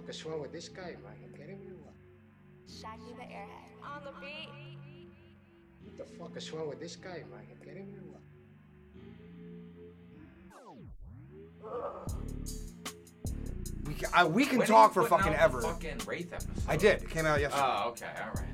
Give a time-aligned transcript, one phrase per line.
[0.00, 1.14] fuck is wrong with this guy, man?
[1.22, 1.72] You kidding me?
[1.82, 1.94] What?
[2.66, 3.84] Shaggy the Airhead.
[3.84, 4.48] On the beat.
[5.84, 7.46] What the fuck is wrong with this guy, man?
[7.48, 7.98] You kidding me?
[8.08, 8.20] What?
[13.84, 15.60] We can, I, we can When are talk you for putting fucking out the ever.
[15.62, 16.62] Fucking Wraith episode.
[16.68, 17.02] I did.
[17.02, 17.62] It came out yesterday.
[17.62, 18.46] Oh, okay, all right.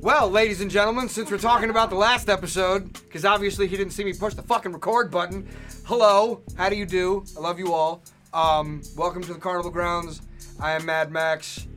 [0.00, 3.92] Well, ladies and gentlemen, since we're talking about the last episode, because obviously he didn't
[3.92, 5.48] see me push the fucking record button.
[5.86, 7.24] Hello, how do you do?
[7.36, 8.02] I love you all.
[8.34, 10.20] Um, welcome to the Carnival Grounds.
[10.60, 11.68] I am Mad Max.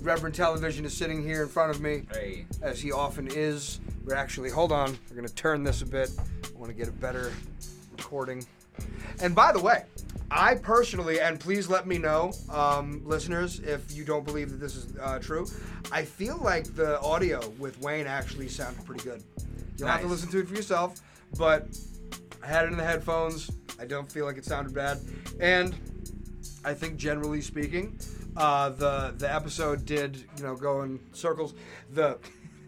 [0.00, 3.80] Reverend Television is sitting here in front of me, Hey, as he often is.
[4.04, 6.10] We're actually, hold on, we're gonna turn this a bit.
[6.18, 7.32] I want to get a better
[7.96, 8.46] recording.
[9.20, 9.82] And by the way,
[10.30, 14.76] I personally, and please let me know, um, listeners, if you don't believe that this
[14.76, 15.46] is uh, true,
[15.90, 19.24] I feel like the audio with Wayne actually sounded pretty good.
[19.76, 21.00] You'll have to listen to it for yourself,
[21.36, 21.66] but
[22.42, 23.50] I had it in the headphones.
[23.80, 24.98] I don't feel like it sounded bad.
[25.40, 25.74] And
[26.68, 27.98] I think generally speaking,
[28.36, 31.54] uh, the the episode did you know go in circles.
[31.94, 32.18] The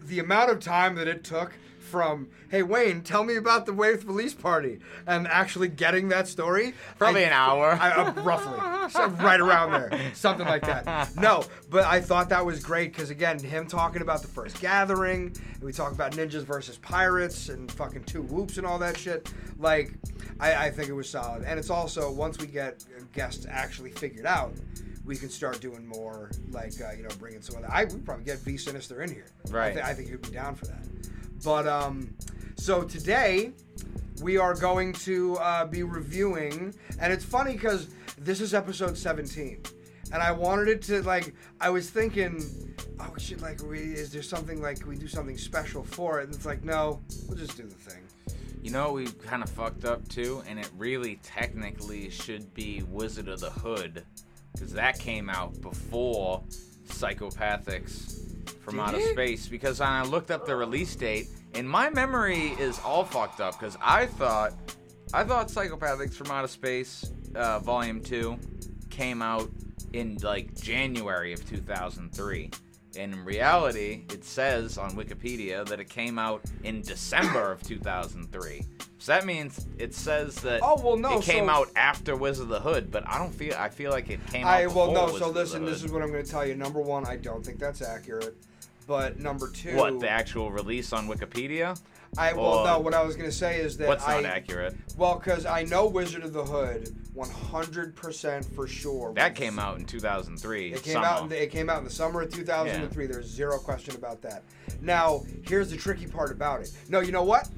[0.05, 1.53] the amount of time that it took
[1.91, 6.73] from hey Wayne, tell me about the Wave release party, and actually getting that story
[6.97, 7.71] Probably I- an hour.
[7.79, 11.15] I, uh, roughly, so right around there, something like that.
[11.17, 15.35] No, but I thought that was great because again, him talking about the first gathering,
[15.53, 19.31] and we talk about ninjas versus pirates and fucking two whoops and all that shit.
[19.59, 19.93] Like,
[20.39, 24.25] I, I think it was solid, and it's also once we get guests actually figured
[24.25, 24.53] out.
[25.03, 27.67] We can start doing more, like uh, you know, bringing some other.
[27.71, 29.25] I would probably get V Sinister in here.
[29.47, 29.77] I, Right.
[29.79, 30.85] I think he'd be down for that.
[31.43, 32.13] But um,
[32.55, 33.51] so today
[34.21, 39.61] we are going to uh, be reviewing, and it's funny because this is episode 17,
[40.13, 41.33] and I wanted it to like.
[41.59, 42.43] I was thinking,
[42.99, 46.25] oh, shit, like, we, is there something like we do something special for it?
[46.25, 48.03] And it's like, no, we'll just do the thing.
[48.61, 53.27] you know we kind of fucked up too, and it really technically should be Wizard
[53.27, 54.05] of the Hood,
[54.53, 56.43] because that came out before
[56.87, 58.30] Psychopathics
[58.61, 59.11] from Did Outer it?
[59.11, 59.47] Space.
[59.47, 63.59] Because when I looked up the release date, and my memory is all fucked up,
[63.59, 64.53] because I thought,
[65.13, 68.37] I thought Psychopathics from Outer Space, uh, Volume Two,
[68.89, 69.49] came out
[69.93, 72.49] in like January of 2003.
[72.97, 78.65] And in reality, it says on Wikipedia that it came out in December of 2003.
[78.99, 82.43] So that means it says that Oh, well, no, it came so- out after Wizard
[82.43, 83.55] of the Hood, but I don't feel.
[83.57, 84.53] I feel like it came out.
[84.53, 85.05] I well, no.
[85.05, 86.55] Wizard So listen, this is what I'm going to tell you.
[86.55, 88.35] Number one, I don't think that's accurate.
[88.87, 91.79] But number two, what the actual release on Wikipedia.
[92.17, 92.79] I well, no.
[92.79, 94.75] What I was going to say is that What's I, not accurate?
[94.97, 99.13] Well, because I know Wizard of the Hood 100% for sure.
[99.13, 100.73] That came out in 2003.
[100.73, 101.05] It came summer.
[101.05, 101.23] out.
[101.23, 103.07] In the, it came out in the summer of 2003.
[103.07, 104.43] There's zero question about that.
[104.81, 106.71] Now, here's the tricky part about it.
[106.89, 107.49] No, you know what?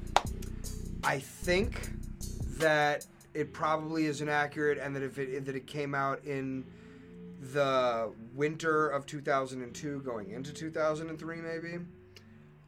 [1.02, 1.90] I think
[2.58, 6.64] that it probably is inaccurate, and that if it that it came out in
[7.52, 11.84] the winter of 2002, going into 2003, maybe.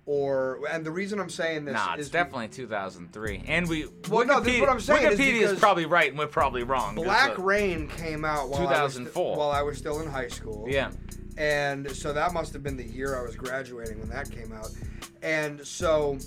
[0.07, 3.43] Or and the reason I'm saying this Nah, it's is definitely 2003.
[3.49, 6.09] And we Well, no, this is what I'm saying is Wikipedia because is probably right
[6.09, 6.95] and we're probably wrong.
[6.95, 9.37] Black Rain came out while I was st- 2004.
[9.37, 10.67] while I was still in high school.
[10.69, 10.93] Yeah.
[11.37, 14.71] And so that must have been the year I was graduating when that came out.
[15.23, 16.19] And so,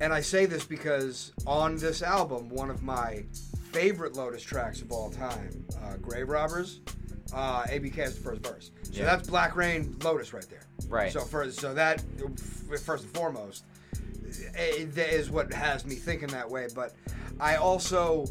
[0.00, 3.24] and I say this because on this album, one of my
[3.70, 6.80] favorite Lotus tracks of all time, uh, Grave Robbers,
[7.32, 8.70] uh, ABK is the first verse.
[8.84, 9.04] So Yeah.
[9.04, 10.62] that's Black Rain, Lotus right there.
[10.88, 11.12] Right.
[11.12, 12.02] So first, so that
[12.84, 13.64] first and foremost
[14.54, 16.68] eh, that is what has me thinking that way.
[16.74, 16.94] But
[17.38, 18.26] I also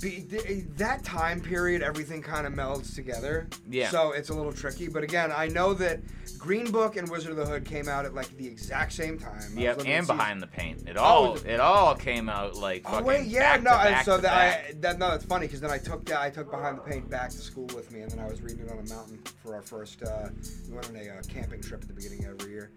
[0.00, 3.48] be, th- that time period, everything kind of melds together.
[3.68, 3.88] Yeah.
[3.90, 4.88] So it's a little tricky.
[4.88, 6.00] But again, I know that
[6.38, 9.40] Green Book and Wizard of the Hood came out at like the exact same time.
[9.56, 10.88] Yep, and behind the paint.
[10.88, 14.18] It all the- it all came out like Oh fucking wait, yeah, no, and so
[14.18, 14.32] that.
[14.32, 17.08] I that no, that's funny because then I took that I took Behind the Paint
[17.10, 19.54] back to school with me, and then I was reading it on a mountain for
[19.54, 20.02] our first.
[20.02, 20.28] Uh,
[20.68, 22.70] we went on a uh, camping trip at the beginning of every year.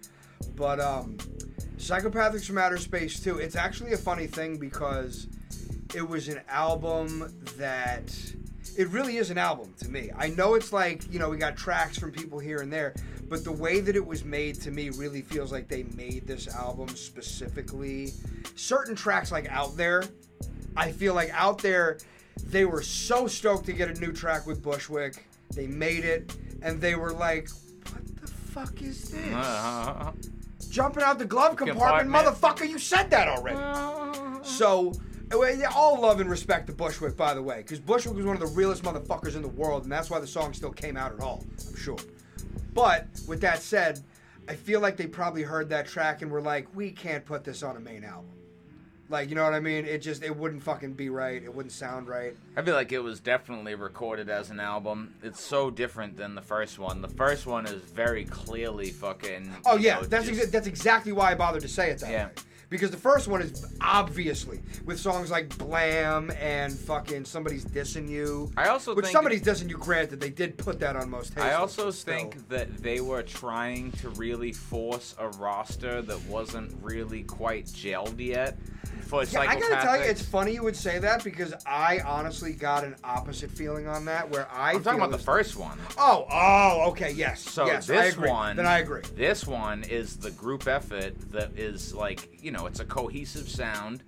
[0.55, 1.17] But um,
[1.77, 3.39] Psychopathics from Outer Space too.
[3.39, 5.27] It's actually a funny thing because
[5.95, 8.13] it was an album that
[8.77, 10.11] it really is an album to me.
[10.15, 12.93] I know it's like you know we got tracks from people here and there,
[13.27, 16.47] but the way that it was made to me really feels like they made this
[16.47, 18.13] album specifically.
[18.55, 20.03] Certain tracks like Out There,
[20.77, 21.97] I feel like Out There,
[22.45, 25.25] they were so stoked to get a new track with Bushwick.
[25.55, 27.49] They made it, and they were like,
[27.91, 30.11] "What the fuck is this?" Uh,
[30.69, 32.37] Jumping out the glove compartment, Compartment.
[32.37, 32.69] motherfucker!
[32.69, 33.57] You said that already.
[34.43, 34.99] So, well, yeah,
[35.31, 38.47] all love and respect to Bushwick, by the way, because Bushwick was one of the
[38.55, 41.43] realest motherfuckers in the world, and that's why the song still came out at all,
[41.69, 41.97] I'm sure.
[42.73, 43.99] But with that said,
[44.47, 47.61] I feel like they probably heard that track and were like, we can't put this
[47.63, 48.31] on a main album.
[49.11, 49.85] Like, you know what I mean?
[49.85, 51.41] It just it wouldn't fucking be right.
[51.41, 52.35] It wouldn't sound right.
[52.55, 55.15] I feel like it was definitely recorded as an album.
[55.23, 57.01] It's so different than the first one.
[57.01, 59.51] The first one is very clearly fucking.
[59.65, 62.11] Oh yeah, know, that's just- exa- that's exactly why I bothered to say it that
[62.11, 62.25] Yeah.
[62.27, 62.31] way.
[62.69, 68.51] Because the first one is obviously with songs like "Blam" and fucking "Somebody's Dissing You."
[68.55, 71.37] I also Which think somebody's dissing you, granted, they did put that on most.
[71.39, 77.23] I also think that they were trying to really force a roster that wasn't really
[77.23, 78.57] quite gelled yet.
[79.01, 82.53] For Yeah, I gotta tell you, it's funny you would say that because I honestly
[82.53, 84.29] got an opposite feeling on that.
[84.29, 85.79] Where I I'm talking about the first one.
[85.97, 87.41] Oh, oh, okay, yes.
[87.41, 89.01] So yes, this one, Then I agree.
[89.15, 94.03] This one is the group effort that is like you know it's a cohesive sound.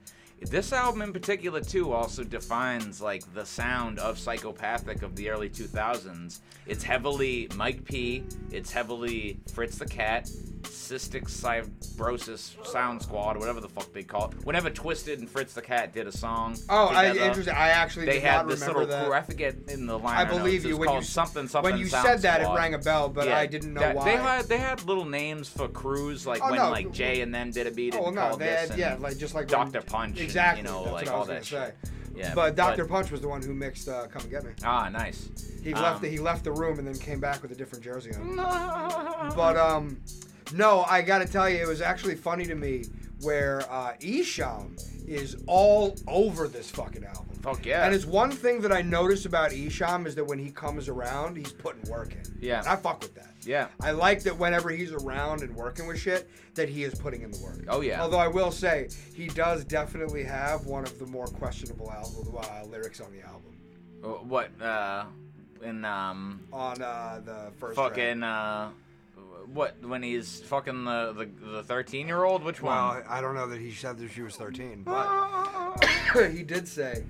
[0.49, 5.49] This album in particular too also defines like the sound of psychopathic of the early
[5.49, 6.39] 2000s.
[6.65, 8.23] It's heavily Mike P.
[8.51, 10.25] It's heavily Fritz the Cat,
[10.63, 14.45] Cystic Fibrosis Sound Squad, whatever the fuck they call it.
[14.45, 17.55] Whenever Twiztid and Fritz the Cat did a song, Oh, I, together, interesting.
[17.55, 19.05] I actually They had this remember little that.
[19.05, 19.13] crew.
[19.13, 20.17] I forget in the line.
[20.17, 21.71] I believe you It's when you something something.
[21.71, 22.41] when you Sound said that.
[22.41, 24.05] It rang a bell, but Yeah, I didn't know that- why.
[24.05, 26.69] They had they had little names for crews like Oh, when no.
[26.69, 28.95] like Jay and them did a beat Oh and no, called they this had yeah,
[28.99, 29.81] like just like Dr.
[29.81, 30.61] Punch, exactly.
[30.63, 31.75] you know, that's like what I all was that gonna shit.
[31.83, 31.91] say.
[32.13, 32.85] Yeah, but Dr.
[32.85, 35.29] Punch was the one who mixed uh, "Come and Get Me." Ah, nice.
[35.63, 36.01] He Um, left.
[36.01, 38.35] The, he left the room and then came back with a different jersey on.
[39.35, 39.97] But um,
[40.53, 42.83] no, I got to tell you, it was actually funny to me
[43.21, 44.75] where uh, Esham
[45.07, 47.27] is all over this fucking album.
[47.41, 47.85] Fuck yeah.
[47.85, 51.37] And it's one thing that I notice about Esham is that when he comes around,
[51.37, 52.23] he's putting work in.
[52.39, 52.59] Yeah.
[52.59, 53.30] And I fuck with that.
[53.45, 53.67] Yeah.
[53.81, 57.31] I like that whenever he's around and working with shit, that he is putting in
[57.31, 57.59] the work.
[57.67, 58.01] Oh, yeah.
[58.01, 62.65] Although I will say, he does definitely have one of the more questionable album uh,
[62.65, 63.57] lyrics on the album.
[64.03, 65.05] Uh, What uh
[65.63, 67.91] in um On uh, the first track.
[67.91, 68.71] fucking uh
[69.53, 72.75] what when he's fucking the the the 13 year old which one?
[72.75, 75.83] Well, I don't know that he said that she was 13, but
[76.31, 77.03] he did say,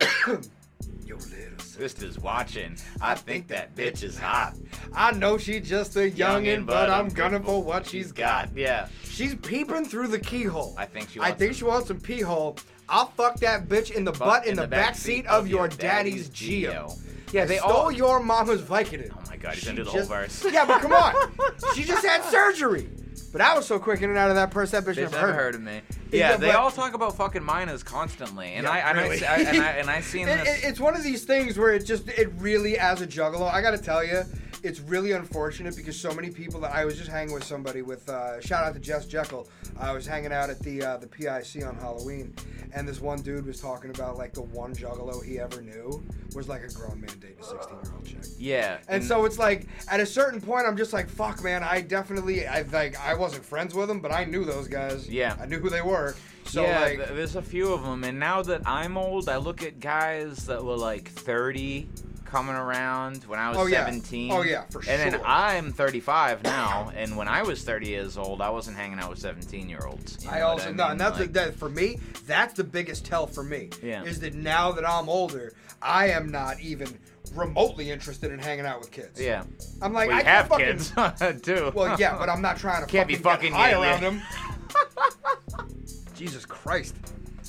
[1.06, 1.28] "Yo, little
[1.58, 2.76] sis- This is watching.
[3.00, 4.54] I think that bitch is hot.
[4.94, 8.50] I know she's just a youngin', but I'm gunning for what she's got.
[8.54, 8.88] Yeah.
[9.04, 10.74] She's peeping through the keyhole.
[10.78, 12.58] I think she I wants think some- she wants some pee hole.
[12.88, 16.94] I'll fuck that bitch in the butt in, the, back seat of your daddy's Geo.
[17.32, 17.92] Yeah, they Stole all.
[17.92, 19.10] your mama's Vicodin.
[19.16, 20.44] Oh my god, he's She gonna the just- whole verse.
[20.52, 21.14] Yeah, but come on.
[21.74, 22.88] she just had surgery.
[23.32, 25.16] But I was so quick in and out of that purse, that bitch, Bitch never
[25.16, 25.34] never heard.
[25.36, 25.80] heard of me.
[26.10, 29.24] Yeah, Yeah, they but- all talk about fucking minors constantly, and Yeah, I and really.
[29.24, 30.62] I, I and I and I seen It- this.
[30.64, 33.62] it- it's one of these things where it just it really as a juggalo i
[33.62, 34.22] gotta tell you
[34.62, 38.08] it's really unfortunate because so many people that i was just hanging with somebody with
[38.08, 39.48] uh, shout out to jess jekyll.
[39.78, 42.34] I was hanging out at the uh, the pic on halloween
[42.72, 46.02] and this one dude was talking about like the one juggalo he ever knew
[46.34, 48.24] was like a grown man dating a 16 year old chick.
[48.38, 51.80] Yeah, and so it's like at a certain point i'm just like fuck man i
[51.80, 55.08] definitely i like i wasn't friends with them but i knew those guys.
[55.08, 55.36] Yeah.
[55.40, 56.14] i knew who they were.
[56.44, 59.36] So yeah, like th- there's a few of them, and now that I'm old, I
[59.36, 61.88] look at guys that were like 30
[62.32, 63.84] coming around when I was Oh, yeah.
[63.84, 64.32] 17.
[64.32, 65.20] Oh, yeah, for And then.
[65.22, 69.18] I'm 35 now, and when I was 30 years old, I wasn't hanging out with
[69.18, 70.26] 17 year olds.
[70.26, 71.98] I also no, and that's like, the, that for me.
[72.26, 73.68] That's the biggest tell for me.
[73.82, 74.02] Yeah.
[74.04, 75.52] Is that now that I'm older,
[75.82, 76.98] I am not even
[77.34, 79.20] remotely interested in hanging out with kids.
[79.20, 79.44] yeah.
[79.82, 80.92] I'm like, Well, I have fucking, kids
[81.42, 81.70] too.
[81.74, 84.02] Well, yeah, but I'm not trying to Can't be fucking, fucking get high yet, around
[84.02, 85.60] yeah.
[85.60, 85.66] them.
[86.14, 86.96] Jesus Christ.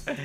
[0.07, 0.15] yeah,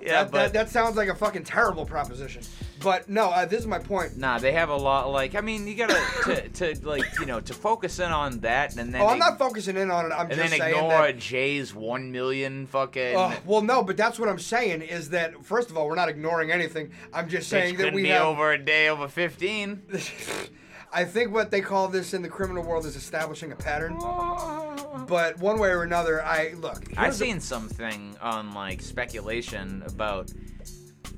[0.00, 2.42] that, but that, that sounds like a fucking terrible proposition.
[2.86, 4.16] But no, uh, this is my point.
[4.16, 5.10] Nah, they have a lot.
[5.10, 8.76] Like, I mean, you gotta to, to like you know to focus in on that,
[8.76, 10.14] and then Oh, I'm not focusing in on it.
[10.14, 11.18] I'm and just then saying ignore that.
[11.18, 13.16] Jay's one million fucking.
[13.16, 16.08] Uh, well, no, but that's what I'm saying is that first of all, we're not
[16.08, 16.92] ignoring anything.
[17.12, 19.82] I'm just saying that we be have over a day over fifteen.
[20.92, 23.98] I think what they call this in the criminal world is establishing a pattern.
[25.06, 26.82] But one way or another, I look.
[26.96, 30.32] I've seen something on like speculation about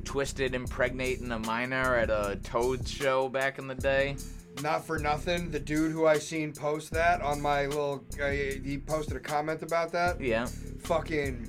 [0.04, 4.16] Twiztid impregnating a minor at a Toad show back in the day.
[4.62, 5.50] not for nothing.
[5.50, 9.62] The dude who I seen post that on my little, uh, he posted a comment
[9.62, 10.20] about that.
[10.20, 10.46] Yeah.
[10.80, 11.48] Fucking,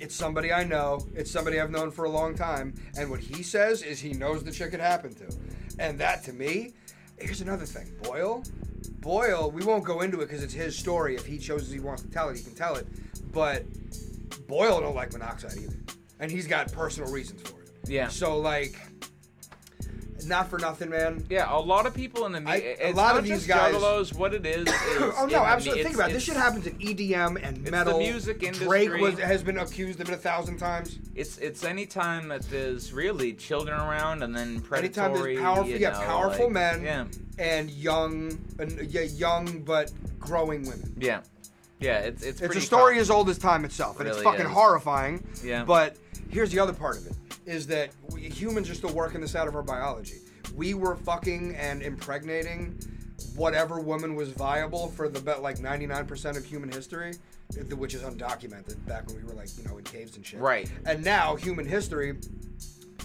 [0.00, 1.00] it's somebody I know.
[1.14, 2.74] It's somebody I've known for a long time.
[2.98, 5.34] And what he says is he knows the chick it happened to.
[5.78, 6.74] And that to me,
[7.18, 7.90] here's another thing.
[8.02, 8.42] Boyle,
[9.00, 11.14] Boyle, we won't go into it because it's his story.
[11.14, 12.86] If he chooses he wants to tell it, he can tell it.
[13.32, 13.64] But
[14.46, 15.76] Boyle don't like monoxide either,
[16.20, 17.55] and he's got personal reasons for it.
[17.88, 18.08] Yeah.
[18.08, 18.76] So like,
[20.24, 21.24] not for nothing, man.
[21.30, 22.76] Yeah, a lot of people in the I- media.
[22.80, 24.66] a lot of these guys- Juggalos, what it is.
[24.66, 24.74] is
[25.18, 25.84] Oh no, absolutely.
[25.84, 26.14] Think about it.
[26.14, 27.98] This shit happens in EDM and the metal.
[27.98, 28.54] music Drake
[28.88, 29.00] industry.
[29.00, 30.98] was, has been accused of it a thousand times.
[31.14, 35.34] It's it's any time that there's really children around and then Anytime predatory.
[35.34, 37.04] there's powerful, you yeah, know, powerful like- men Yeah,
[37.38, 40.92] and young, and, yeah, young but growing women.
[40.98, 41.20] yeah.
[41.78, 43.02] Yeah, it's it's It's a story tough.
[43.02, 44.52] as old as time itself, and it's Really fucking is.
[44.52, 45.24] horrifying.
[45.44, 45.62] Yeah.
[45.64, 45.96] But
[46.30, 47.12] here's the other part of it:
[47.46, 50.18] is that we, humans are still working this out of our biology.
[50.54, 52.78] We were fucking and impregnating
[53.34, 57.14] whatever woman was viable for the bet like 99% of human history,
[57.76, 60.40] which is undocumented back when we were like you know in caves and shit.
[60.40, 60.70] Right.
[60.84, 62.16] And now human history,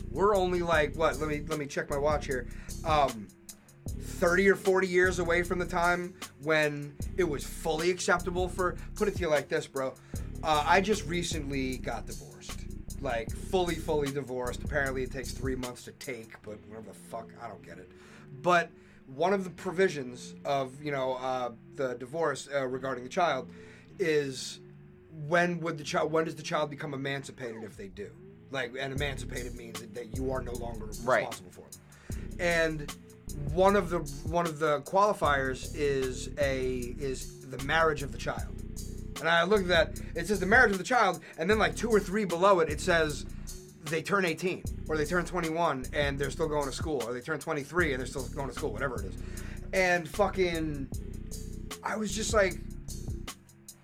[0.10, 1.20] we're only like what?
[1.20, 2.48] Let me let me check my watch here.
[2.84, 3.28] Um,
[3.88, 9.08] 30 or 40 years away from the time when it was fully acceptable for put
[9.08, 9.94] it to you like this bro
[10.44, 12.31] uh, i just recently got divorced
[13.02, 14.64] like fully fully divorced.
[14.64, 17.92] Apparently it takes three months to take but whatever the fuck i don't get it.
[18.42, 18.70] But
[19.08, 23.50] one of the provisions of you know uh, the divorce uh, regarding the child
[24.00, 24.60] is
[25.28, 28.10] when would the child when does the child become emancipated if they do?
[28.52, 31.26] Like and emancipated means that, that you are no longer Right.
[31.26, 32.40] responsible for them.
[32.40, 32.96] And
[33.54, 38.61] one of the one of the qualifiers is a is the marriage of the child
[39.22, 41.76] and i looked at that it says the marriage of the child and then like
[41.76, 43.26] two or three below it it says
[43.86, 47.22] they turn 18 or they turn 21 and they're still going to school or they
[47.22, 49.16] turn 23 and they're still going to school whatever it is
[49.74, 50.88] and fucking
[51.84, 52.60] i was just like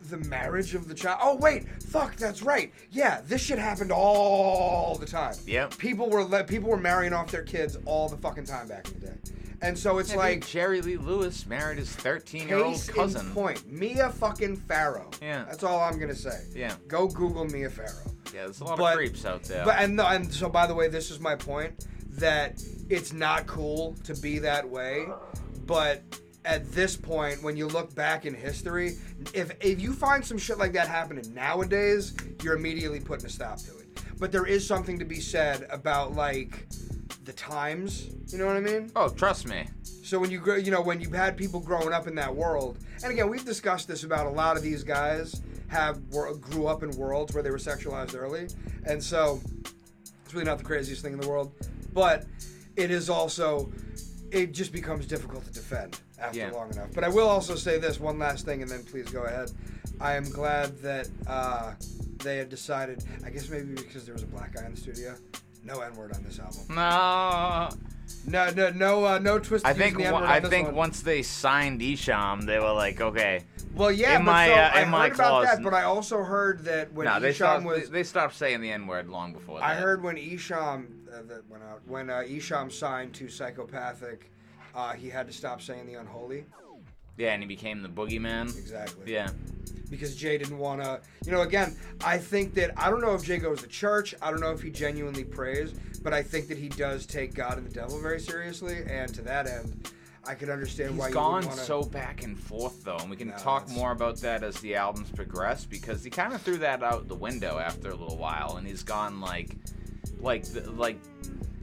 [0.09, 1.19] the marriage of the child.
[1.21, 2.71] Oh wait, fuck, that's right.
[2.91, 5.35] Yeah, this shit happened all the time.
[5.45, 5.77] Yep.
[5.77, 8.99] People were le- people were marrying off their kids all the fucking time back in
[8.99, 9.13] the day,
[9.61, 13.25] and so it's Yeah, like dude, Jerry Lee Lewis married his 13 year old cousin.
[13.27, 13.71] in point.
[13.71, 15.09] Mia fucking Farrow.
[15.21, 15.45] Yeah.
[15.45, 16.39] that's all I'm gonna say.
[16.55, 16.75] Yeah.
[16.87, 17.89] go Google Mia Farrow.
[18.33, 19.65] Yeah, there's a lot But- of creeps out there.
[19.65, 23.95] But and and so by the way, this is my point that it's not cool
[24.03, 25.05] to be that way,
[25.65, 26.01] but
[26.45, 28.97] at this point, when you look back in history,
[29.33, 33.57] if if you find some shit like that happening nowadays, you're immediately putting a stop
[33.59, 33.86] to it.
[34.19, 36.67] But there is something to be said about like
[37.25, 38.09] the times.
[38.27, 38.91] You know what I mean?
[38.95, 39.67] oh, trust me.
[40.03, 42.79] So when you grow, you know, when you've had people growing up in that world,
[43.03, 46.81] and again, we've discussed this about a lot of these guys have were, grew up
[46.83, 48.47] in worlds where they were sexualized early,
[48.85, 49.41] and so
[50.23, 51.51] it's really not the craziest thing in the world,
[51.93, 52.25] but
[52.77, 53.69] it is also
[54.31, 56.51] it just becomes difficult to defend after Yeah.
[56.51, 56.89] long enough.
[56.93, 59.51] But I will also say this one last thing, and then please go ahead.
[59.99, 61.73] I am glad that uh,
[62.23, 63.03] they had decided.
[63.25, 65.15] I guess maybe because there was a black guy in the studio.
[65.63, 66.59] No N word on this album.
[66.69, 67.69] No.
[68.25, 69.65] No, no, no, uh, no twist.
[69.65, 70.75] I think the on I this think one.
[70.75, 73.43] once they signed Esham, they were like, okay.
[73.75, 75.73] Well, yeah, In but my, so uh, I in my heard about clause- that, but
[75.73, 77.65] I also heard that when no, they Esham stopped.
[77.65, 79.65] was, they, they stopped saying the N word long before that.
[79.65, 84.31] I heard when Esham uh, that went out when uh, Esham signed to Psychopathic,
[84.73, 86.45] uh, he had to stop saying the unholy.
[87.17, 88.55] Yeah, and he became the boogeyman.
[88.57, 89.11] Exactly.
[89.11, 89.29] Yeah.
[89.89, 91.41] Because Jay didn't want to, you know.
[91.41, 94.13] Again, I think that I don't know if Jay goes to church.
[94.21, 95.71] I don't know if he genuinely prays,
[96.03, 98.83] but I think that he does take God and the devil very seriously.
[98.89, 99.89] And to that end,
[100.25, 103.09] I could understand He's why gone wanna, He's gone so back and forth though, and
[103.09, 106.33] we can No, talk that's- more about that as the albums progress because he kind
[106.33, 109.55] of threw that out the window after a little while, and he's gone like,
[110.19, 110.99] like, the, like.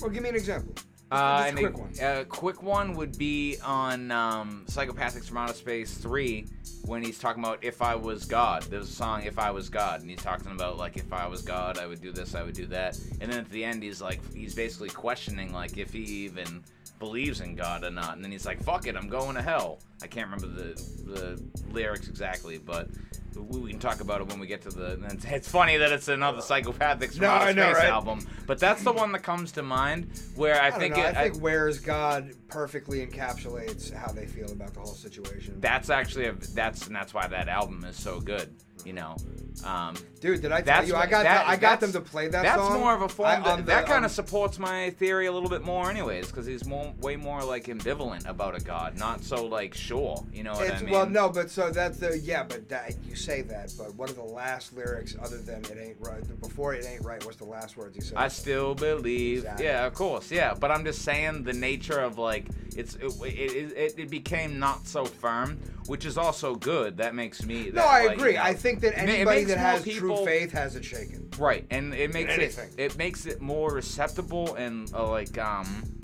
[0.00, 0.74] Well, give me an example.
[1.14, 6.46] Uh, and quick a, quick one would be on um, Psychopathics from Outer Space three
[6.84, 8.62] when he's talking about if I was God.
[8.64, 11.42] There's a song if I was God, and he's talking about like if I was
[11.42, 14.00] God, I would do this, I would do that, and then at the end he's
[14.00, 16.62] like he's basically questioning like if he even
[16.98, 19.80] believes in God or not, and then he's like fuck it, I'm going to hell.
[20.02, 21.42] I can't remember the the
[21.72, 22.88] lyrics exactly, but.
[23.36, 24.98] We we can talk about it when we get to the.
[25.10, 27.88] It's, it's funny that it's another Psychopathics No, know, Space right?
[27.90, 31.30] album, but that's the one that comes to mind where I, I, think it, I
[31.30, 35.60] think Where's God perfectly encapsulates how they feel about the whole situation.
[35.60, 38.54] that's actually a that's and that's why that album is so good.
[38.84, 39.16] You know,
[39.64, 40.96] um, Dude, did I tell that's you?
[40.96, 42.80] I got that- I got them to play that that's song.
[42.80, 45.50] more of a form I- that, the- that kind of supports my theory a little
[45.50, 49.44] bit more, anyways, because he's more way more like ambivalent about a god, not so
[49.44, 50.24] like sure.
[50.32, 50.90] You know what I mean?
[50.90, 54.14] Well, no, but so that's the yeah, but that, you say that, but what are
[54.14, 56.40] the last lyrics other than "It ain't right"?
[56.40, 58.16] Before "It ain't right," what's the last words he said?
[58.16, 59.40] I still believe.
[59.40, 59.66] Exactly.
[59.66, 60.30] Yeah, of course.
[60.30, 64.58] Yeah, but I'm just saying the nature of like it's it it, it, it became
[64.58, 66.96] not so firm, which is also good.
[66.96, 67.70] That makes me.
[67.70, 68.30] no, I like, agree.
[68.30, 71.28] you know, I think that anybody that has people- true faith has it shaken.
[71.38, 72.70] Right, and it makes it anything.
[72.76, 76.00] it makes it more receptible and uh, like um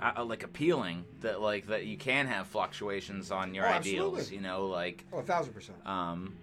[0.00, 4.14] uh, uh, like appealing that like that you can have fluctuations on your Oh, ideals.
[4.18, 4.36] absolutely.
[4.36, 5.78] You know, like Oh, a thousand percent.
[5.86, 6.36] um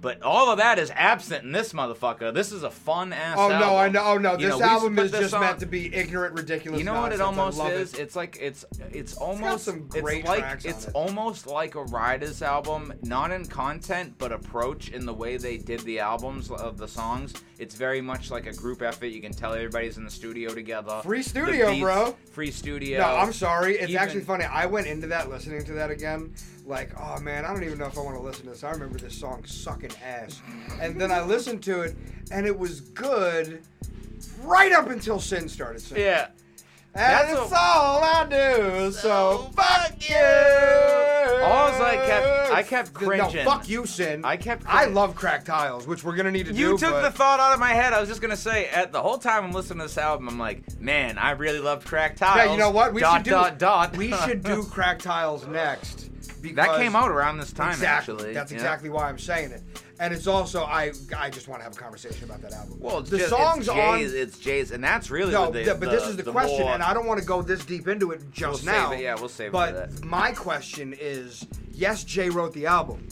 [0.00, 2.34] But all of that is absent in this motherfucker.
[2.34, 3.36] This is a fun ass.
[3.38, 3.60] Oh album.
[3.60, 4.02] no, I know.
[4.04, 6.78] Oh no, You this know, album is this just on- meant to be ignorant, ridiculous.
[6.78, 7.94] You know what it almost is?
[7.94, 8.00] It.
[8.00, 10.90] It's like it's it's almost some it's great like it's it.
[10.94, 15.80] almost like a Riders album, not in content but approach in the way they did
[15.80, 17.32] the albums of the songs.
[17.58, 19.06] It's very much like a group effort.
[19.06, 21.00] You can tell everybody's in the studio together.
[21.02, 22.16] Free studio, beats- bro.
[22.32, 22.98] Free studio.
[23.00, 23.74] No, I'm sorry.
[23.78, 24.44] It's Even- actually funny.
[24.44, 26.34] I went into that listening to that again,
[26.66, 28.64] like, oh man, I don't even know if I want to listen to this.
[28.64, 30.40] I remember this song sucking ass,
[30.80, 31.96] and then I listened to it,
[32.30, 33.62] and it was good,
[34.42, 36.04] right up until Sin started singing.
[36.04, 36.28] Yeah.
[36.94, 38.90] and that's it's a- all I do.
[38.92, 40.16] So fuck you.
[41.44, 43.44] Alls I kept- I kept cringing.
[43.44, 44.24] No, fuck you, Sin.
[44.24, 46.58] I kept I love crack tiles, which we're gonna need to do.
[46.58, 47.92] You took but- the thought out of my head.
[47.92, 50.38] I was just gonna say, at the whole time I'm listening to this album, I'm
[50.38, 52.36] like, man, I really love Crack Tiles.
[52.38, 52.92] Yeah, you know what?
[52.94, 53.30] We dot, should do.
[53.30, 53.96] dot dot.
[53.96, 56.08] We should do crack tiles next.
[56.52, 58.14] That came out around this time, exactly.
[58.14, 58.34] actually.
[58.34, 58.58] That's yeah.
[58.58, 59.62] exactly why I'm saying it.
[59.98, 62.78] And it's also I I just want to have a conversation about that album.
[62.80, 65.90] Well, the just, songs it's on it's Jay's, and that's really no, what the, but
[65.90, 68.10] this is the, the question, more- and I don't want to go this deep into
[68.10, 68.92] it just We'll save now.
[68.92, 73.08] it, yeah, we'll save it But my question is: Yes, Jay wrote the album.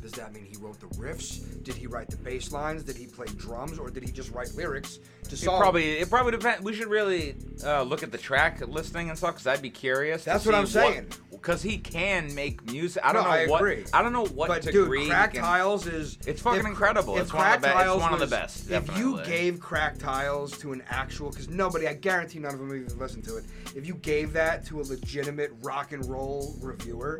[0.00, 1.62] Does that mean he wrote the riffs?
[1.62, 2.82] Did he write the bass lines?
[2.82, 4.98] Did he play drums, or did he just write lyrics
[5.28, 5.60] to It songs?
[5.60, 6.62] probably it probably depends.
[6.62, 10.24] We should really uh, look at the track listing and stuff because I'd be curious.
[10.24, 11.06] That's what I'm saying.
[11.42, 13.04] Because he can make music.
[13.04, 13.60] I don't No, know I what.
[13.62, 13.84] agree.
[13.92, 15.00] I don't know what But degree.
[15.00, 17.16] dude, Crack can- Tiles is It's fucking if- incredible.
[17.16, 20.56] if It's one of the it's one of the best, If you gave Crack Tiles
[20.58, 23.44] to an actual, because nobody, I guarantee none of them even listened to it.
[23.74, 27.18] If you gave that to a legitimate rock and roll reviewer,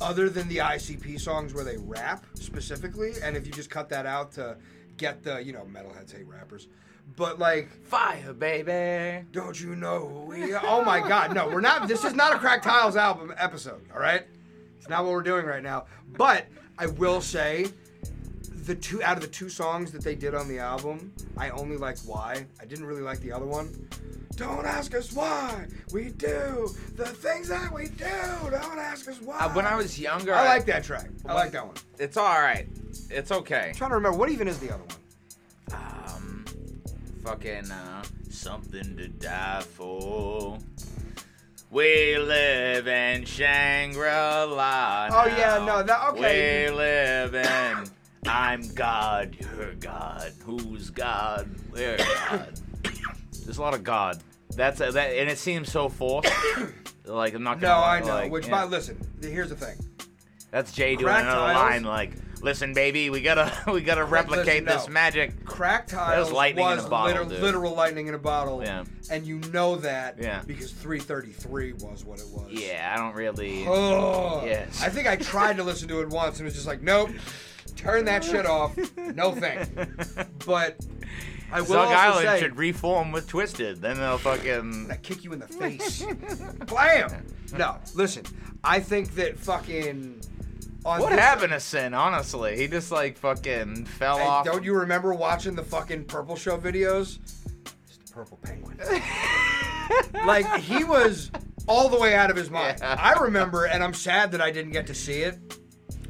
[0.00, 4.06] other than the ICP songs where they rap specifically, and if you just cut that
[4.06, 4.56] out to
[4.96, 6.68] get the, you know, metalheads hate rappers,
[7.16, 7.70] but like.
[7.84, 9.26] Fire, baby.
[9.32, 10.54] Don't you know who we?
[10.54, 11.88] Oh my God, no, we're not.
[11.88, 14.22] This is not a Crack Tiles album episode, all right?
[14.78, 15.86] It's not what we're doing right now.
[16.16, 16.46] But
[16.78, 17.66] I will say,
[18.64, 21.76] the two out of the two songs that they did on the album, I only
[21.76, 23.88] liked "Why." I didn't really like the other one.
[24.36, 28.04] Don't ask us why we do the things that we do.
[28.50, 29.38] Don't ask us why.
[29.38, 31.08] Uh, when I was younger, I like that track.
[31.26, 31.76] I like that one.
[32.00, 32.66] It's all right.
[33.10, 33.68] It's okay.
[33.68, 35.80] I'm trying to remember what even is the other one.
[35.80, 36.44] Um,
[37.28, 40.58] fucking uh, something to die for.
[41.70, 45.08] We live in Shangri-La.
[45.10, 46.68] Oh, yeah, no, that- okay.
[46.70, 47.84] We live in.
[48.28, 50.32] I'm God, you're God.
[50.44, 51.48] Who's God?
[51.72, 52.60] We're God.
[53.44, 54.22] There's a lot of God.
[54.56, 56.30] That's a, that, and it seems so forced.
[57.04, 57.80] like I'm not No, gonna.
[57.80, 58.06] No, I know.
[58.22, 58.50] like, Which, yeah.
[58.52, 59.76] by listen, here's the thing.
[60.50, 61.56] That's Jay doing Crack another tiles.
[61.56, 62.12] line like,
[62.44, 64.92] "Listen, baby, we gotta we gotta replicate listen, this no.
[64.92, 68.62] magic." Crack tiles lightning in was a bottle, liter- literal lightning in a bottle.
[68.62, 68.84] Yeah.
[69.10, 70.42] And you know that Yeah.
[70.46, 72.46] because 333 was what it was.
[72.50, 73.66] Yeah, I don't really.
[73.68, 74.42] Oh.
[74.44, 74.82] Yes.
[74.82, 77.10] I think I tried to listen to it once and it was just like, nope,
[77.76, 78.76] turn that shit off.
[78.96, 79.70] No thanks.
[80.46, 80.76] But
[81.50, 83.80] I will Zug also Island say, should reform with Twiztid.
[83.80, 84.88] Then they'll fucking.
[84.90, 86.04] I kick you in the face.
[86.66, 87.24] Blam!
[87.56, 88.24] No, listen.
[88.62, 90.20] I think that fucking.
[90.84, 91.94] What this- happened to Sin?
[91.94, 94.44] Honestly, he just like fucking fell Hey, off.
[94.44, 97.18] don't you remember watching the fucking Purple Show videos?
[97.86, 98.78] It's the Purple Penguin.
[100.26, 101.30] like he was
[101.66, 102.78] all the way out of his mind.
[102.80, 102.96] Yeah.
[102.98, 105.38] I remember, and I'm sad that I didn't get to see it.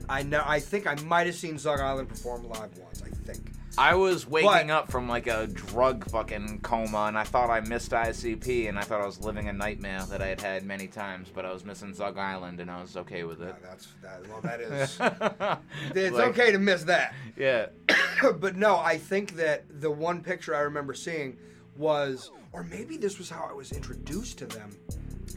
[0.09, 0.43] I know.
[0.45, 3.03] I think I might have seen Zug Island perform live once.
[3.03, 3.51] I think.
[3.77, 7.61] I was waking But- up from like a drug fucking coma, and I thought I
[7.61, 10.87] missed ICP, and I thought I was living a nightmare that I had had many
[10.87, 11.29] times.
[11.35, 13.55] But I was missing Zug Island, and I was okay with it.
[13.61, 14.29] Yeah, that's that.
[14.29, 14.99] Well, that is.
[15.97, 17.15] It's Like, okay to miss that.
[17.37, 17.67] Yeah.
[18.41, 21.37] but no, I think that the one picture I remember seeing
[21.77, 24.71] was, or maybe this was how I was introduced to them,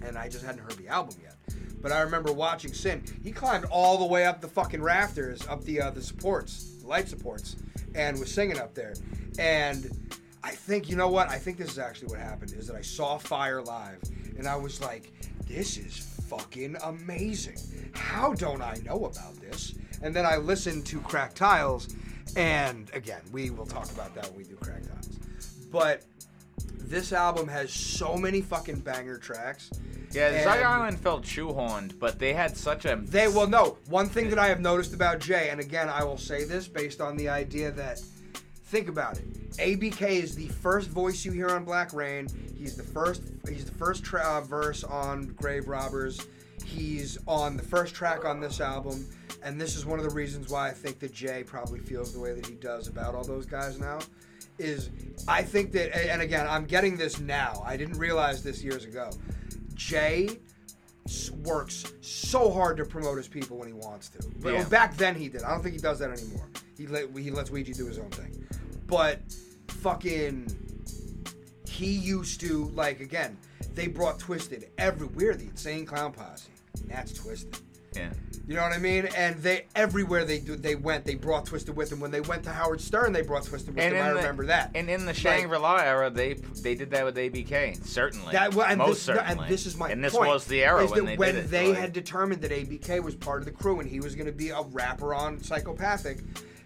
[0.03, 1.35] and I just hadn't heard the album yet.
[1.81, 3.03] But I remember watching Sin.
[3.23, 6.87] He climbed all the way up the fucking rafters, up the uh, the supports, the
[6.87, 7.55] light supports,
[7.95, 8.93] and was singing up there.
[9.39, 9.89] And
[10.43, 11.29] I think you know what?
[11.29, 12.53] I think this is actually what happened.
[12.53, 13.99] Is that I saw Fire live,
[14.37, 15.11] and I was like,
[15.47, 15.97] this is
[16.29, 17.57] fucking amazing.
[17.93, 19.73] How don't I know about this?
[20.01, 21.95] And then I listened to Crack Tiles,
[22.35, 25.07] and again, we will talk about that when we do Crack Tiles.
[25.71, 26.03] But
[26.57, 29.69] this album has so many fucking banger tracks.
[30.11, 32.95] Yeah, Zug And- Island felt shoehorned, but they had such a.
[33.03, 33.77] They well, no.
[33.89, 37.01] One thing that I have noticed about Jay, and again, I will say this based
[37.01, 37.99] on the idea that,
[38.65, 39.25] think about it.
[39.57, 42.27] ABK is the first voice you hear on Black Rain.
[42.57, 43.21] He's the first.
[43.47, 46.21] He's the first tra- uh, verse on Grave Robbers.
[46.65, 49.05] He's on the first track on this album,
[49.43, 52.19] and this is one of the reasons why I think that Jay probably feels the
[52.19, 53.99] way that he does about all those guys now.
[54.59, 54.89] Is
[55.27, 57.61] I think that, and again, I'm getting this now.
[57.65, 59.11] I didn't realize this years ago.
[59.75, 60.39] Jay
[61.43, 64.19] works so hard to promote his people when he wants to.
[64.39, 64.63] But Yeah.
[64.65, 65.43] back then he did.
[65.43, 66.49] I don't think he does that anymore.
[66.77, 68.45] He let he lets Ouija do his own thing.
[68.87, 69.21] But
[69.67, 70.47] fucking
[71.67, 73.37] he used to like again.
[73.75, 75.35] They brought Twiztid everywhere.
[75.35, 76.49] The Insane Clown Posse.
[76.81, 77.61] And that's Twiztid.
[77.97, 78.09] Yeah.
[78.47, 79.07] You know what I mean?
[79.17, 81.99] And they everywhere they do, they went, they brought Twiztid with them.
[81.99, 83.95] When they went to Howard Stern, they brought Twiztid with them.
[83.95, 84.71] I the- remember that.
[84.73, 87.85] And in the Shangri-La era, they they did that with ABK.
[87.85, 88.31] Certainly.
[88.31, 89.43] That well, and Most this, certainly.
[89.45, 91.41] and this is my And this point, was the era when they when did it.
[91.43, 94.15] When they like- had determined that ABK was part of the crew and he was
[94.15, 96.19] going to be a rapper on Psychopathic.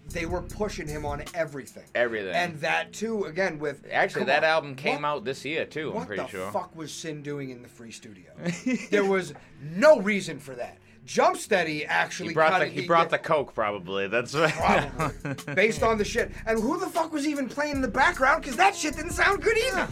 [0.09, 1.85] They were pushing him on everything.
[1.95, 2.35] Everything.
[2.35, 5.93] And that too, again with Actually, that on, album came what- out this year too.
[5.97, 6.41] I'm pretty sure.
[6.45, 8.29] What the fuck was Sin doing in the free studio?
[8.91, 10.77] there was no reason for that.
[11.05, 14.07] Jumpsteady actually He brought the he brought the coke probably.
[14.07, 14.53] That's right.
[14.95, 15.53] Probably.
[15.55, 16.31] based on the shit.
[16.45, 18.43] And who the fuck was even playing in the background?
[18.43, 19.87] Because that shit didn't sound good either.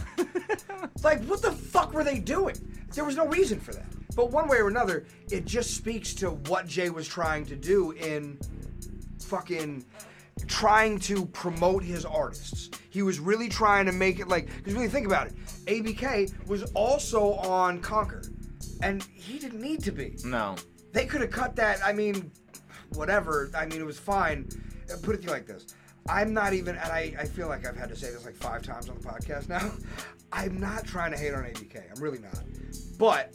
[1.02, 2.56] like, what the fuck were they doing?
[2.94, 3.86] There was no reason for that.
[4.14, 7.92] But one way or another, it just speaks to what Jay was trying to do
[7.92, 8.38] in
[9.20, 9.84] fucking
[10.46, 12.70] trying to promote his artists.
[12.90, 16.64] He was really trying to make it like, because really think about it, ABK was
[16.72, 18.22] also on Conquer,
[18.82, 20.16] and he didn't need to be.
[20.24, 20.56] no.
[20.92, 21.80] They could have cut that.
[21.84, 22.30] I mean,
[22.94, 23.50] whatever.
[23.54, 24.48] I mean, it was fine.
[25.02, 25.66] Put it to you like this.
[26.08, 28.62] I'm not even, and I, I feel like I've had to say this like five
[28.62, 29.70] times on the podcast now.
[30.32, 31.82] I'm not trying to hate on ABK.
[31.94, 32.42] I'm really not.
[32.98, 33.34] But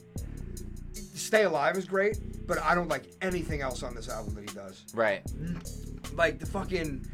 [0.94, 4.56] Stay Alive is great, but I don't like anything else on this album that he
[4.56, 4.84] does.
[4.94, 5.22] Right.
[6.14, 7.06] Like the fucking.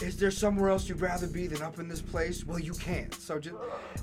[0.00, 2.44] Is there somewhere else you'd rather be than up in this place?
[2.44, 3.14] Well, you can't.
[3.14, 3.54] So just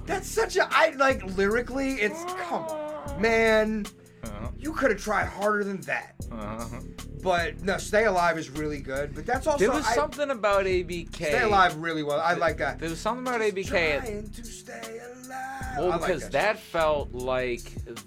[0.05, 1.93] that's such a I like lyrically.
[1.95, 3.85] It's come on, man.
[4.23, 4.49] Uh-huh.
[4.57, 6.15] You could have tried harder than that.
[6.31, 6.79] Uh-huh.
[7.21, 9.13] But no, Stay Alive is really good.
[9.13, 11.15] But that's also There was I- something about ABK.
[11.15, 12.19] Stay Alive really well.
[12.19, 12.79] I like that.
[12.79, 13.99] There was something about Just ABK.
[13.99, 15.77] Trying to stay alive.
[15.77, 17.61] Well, like because that that, felt like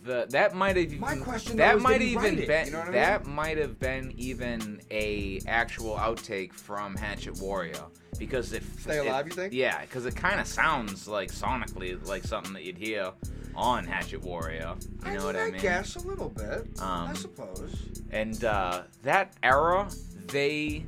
[0.05, 2.46] the that might have My question, that might even it?
[2.46, 7.85] been You know I that might have been even a actual outtake from Hatchet Warrior
[8.18, 9.53] because if Stay Alive, you think?
[9.53, 13.11] Yeah, because it kind of sounds like sonically like something that you'd hear
[13.55, 14.75] on Hatchet Warrior.
[14.81, 15.61] You I know mean, what I mean?
[15.61, 16.66] guess a little bit.
[16.81, 17.75] I Um, suppose.
[18.11, 19.88] And uh, that era,
[20.29, 20.85] they.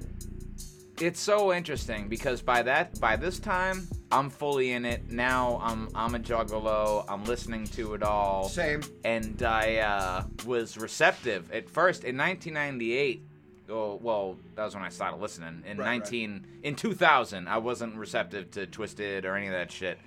[1.00, 5.10] It's so interesting because by that by this time I'm fully in it.
[5.10, 7.04] Now I'm I'm a juggalo.
[7.08, 8.48] I'm listening to it all.
[8.48, 8.80] Same.
[9.04, 13.26] And I uh, was receptive at first in 1998.
[13.70, 15.62] Oh, well, that was when I started listening.
[15.66, 15.98] In Right, right.
[16.00, 19.98] 19 in 2000, I wasn't receptive to Twiztid or any of that shit.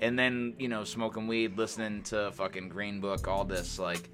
[0.00, 4.10] And then, you know, smoking weed, listening to fucking Green Book, all this like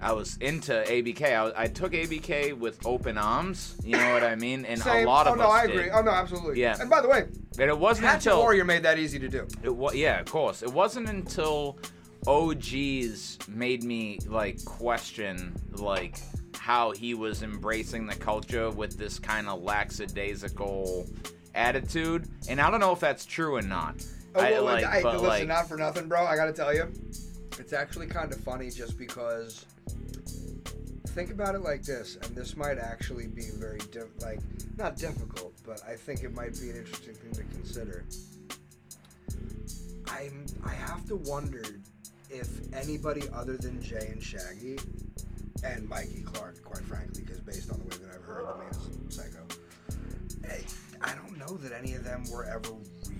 [0.00, 1.22] I was into ABK.
[1.56, 3.76] I, I took ABK with open arms.
[3.84, 4.64] You know what I mean?
[4.64, 5.06] And Same.
[5.06, 5.76] a lot oh of no, us I did.
[5.76, 5.90] agree.
[5.90, 6.60] Oh no, absolutely.
[6.60, 6.76] Yeah.
[6.80, 7.20] And by the way,
[7.58, 9.46] And it wasn't Hatchet until Warrior made that easy to do.
[9.62, 10.62] it was yeah, of course.
[10.64, 11.78] It wasn't until
[12.26, 16.18] OGs made me like question like
[16.62, 21.04] how he was embracing the culture with this kind of lackadaisical
[21.56, 23.96] attitude, and I don't know if that's true or not.
[24.36, 26.24] Oh, I, well, like, I, but, listen, like, not for nothing, bro.
[26.24, 26.84] I gotta tell you,
[27.58, 29.66] it's actually kind of funny just because.
[31.08, 34.38] Think about it like this, and this might actually be very diff- like
[34.78, 38.04] not difficult, but I think it might be an interesting thing to consider.
[40.08, 41.64] I'm I have to wonder
[42.30, 44.78] if anybody other than Jay and Shaggy
[45.64, 48.68] and Mikey Clark, quite frankly, because based on the way that I've heard the man
[49.08, 49.46] is psycho,
[50.48, 52.72] I, I don't know that any of them were ever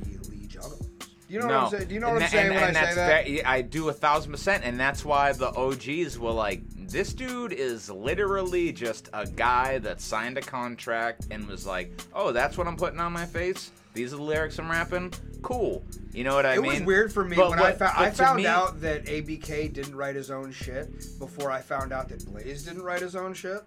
[0.07, 0.89] really juggalos.
[1.33, 1.55] Do you know no.
[1.55, 1.89] what I'm saying?
[1.89, 3.49] Do you know what I'm saying and, when and I say that?
[3.49, 7.89] I do a thousand percent, and that's why the OGs were like, "This dude is
[7.89, 12.77] literally just a guy that signed a contract and was like, oh, that's what I'm
[12.77, 13.71] putting on my face.
[13.95, 15.13] These are the lyrics I'm rapping.
[15.43, 15.85] Cool.
[16.13, 16.73] You know what I it mean?
[16.73, 18.81] It was weird for me But when I what- found but I found me- out
[18.81, 23.01] that ABK didn't write his own shit before I found out that Blaze didn't write
[23.03, 23.63] his own shit.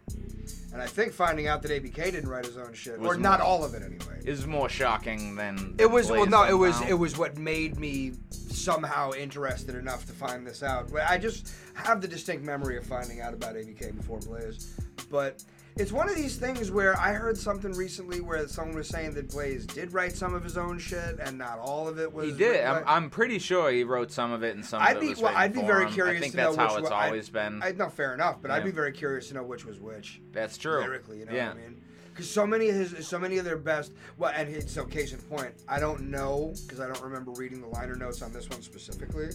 [0.74, 3.64] And I think finding out that ABK didn't write his own shit, or not all
[3.64, 4.20] of it anyway.
[4.26, 8.14] is more shocking than It was well, no, it was it was what made me
[8.30, 10.90] somehow interested enough to find this out.
[11.08, 14.74] I just have the distinct memory of finding out about ABK before Blaze,
[15.10, 15.44] but
[15.78, 19.30] it's one of these things where I heard something recently where someone was saying that
[19.30, 22.28] Blaze did write some of his own shit and not all of it was.
[22.28, 22.64] He did.
[22.64, 25.10] I'm, I'm pretty sure he wrote some of it, and some I'd of it be
[25.10, 25.36] was well.
[25.36, 25.94] I'd be very him.
[25.94, 27.62] curious I think to that's know how which it's one- I'd- always been.
[27.62, 30.22] I, no, fair enough, but I'd be very curious to know which was which.
[30.32, 30.80] that's true.
[30.82, 31.20] lyrically.
[31.20, 31.50] You know yeah.
[31.50, 31.82] what I mean?
[32.10, 33.92] Because so many of his, so many of their best.
[34.18, 37.60] Well, and he, so case in point, I don't know because I don't remember reading
[37.60, 39.32] the liner notes on this one specifically,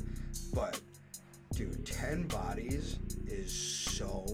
[0.54, 0.80] but
[1.54, 4.24] dude, Ten Bodies is so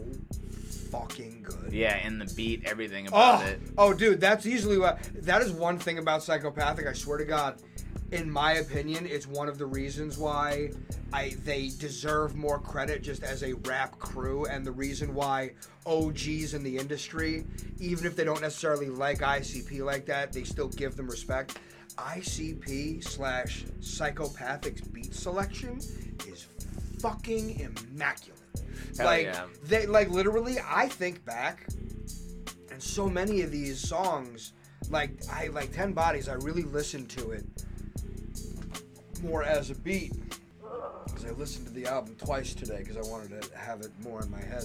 [0.91, 1.73] fucking good.
[1.73, 3.61] Yeah, and the beat, everything about Oh, it.
[3.79, 4.99] oh, dude, that's easily what.
[5.23, 6.87] That is one thing about psychopathic.
[6.87, 7.63] I swear to God,
[8.13, 10.71] in my opinion, it's one of the reasons why
[11.13, 15.53] I they deserve more credit just as a rap crew, and the reason why
[15.87, 17.45] OGs in the industry,
[17.81, 21.59] even if they don't necessarily like ICP like that, they still give them respect.
[21.99, 25.79] ICP slash Psychopathics beat selection
[26.27, 26.47] is
[27.01, 28.41] fucking immaculate.
[28.97, 29.45] Hell like yeah.
[29.65, 31.67] they like literally, I think back,
[32.71, 34.53] and so many of these songs,
[34.91, 37.45] like I like Ten Bodies, I really listened to it
[39.23, 40.13] more as a beat
[41.07, 44.23] because I listened to the album twice today because I wanted to have it more
[44.23, 44.65] in my head.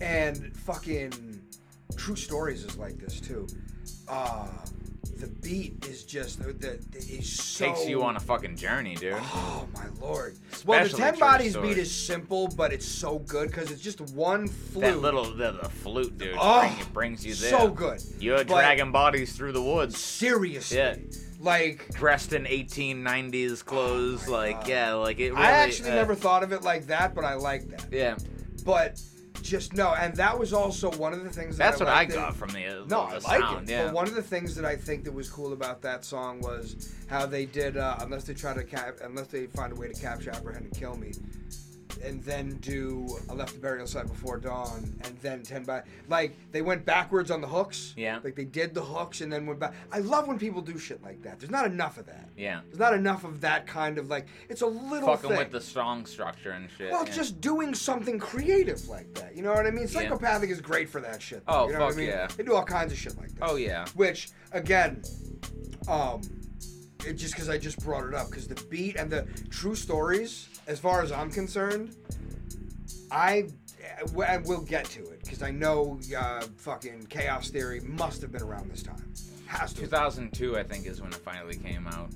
[0.00, 1.40] And fucking
[1.96, 3.46] True Stories is like this too.
[4.08, 4.48] Uh
[5.22, 9.14] the beat is just the, the is so Takes you on a fucking journey, dude.
[9.16, 10.36] Oh my lord!
[10.66, 11.74] well, the Especially Ten True Bodies Stories.
[11.76, 14.82] beat is simple, but it's so good because it's just one flute.
[14.84, 17.50] That little the, the flute, dude, Oh, bring, it brings you there.
[17.50, 18.02] so good.
[18.18, 20.96] You're But dragging bodies through the woods, Seriously, Yeah.
[21.38, 24.26] like dressed in 1890s clothes.
[24.28, 25.30] like, yeah, like it.
[25.30, 27.86] Really, Oh I actually uh, never thought of it like that, but I like that.
[27.92, 28.16] Yeah,
[28.64, 29.00] But
[29.42, 31.56] just no, and that was also one of the things.
[31.56, 33.68] That that's what I got from the, No, the I like sound.
[33.68, 33.72] it.
[33.72, 33.84] Yeah.
[33.86, 36.92] But one of the things that I think that was cool about that song was
[37.08, 40.00] how they did, uh, unless they try to cap, unless they find a way to
[40.00, 41.12] capture, apprehend, and kill me,
[42.02, 46.36] and then do I left the burial site before dawn, and then ten by like
[46.50, 47.94] they went backwards on the hooks.
[47.96, 48.20] Yeah.
[48.22, 49.74] Like they did the hooks and then went back.
[49.90, 51.38] I love when people do shit like that.
[51.38, 52.28] There's not enough of that.
[52.36, 52.60] yeah.
[52.66, 55.38] There's not enough of that kind of like it's a little Fucking thing.
[55.38, 56.90] with the song structure and shit.
[56.92, 57.12] Well, yeah.
[57.12, 59.36] just doing something creative like that.
[59.36, 59.82] You know what I mean?
[59.82, 59.90] Yeah.
[59.90, 61.42] Psychopathic is great for that shit.
[61.48, 62.08] Oh, you know what fuck I mean?
[62.08, 62.26] yeah.
[62.36, 63.48] They do all kinds of shit like that.
[63.48, 63.86] Oh yeah.
[63.94, 65.02] Which, again,
[65.88, 66.20] um,
[67.04, 70.48] it, just because I just brought it up, because the beat and the true stories,
[70.66, 71.96] as far as I'm concerned,
[73.10, 73.48] I.
[74.14, 78.70] We'll get to it because I know uh, fucking Chaos Theory must have been around
[78.70, 79.12] this time.
[79.46, 79.82] Has to.
[79.82, 82.10] 2002, I think, is when it finally came out.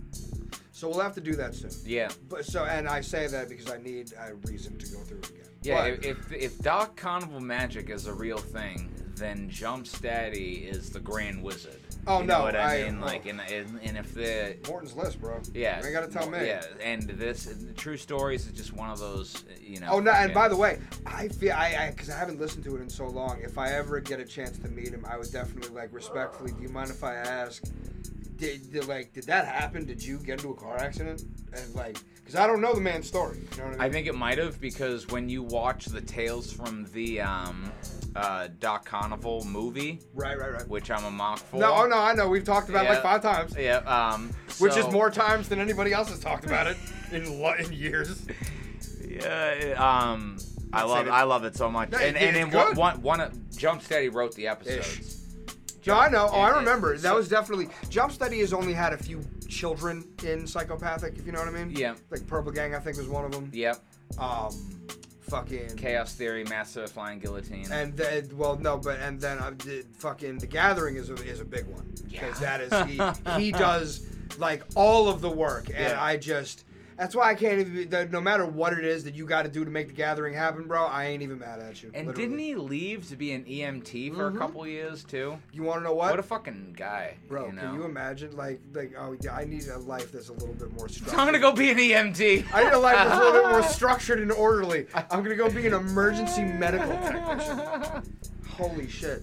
[0.73, 1.71] So we'll have to do that soon.
[1.85, 2.09] Yeah.
[2.29, 5.31] But so, and I say that because I need a reason to go through it
[5.31, 5.47] again.
[5.63, 10.67] Yeah, But- if, if if Dark Carnival magic is a real thing, then Jump Steady
[10.69, 11.81] is the Grand Wizard.
[12.07, 12.99] Oh, you know no, what I, I- mean?
[13.03, 13.07] oh.
[13.07, 15.41] Like, and, and and if the Morton's list, bro.
[15.55, 16.47] yeah, ain't gotta tell me.
[16.47, 19.89] Yeah, and this the True Stories is just one of those, you know.
[19.91, 20.13] Oh no!
[20.13, 23.07] And by the way, I feel I because I, haven't listened to it in so
[23.09, 23.41] long.
[23.43, 26.53] If I ever get a chance to meet him, I would definitely like respectfully.
[26.53, 27.65] Do you mind if I ask?
[28.37, 29.85] Did, did like did that happen?
[29.87, 31.23] Did you get into a car accident?
[31.55, 33.39] And like, because I don't know the man's story.
[33.39, 33.81] You know what I mean?
[33.81, 37.73] I think it might have because when you watch the Tales from the um,
[38.15, 40.69] uh, Dark Carnival movie, right, right, right.
[40.69, 41.57] which I'm a mock for.
[41.59, 42.29] No, oh no, I know.
[42.29, 42.95] We've talked about it Yeah.
[42.95, 43.77] like five times, Yeah.
[43.79, 46.77] Um, which is more times than anybody else has talked about it
[47.13, 48.27] in lo- in years.
[49.09, 50.37] Yeah, um,
[50.73, 51.91] I love it- I love it so much.
[51.91, 55.23] No, and and then one, one, one Jump Steady wrote the episodes.
[55.87, 56.29] No, I know.
[56.33, 56.97] Oh, I remember.
[56.99, 61.33] That was definitely Jump Steady has only had a few children in psychopathic, if you
[61.33, 61.71] know what I mean.
[61.71, 61.95] Yeah.
[62.11, 63.51] Like Purple Gang, I think was one of them.
[63.53, 63.77] Yep.
[64.19, 64.51] Um,
[65.21, 67.71] fucking Chaos Theory, Master of Flying Guillotine.
[67.71, 71.41] And then, well, no, but and then uh, the, fucking the Gathering is a, is
[71.41, 74.07] a big one because that is he he does
[74.39, 76.03] like all of the work, and Yeah.
[76.03, 76.65] I just
[76.97, 77.75] that's why I can't even.
[77.75, 79.93] Be, that no matter what it is that you got to do to make the
[79.93, 81.91] Gathering happen, bro, I ain't even mad at you.
[81.95, 82.29] and literally.
[82.29, 84.35] didn't he leave to be an EMT for Mhm.
[84.35, 85.39] a couple years too?
[85.53, 86.11] You want to know what?
[86.11, 87.61] What a fucking guy, Bro, You know?
[87.63, 88.37] can you imagine?
[88.37, 91.19] Like, like, oh, yeah, I need a life that's a little bit more structured.
[91.19, 92.47] I'm gonna go be an EMT.
[92.53, 94.87] I need a life that's a little bit more structured and orderly.
[94.95, 98.03] I'm gonna go be an emergency medical technician.
[98.51, 99.23] Holy shit.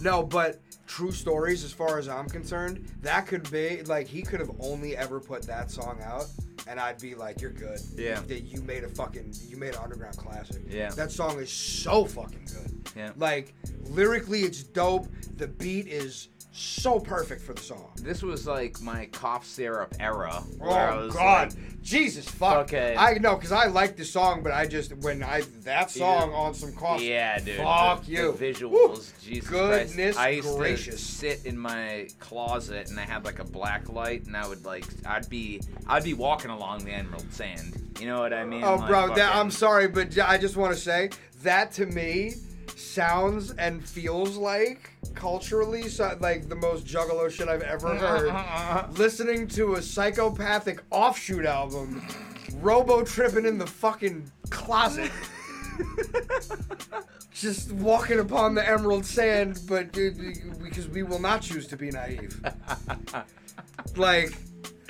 [0.00, 4.40] no, but true stories, as far as I'm concerned, that could be like he could
[4.40, 6.26] have only ever put that song out,
[6.66, 8.20] and I'd be like, "You're good." Yeah.
[8.26, 10.62] That you made a fucking you made an underground classic.
[10.68, 10.90] Yeah.
[10.90, 12.92] That song is so fucking good.
[12.96, 13.12] Yeah.
[13.16, 15.06] Like lyrically, it's dope.
[15.36, 17.90] The beat is so perfect for the song.
[18.02, 20.32] This was like my cough syrup era.
[20.34, 22.58] Oh Where I was God, like, Jesus fuck.
[22.66, 22.96] Okay.
[22.98, 26.36] I know because I like the song, but I just when I that song Yeah.
[26.36, 27.04] on some coffee.
[27.06, 27.56] Yeah, dude.
[27.58, 28.32] Fuck the, you.
[28.32, 29.00] The visuals, Woo.
[29.22, 30.18] Jesus Goodness Christ.
[30.18, 30.96] I used gracious.
[30.96, 34.64] to sit in my closet and I had like a black light, and I would
[34.64, 37.76] like, I'd be, I'd be walking along the emerald sand.
[38.00, 38.64] You know what I mean?
[38.64, 41.10] Oh, Like, bro, that, I'm sorry, but I just want to say
[41.42, 42.32] that to me
[42.80, 48.92] sounds and feels like culturally so, like the most juggalo shit I've ever heard.
[48.98, 52.06] Listening to a psychopathic offshoot album,
[52.56, 55.10] robo tripping in the fucking closet.
[57.32, 62.40] Just walking upon the emerald sand, but because we will not choose to be naive.
[63.96, 64.34] Like,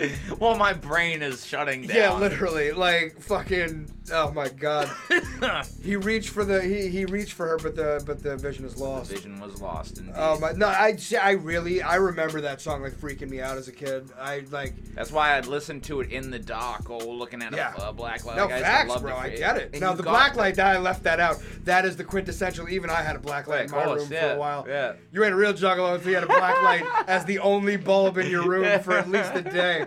[0.39, 1.97] well, my brain is shutting down.
[1.97, 4.91] yeah, literally, like fucking Oh my god.
[5.85, 8.77] he reached for the he, he reached for her, but the but the vision is
[8.77, 9.11] lost.
[9.11, 9.99] Vision was lost.
[9.99, 10.15] Indeed.
[10.17, 10.67] Oh my no!
[10.67, 14.11] I I really I remember that song like freaking me out as a kid.
[14.21, 17.73] I like That's why I'd listen to it in the dark, or looking at Yeah.
[17.77, 18.37] a uh, black light.
[18.37, 19.13] no Like, I facts, love bro.
[19.13, 19.71] the- I get it.
[19.73, 21.41] and Now the black light that I left that out.
[21.65, 22.69] That is the quintessential.
[22.69, 24.65] Even I had a black light in my course, room for a while.
[24.69, 24.95] yeah.
[25.13, 28.19] You ain't a real juggalo if you had a black light as the only bulb
[28.19, 29.87] in your room for at least a day.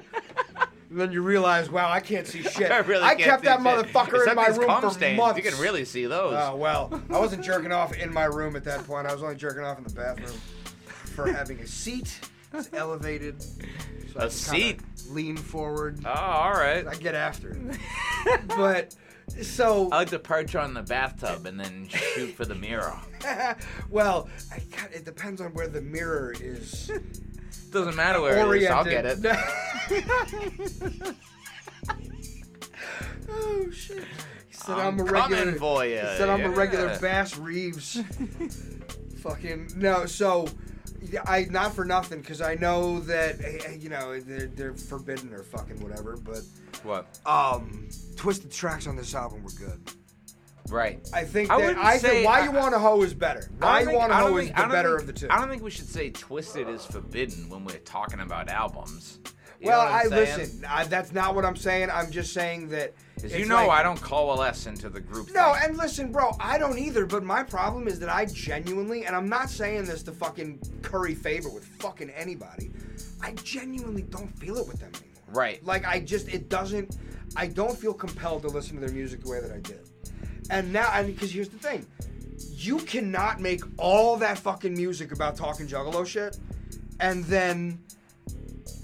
[0.89, 2.71] And then you realize, wow, I can't see shit.
[2.71, 3.65] I really I kept that shit.
[3.65, 5.17] motherfucker in my room for stains.
[5.17, 5.37] months.
[5.37, 6.35] You can really see those.
[6.37, 9.07] Oh well, I wasn't jerking off in my room at that point.
[9.07, 10.37] I was only jerking off in the bathroom
[11.15, 12.19] for having a seat.
[12.53, 13.41] It's elevated.
[13.41, 14.81] So A seat?
[15.09, 15.99] Lean forward.
[16.05, 16.85] Oh, all right.
[16.85, 17.79] I get after it.
[18.47, 18.95] but
[19.41, 22.95] so I like to perch on the bathtub and then shoot for the mirror.
[23.89, 26.91] well, I got, it depends on where the mirror is
[27.71, 28.69] Doesn't matter where it is.
[28.69, 29.25] I'll get it.
[33.29, 34.03] oh shit!
[34.47, 35.53] He said I'm I'm, a regular.
[35.53, 36.97] for ya, He said I'm a regular.
[36.99, 38.01] Bass Reeves.
[39.21, 40.05] Fucking no.
[40.05, 40.47] So.
[41.27, 45.43] I not for nothing because I know that eh, you know they're, they're forbidden or
[45.43, 46.43] fucking whatever, but
[46.83, 47.19] What?
[47.25, 49.81] um, Twiztid tracks on this album were good.
[50.69, 51.07] Right.
[51.13, 53.13] I think I that wouldn't I say- think why I- you want to hoe is
[53.13, 53.49] better.
[53.59, 55.27] Why you think- want to hoe is think- the better think- of the two.
[55.29, 59.19] I don't think we should say Twiztid is forbidden when we're talking about albums.
[59.59, 60.11] You well, I saying?
[60.39, 60.65] listen.
[60.67, 61.89] I, that's not what I'm saying.
[61.89, 62.93] I'm just saying that.
[63.15, 65.29] Because it's you know like- I don't coalesce into the group.
[65.33, 65.61] No, thing.
[65.69, 67.05] and listen, bro, I don't either.
[67.05, 71.15] But my problem is that I genuinely, and I'm not saying this to fucking curry
[71.15, 72.71] favor with fucking anybody.
[73.21, 75.21] I genuinely don't feel it with them anymore.
[75.29, 75.63] Right.
[75.65, 76.97] Like I just, it doesn't.
[77.37, 79.89] I don't feel compelled to listen to their music the way that I did.
[80.49, 81.85] And now, and because here's the thing,
[82.51, 86.37] you cannot make all that fucking music about talking juggalo shit,
[86.99, 87.79] and then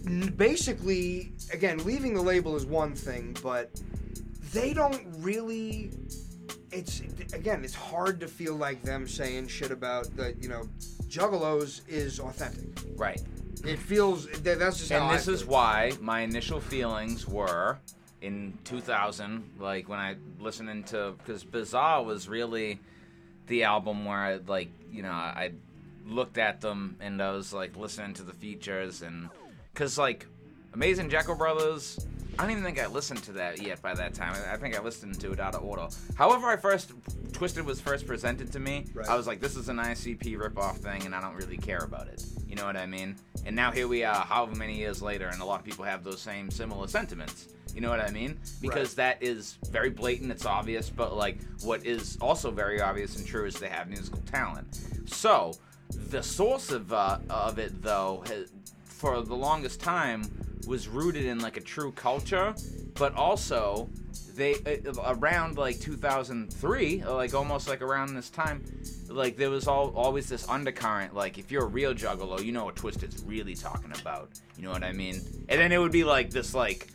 [0.05, 3.69] n- basically, again, leaving the label is one thing, but
[4.53, 5.91] they don't really.
[6.71, 7.01] It's
[7.33, 10.63] again, it's hard to feel like them saying shit about the you know,
[11.07, 12.69] juggalos is authentic.
[12.95, 13.21] right.
[13.65, 17.77] It feels that, that's just how And I this is why my initial feelings were
[18.21, 22.79] in 2000, like when I listening to because Bizarre was really
[23.47, 25.51] the album where I like you know I
[26.05, 29.29] looked at them and I was like listening to the features and
[29.73, 30.25] because like
[30.73, 32.05] Amazing Jeckel Brothers.
[32.39, 34.33] I don't even think I listened to that yet by that time.
[34.49, 35.89] I think I listened to it out of order.
[36.15, 36.93] However, I first
[37.33, 38.85] Twiztid was first presented to me.
[38.93, 39.09] Right.
[39.09, 42.07] I was like, this is an ICP ripoff thing, and I don't really care about
[42.07, 42.23] it.
[42.47, 43.17] You know what I mean?
[43.45, 46.05] And now here we are, however many years later, and a lot of people have
[46.05, 47.49] those same similar sentiments.
[47.75, 48.39] You know what I mean?
[48.61, 53.27] Because that is very blatant, it's obvious, but like what is also very obvious and
[53.27, 54.79] true is they have musical talent.
[55.07, 55.51] So
[55.89, 58.53] the source of uh, of it, though, has,
[58.85, 60.23] for the longest time
[60.69, 62.53] was rooted in like a true culture,
[62.93, 63.89] but also
[64.35, 68.63] they uh, around like 2003, uh, like almost like around this time,
[69.09, 71.15] like there was all always this undercurrent.
[71.15, 74.29] Like if you're a real juggalo, you know what Twiztid's really talking about.
[74.57, 75.15] You know what I mean?
[75.49, 76.87] And then it would be like this like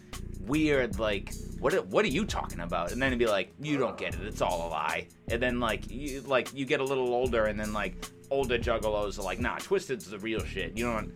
[0.47, 2.93] weird like what what are you talking about?
[2.93, 4.21] And then it'd be like you don't get it.
[4.23, 5.09] It's all a lie.
[5.29, 7.97] And then like you like you get a little older, and then like
[8.31, 10.79] older juggalos are like, nah, Twiztid's the real shit.
[10.79, 11.09] You know.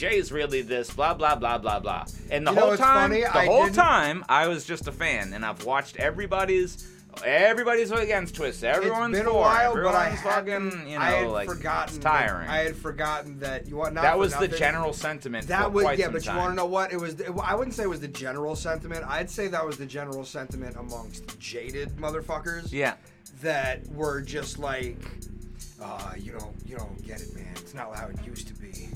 [0.00, 3.20] Jay's really this, blah blah blah blah blah, and the You know whole time, funny?
[3.20, 6.88] the I whole didn't- time, I was just a fan, and I've watched everybody's,
[7.22, 8.64] everybody's against Twist.
[8.64, 11.96] Everyone's it's been a while, but I fucking, you I had know, like forgotten.
[11.96, 12.48] it's that- tiring.
[12.48, 15.48] I had forgotten that you want not that was the general sentiment.
[15.48, 17.16] That was yeah, but you want to know what it was?
[17.16, 19.04] the- I wouldn't say it was the general sentiment.
[19.06, 22.72] I'd say that was the general sentiment amongst jaded motherfuckers.
[22.72, 22.94] Yeah,
[23.42, 24.96] that were just like,
[25.82, 27.52] uh, you don't, you don't get it, man.
[27.56, 28.88] It's not how it used to be.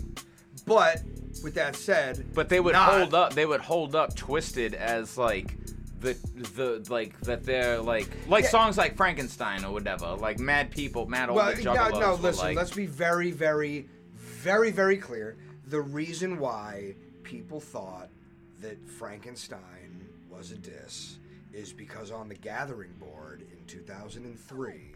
[0.64, 1.02] But
[1.42, 3.34] with that said, but they would not- hold up.
[3.34, 5.56] They would hold up Twiztid as like.
[6.00, 6.12] The,
[6.54, 8.50] the like that they're like like Yeah.
[8.50, 12.14] songs like Frankenstein or whatever like Mad People Mad Old Well, no, no.
[12.16, 15.38] Listen, like, let's be very, very, very, very clear.
[15.68, 18.10] The reason why people thought
[18.60, 21.16] that Frankenstein was a diss
[21.54, 24.93] is because on the Gathering board in 2003,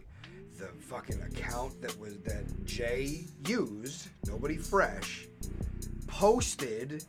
[0.59, 5.27] the fucking account that was that Jay used, nobody fresh,
[6.07, 7.05] posted.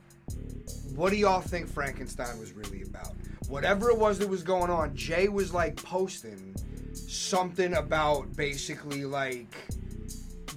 [0.95, 3.15] What do y'all think Frankenstein was really about?
[3.49, 6.55] Whatever it was that was going on, Jay was like posting
[6.95, 9.53] something about basically like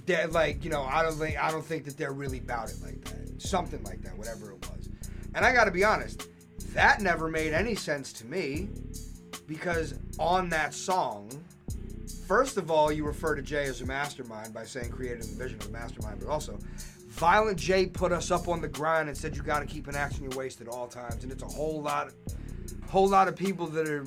[0.06, 2.76] that like you know I don't think I don't think that they're really about it
[2.82, 4.88] like that something like that whatever it was
[5.34, 6.28] and I got to be honest
[6.74, 8.68] that never made any sense to me
[9.46, 11.43] because on that song
[12.26, 15.58] first of all you refer to Jay as a mastermind by saying created the vision
[15.58, 16.58] of the mastermind but also
[17.08, 19.94] Violent J put us up on the grind and said you got to keep an
[19.94, 22.12] axe in your waist at all times and it's a whole lot
[22.88, 24.04] whole lot of people that are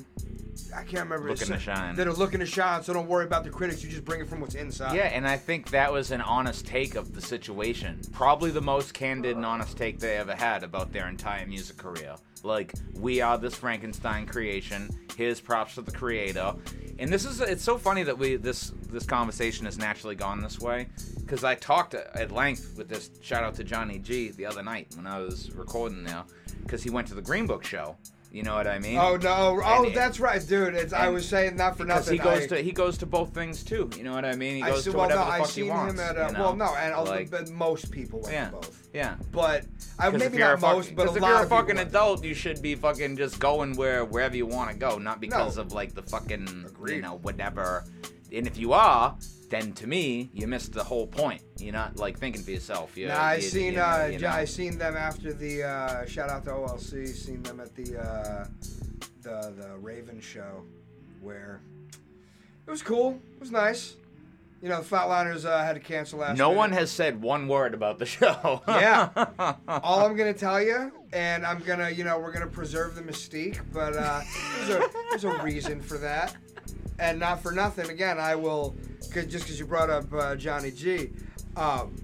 [0.74, 1.28] I can't remember.
[1.28, 1.96] Looking to shine.
[1.96, 2.82] That are looking to shine.
[2.82, 3.82] So don't worry about the critics.
[3.82, 4.94] You just bring it from what's inside.
[4.94, 8.00] Yeah, and I think that was an honest take of the situation.
[8.12, 12.14] Probably the most candid and honest take they ever had about their entire music career.
[12.42, 14.88] Like, we are this Frankenstein creation.
[15.16, 16.54] Here's props to the creator.
[16.98, 20.58] And this is it's so funny that we this this conversation has naturally gone this
[20.58, 20.88] way
[21.20, 24.88] because I talked at length with this shout out to Johnny G the other night
[24.96, 26.24] when I was recording there
[26.62, 27.96] because he went to the Green Book show.
[28.30, 28.98] You know what I mean?
[28.98, 29.58] Oh no!
[29.64, 30.74] Oh, And- that's right, dude.
[30.74, 32.12] It's, I was saying that for nothing.
[32.12, 33.88] he goes I, to he goes to both things too.
[33.96, 34.56] You know what I mean?
[34.56, 35.94] He I goes see, to well, whatever no, the I fuck he wants.
[35.94, 36.18] him at.
[36.18, 36.40] Uh, you know?
[36.42, 38.46] Well, no, and Like- but most people went Yeah.
[38.46, 38.88] to both.
[38.92, 39.14] Yeah.
[39.32, 39.64] But
[39.98, 42.34] I maybe not a fuck- most, but a 'cause if you're a fucking adult, you
[42.34, 45.62] should be fucking just going where wherever you want to go, not because No.
[45.62, 46.96] of like the fucking Agreed.
[46.96, 47.84] you know whatever.
[48.32, 49.16] And if you are,
[49.50, 51.42] then to me, you missed the whole point.
[51.58, 52.96] You're not like thinking for yourself.
[52.96, 54.28] You're, Nah, I you- seen you uh, you know.
[54.28, 57.08] I seen them after the uh, shout out to OLC.
[57.08, 58.46] Seen them at the uh,
[59.22, 60.62] the the Raven show,
[61.22, 61.60] where
[62.66, 63.18] it was cool.
[63.34, 63.94] It was nice.
[64.60, 66.36] You know, the Flatliners uh, had to cancel last.
[66.36, 66.58] No minute.
[66.58, 68.60] one has said one word about the show.
[68.68, 69.08] Yeah.
[69.68, 73.60] All I'm gonna tell you, and I'm gonna, you know, we're gonna preserve the mystique,
[73.72, 74.20] but uh,
[74.66, 76.34] there's a there's a reason for that,
[76.98, 77.90] and not for nothing.
[77.90, 78.76] Again, I will,
[79.12, 81.10] cause, just because you brought up uh, Johnny G,
[81.56, 81.96] um,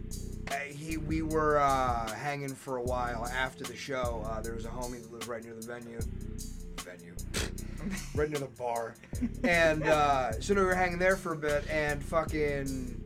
[0.51, 4.25] uh, he we were uh, hanging for a while after the show.
[4.27, 5.99] Uh, there was a homie that lived right near the venue,
[6.83, 7.15] venue,
[8.15, 8.95] right near the bar,
[9.45, 13.05] and uh, so we were hanging there for a bit, and fucking.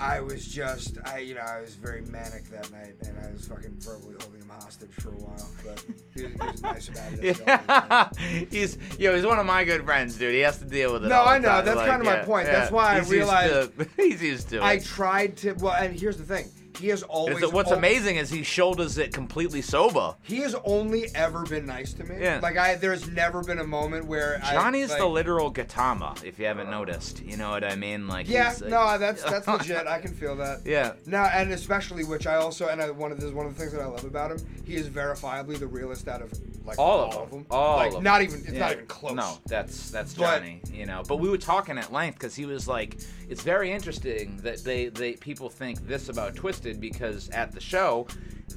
[0.00, 3.46] I was just, I you know, I was very manic that night, and I was
[3.48, 5.48] fucking verbally holding him hostage for a while.
[5.64, 5.84] But
[6.14, 7.40] he was, he was nice about it.
[7.46, 8.08] Yeah.
[8.50, 10.34] he's yo, he's one of my good friends, dude.
[10.34, 11.08] He has to deal with it.
[11.08, 11.48] No, I know.
[11.48, 11.64] time.
[11.64, 12.46] That's Like, kinda my point.
[12.46, 12.52] yeah.
[12.60, 14.62] That's why I He's used realized- to- he's used to it.
[14.62, 15.52] I tried to.
[15.54, 16.46] Well, and here's the thing:
[16.78, 17.38] he has always.
[17.38, 20.14] It's- what's al- amazing is he shoulders it completely sober.
[20.22, 22.16] He has only ever been nice to me.
[22.20, 22.40] Yeah.
[22.42, 26.14] Like I, there's never been a moment where Johnny I, is like, the literal Gautama,
[26.24, 27.22] if you haven't noticed.
[27.22, 28.06] You know what I mean?
[28.08, 29.86] Like Yeah, uh, no, that's that's legit.
[29.86, 30.60] I can feel that.
[30.64, 30.92] Yeah.
[31.06, 33.58] No, and especially which I also and I, one of this is one of the
[33.60, 34.38] things that I love about him.
[34.64, 36.32] He is verifiably the realest out of
[36.64, 37.46] like All of them.
[37.50, 38.04] All like of them.
[38.04, 38.58] not even it's Yeah.
[38.60, 39.14] not even close.
[39.14, 40.60] No, that's that's But- Johnny.
[40.72, 42.98] you know, but we were talking at length because he was like,
[43.28, 48.06] it's very interesting that they they people think this about Twiztid because at the show.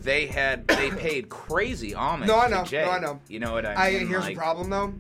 [0.02, 2.28] They had they paid crazy homage.
[2.28, 2.64] No, I know.
[2.64, 2.84] Jay.
[2.84, 3.20] No, I know.
[3.28, 4.08] You know what I I mean?
[4.08, 4.94] here's Like, the problem though.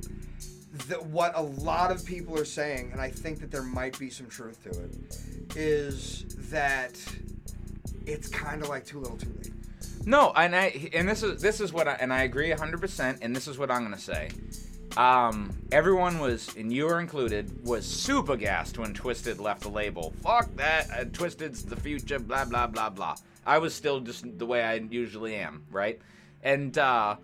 [0.87, 4.09] That what a lot of people are saying, and I think that there might be
[4.09, 6.97] some truth to it, is that
[8.05, 9.51] it's kind of like too little, too late.
[10.05, 13.35] No, and I and this is this is what I and I agree 100% and
[13.35, 14.29] this is what I'm going to say.
[14.97, 20.13] Um everyone was and you were included was super gassed when Twiztid left the label.
[20.21, 20.89] Fuck that.
[20.89, 23.15] Uh, Twiztid's the future blah blah blah blah.
[23.45, 25.99] I was still just the way I usually am, right?
[26.43, 27.15] And uh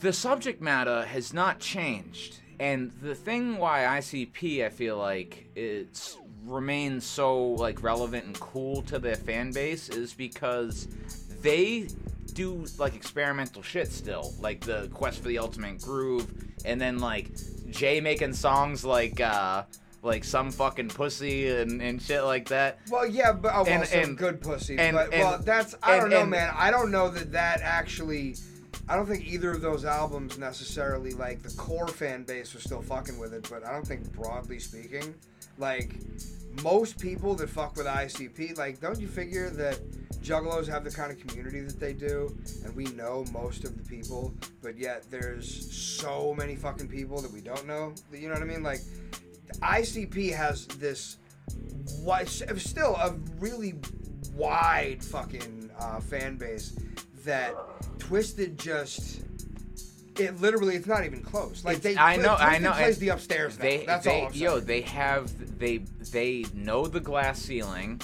[0.00, 2.40] the subject matter has not changed.
[2.60, 8.82] And the thing why ICP I feel like it's remains so like relevant and cool
[8.82, 10.88] to their fan base is because
[11.42, 11.88] they
[12.34, 14.34] do like experimental shit still.
[14.40, 16.26] Like the Quest for the Ultimate Groove
[16.64, 17.30] and then like
[17.70, 19.64] Jay making songs like uh
[20.02, 22.78] like some fucking pussy and, and shit like that.
[22.88, 24.78] Well, yeah, but oh, well, And- some and- good pussy.
[24.78, 26.54] and- but and- well, that's I don't know, man.
[26.56, 28.36] I don't know that that actually.
[28.90, 32.80] I don't think either of those albums necessarily like the core fan base was still
[32.80, 35.14] fucking with it, but I don't think broadly speaking,
[35.58, 35.96] like
[36.62, 39.80] most people that fuck with ICP, like don't you figure that
[40.22, 43.88] Juggalos have the kind of community that they do, and we know most of the
[43.88, 47.94] people, but yet there's so many fucking people that we don't know.
[48.12, 48.62] You know what I mean?
[48.62, 48.80] Like
[49.60, 51.18] ICP has this
[52.00, 53.74] wide, still a really
[54.34, 56.78] wide fucking uh, fan base
[57.24, 57.54] that
[57.98, 59.22] Twiztid just.
[60.18, 61.64] It literally, it's not even close.
[61.64, 62.72] Like they, I know, I know.
[62.72, 63.58] Plays the upstairs.
[63.58, 63.62] Now.
[63.64, 64.32] They, That's they, all.
[64.32, 65.78] Yo, they have they
[66.12, 68.00] they know the glass ceiling,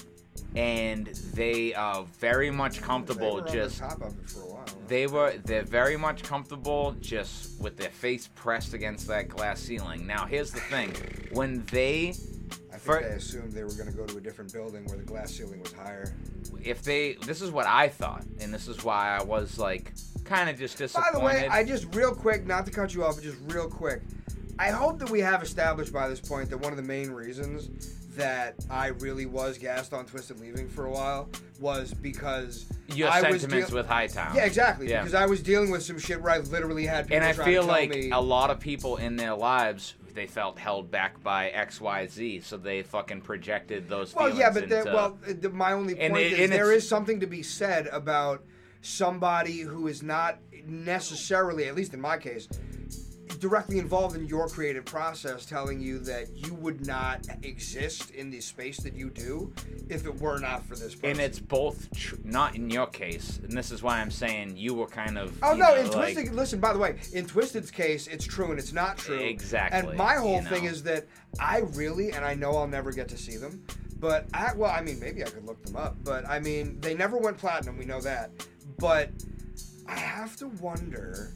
[0.55, 4.43] and they are very much They comfortable were on the just top of it for
[4.43, 4.65] a while.
[4.87, 10.07] they were they're very much comfortable just with their face pressed against that glass ceiling.
[10.07, 10.93] Now here's the thing,
[11.33, 14.53] when they I think for- they assumed they were going to go to a different
[14.53, 16.15] building where the glass ceiling was higher.
[16.62, 19.93] if they this is what I thought, and this is why I was like
[20.25, 23.16] kind of just By the way, I just real quick, not to cut you off,
[23.16, 24.03] but just real quick.
[24.59, 27.68] I hope that we have established by this point that one of the main reasons
[28.16, 33.22] that I really was gassed on Twiztid leaving for a while was because your I
[33.22, 34.37] was sentiments deal- with Hightown.
[34.37, 34.89] Yeah, exactly.
[34.89, 35.01] Yeah.
[35.01, 37.62] Because I was dealing with some shit where I literally had people and I feel
[37.62, 41.20] to tell like me, a lot of people in their lives they felt held back
[41.25, 45.51] by X, Y, Z, so they fucking projected those Well, yeah, but into, well, the,
[45.51, 48.45] my only point it- is there something to be said about
[48.85, 52.49] somebody who is not necessarily, at least in my case,
[53.41, 58.41] directly involved in your creative process telling you that you would not exist in the
[58.41, 59.53] space that you do
[59.89, 61.11] if it were not for this person.
[61.11, 64.74] And it's both tr- not in your case, and this is why I'm saying you
[64.74, 65.37] were kind of.
[65.43, 65.74] Oh no!
[65.74, 66.61] know, in like- Twiztid, listen.
[66.61, 69.18] By the way, in Twiztid's case, it's true and it's not true.
[69.18, 71.07] Exactly, And my whole you thing is that
[71.41, 73.64] I really, and I know I'll never get to see them,
[73.99, 76.95] but I, well, I mean, maybe I could look them up, but I mean, they
[76.95, 77.78] never went platinum.
[77.78, 78.30] We know that,
[78.79, 79.11] but
[79.87, 81.33] I have to wonder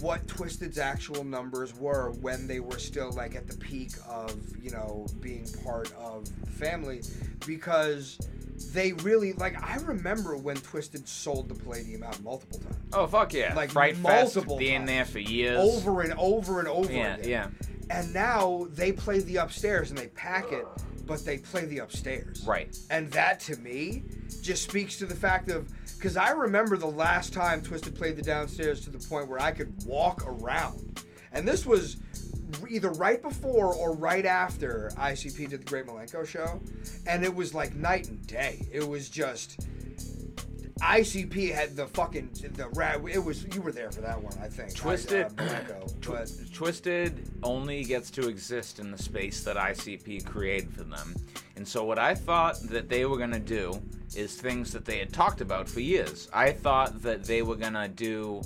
[0.00, 4.70] what Twiztid's actual numbers were when they were still like at the peak of you
[4.70, 7.02] know being part of the family
[7.46, 8.16] because
[8.72, 13.32] they really like I remember when Twiztid sold the Palladium out multiple times Oh fuck
[13.34, 13.54] yeah!
[13.54, 14.88] like, Fright Fest multiple being times.
[14.88, 15.58] there for years.
[15.58, 17.28] over and over and over Yeah, again.
[17.28, 17.48] yeah.
[17.90, 20.66] And now they play the upstairs and they pack it,
[21.08, 22.44] but they play the upstairs.
[22.46, 22.76] Right.
[22.90, 24.04] And that to me
[24.42, 28.22] just speaks to the fact of because I remember the last time Twiztid played the
[28.22, 31.02] downstairs to the point where I could walk around,
[31.32, 31.96] and this was
[32.68, 36.60] either right before or right after ICP did the Great Malenko show,
[37.06, 38.64] and it was like night and day.
[38.70, 39.66] It was just.
[40.80, 43.00] ICP had the fucking the rat.
[43.10, 44.74] It was you were there for that one, I think.
[44.74, 50.72] Twiztid, uh, Malenko, but Twiztid only gets to exist in the space that ICP created
[50.72, 51.14] for them.
[51.56, 53.80] And so what I thought that they were gonna do
[54.16, 56.28] is things that they had talked about for years.
[56.32, 58.42] I thought that they were gonna do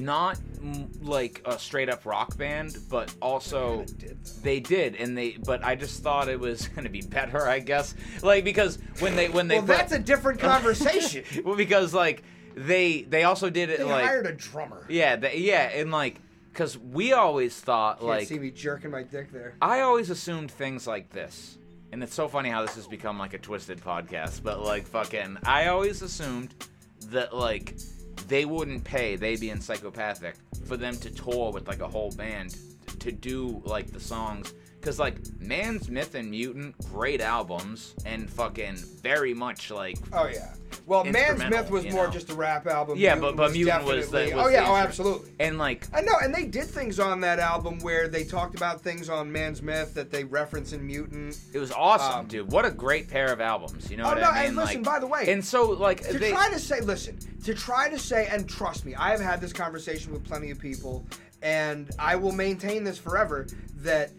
[0.00, 5.16] not mm, like a straight up rock band, but also They did, they did, and
[5.16, 5.32] they.
[5.32, 7.94] But I just thought it was gonna be better, I guess.
[8.22, 11.24] Like because when they when they well, put- that's a different conversation.
[11.44, 12.22] well because like
[12.54, 14.84] they they also did it they like hired a drummer.
[14.90, 16.20] yeah they, yeah and like
[16.52, 19.54] because we always thought Can't like see me jerking my dick there.
[19.62, 21.56] I always assumed things like this.
[21.92, 25.38] And it's so funny how this has become like a Twiztid podcast, but like fucking
[25.44, 26.54] I always assumed
[27.08, 27.74] that like
[28.28, 30.36] they wouldn't pay, they being psychopathic,
[30.66, 32.56] for them to tour with like a whole band
[33.00, 34.54] to do like the songs.
[34.82, 40.54] Cause like Man's Myth and Mutant, great albums, and fucking very much like Oh yeah.
[40.86, 42.10] Well, Man's Myth was more know.
[42.10, 42.98] just a rap album.
[42.98, 45.30] Yeah, but- but Mutant was the- was oh yeah, oh absolutely.
[45.38, 48.80] and like I know, and they did things on that album where they talked about
[48.80, 51.38] things on Man's Myth that they reference in Mutant.
[51.54, 52.50] it was awesome, Um, dude.
[52.50, 53.88] What a great pair of albums.
[53.88, 54.48] You know Oh, what no, I mean?
[54.48, 57.16] and listen, like, by the way, and so like to they, try to say, listen,
[57.44, 60.58] to try to say, and trust me, I have had this conversation with plenty of
[60.58, 61.06] people,
[61.40, 64.10] and I will maintain this forever that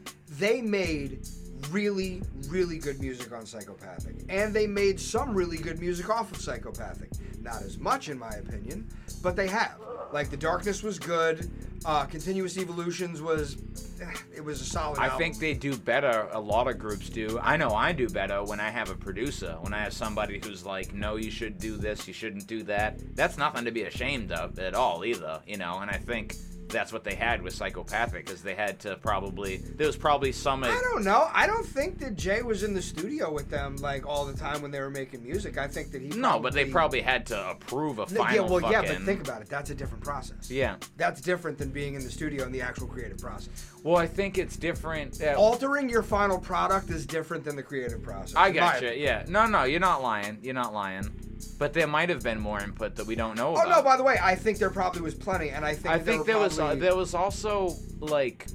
[0.43, 1.25] they made
[1.71, 6.37] really, really good music on Psychopathic, and they made some really good music off of
[6.41, 7.09] Psychopathic.
[7.41, 8.89] Not as much, in my opinion,
[9.21, 9.79] but they have.
[10.11, 11.49] Like the Darkness was good.
[11.85, 13.57] Uh, Continuous Evolutions was,
[14.01, 14.99] eh, it was a solid.
[14.99, 15.17] I album.
[15.17, 16.27] think they do better.
[16.31, 17.39] A lot of groups do.
[17.41, 19.57] I know I do better when I have a producer.
[19.61, 22.05] When I have somebody who's like, "No, you should do this.
[22.07, 25.41] You shouldn't do that." That's nothing to be ashamed of at all, either.
[25.47, 25.79] You know.
[25.79, 26.35] And I think
[26.73, 29.57] that's what they had with Psychopathic, because they had to probably.
[29.57, 30.63] There was probably some.
[30.63, 31.29] I don't know.
[31.31, 34.61] I don't think that Jay was in the studio with them like all the time
[34.61, 35.57] when they were making music.
[35.57, 36.09] I think that he.
[36.09, 38.33] no, but they probably had to approve a final.
[38.35, 39.49] yeah, well, yeah, but think about it.
[39.49, 40.51] That's a different process.
[40.51, 40.75] Yeah.
[40.97, 43.49] That's different than being in the studio and the actual creative process.
[43.83, 45.21] Well, I think it's different.
[45.21, 48.35] Uh, Altering your final product is different than the creative process.
[48.35, 48.97] I gotcha.
[48.97, 49.25] Yeah.
[49.27, 50.39] No, no, you're not lying.
[50.41, 51.11] You're not lying.
[51.43, 53.69] But there might have been more input that we don't know Oh about.
[53.69, 53.81] no!
[53.83, 56.35] By the way, I think there probably was plenty, and I think I think there,
[56.35, 58.47] there was uh, there was also like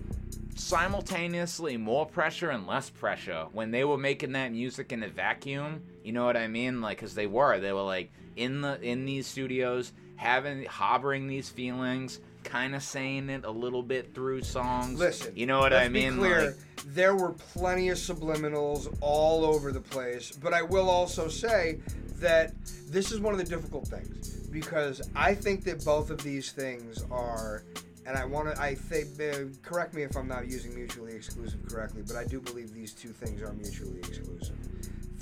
[0.57, 5.83] simultaneously more pressure and less pressure when they were making that music in a vacuum.
[6.05, 6.81] You know what I mean?
[6.81, 11.49] Like, cause they were, they were like in the in these studios, having harboring these
[11.49, 14.99] feelings, kind of saying it a little bit through songs.
[14.99, 16.15] Listen, you know what I mean?
[16.15, 20.89] Be clear, Like, there were plenty of subliminals all over the place, but I will
[20.89, 21.79] also say
[22.21, 22.55] that
[22.89, 27.05] this is one of the difficult things because I think that both of these things
[27.11, 27.65] are,
[28.07, 31.61] and I want to, I think, uh, correct me if I'm not using mutually exclusive
[31.69, 34.57] correctly, but I do believe these two things are mutually exclusive.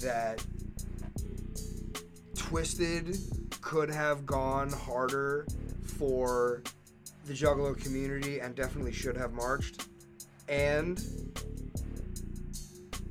[0.00, 0.44] That
[2.34, 5.46] Twiztid could have gone harder
[5.98, 6.62] for
[7.26, 9.86] the Juggalo community and definitely should have marched.
[10.48, 11.02] And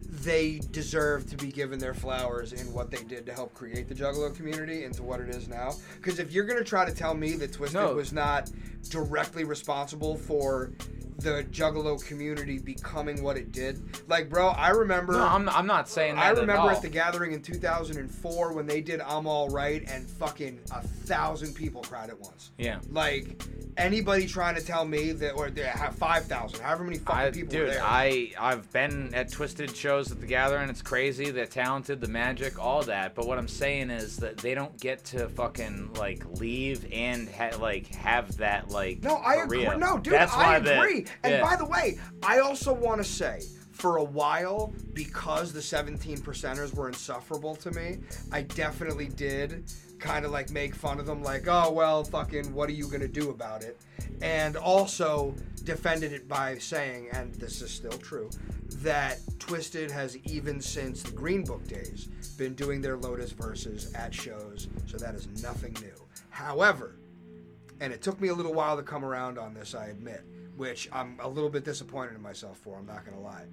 [0.10, 3.94] they deserve to be given their flowers in what they did to help create the
[3.94, 5.74] Juggalo community into what it is now.
[5.98, 7.94] Because if you're going to try to tell me that Twiztid No.
[7.94, 8.50] was not
[8.90, 10.72] directly responsible for
[11.18, 15.14] the Juggalo community becoming what it did, like, bro, I remember.
[15.14, 16.26] no, I'm, I'm not saying that.
[16.26, 16.70] I at remember all.
[16.70, 21.54] at the gathering in 2004 when they did "I'm All Right" and fucking a thousand
[21.54, 22.52] people cried at once.
[22.58, 22.80] yeah.
[22.92, 23.42] Like
[23.78, 27.32] anybody trying to tell me that, or they have five thousand, however many fucking I,
[27.32, 27.84] people were dude, there.
[27.84, 30.70] I I've been at Twiztid shows at the Gathering.
[30.70, 31.32] It's crazy.
[31.32, 33.16] They're talented, the magic, all that.
[33.16, 37.58] But what I'm saying is that they don't get to fucking like leave and ha-
[37.60, 39.02] like have that like.
[39.04, 39.68] No, I career.
[39.72, 39.78] agree.
[39.78, 41.20] No, dude, That's I why they- agree.
[41.24, 41.42] and yeah.
[41.44, 43.42] by the way, I also want to say,
[43.72, 47.98] for a while, because the 17 percenters were insufferable to me,
[48.32, 52.70] I definitely did kind of like make fun of them, like, oh well, fucking, what
[52.70, 53.80] are you gonna do about it?
[54.22, 55.36] And also
[55.66, 58.30] defended it by saying, and this is still true,
[58.78, 64.14] that Twiztid has even since the Green Book days been doing their Lotus verses at
[64.14, 65.96] shows, so that is nothing new.
[66.30, 66.96] However,
[67.82, 70.24] and it took me a little while to come around on this, I admit,
[70.58, 72.78] which I'm a little bit disappointed in myself for.
[72.78, 73.46] I'm not gonna lie.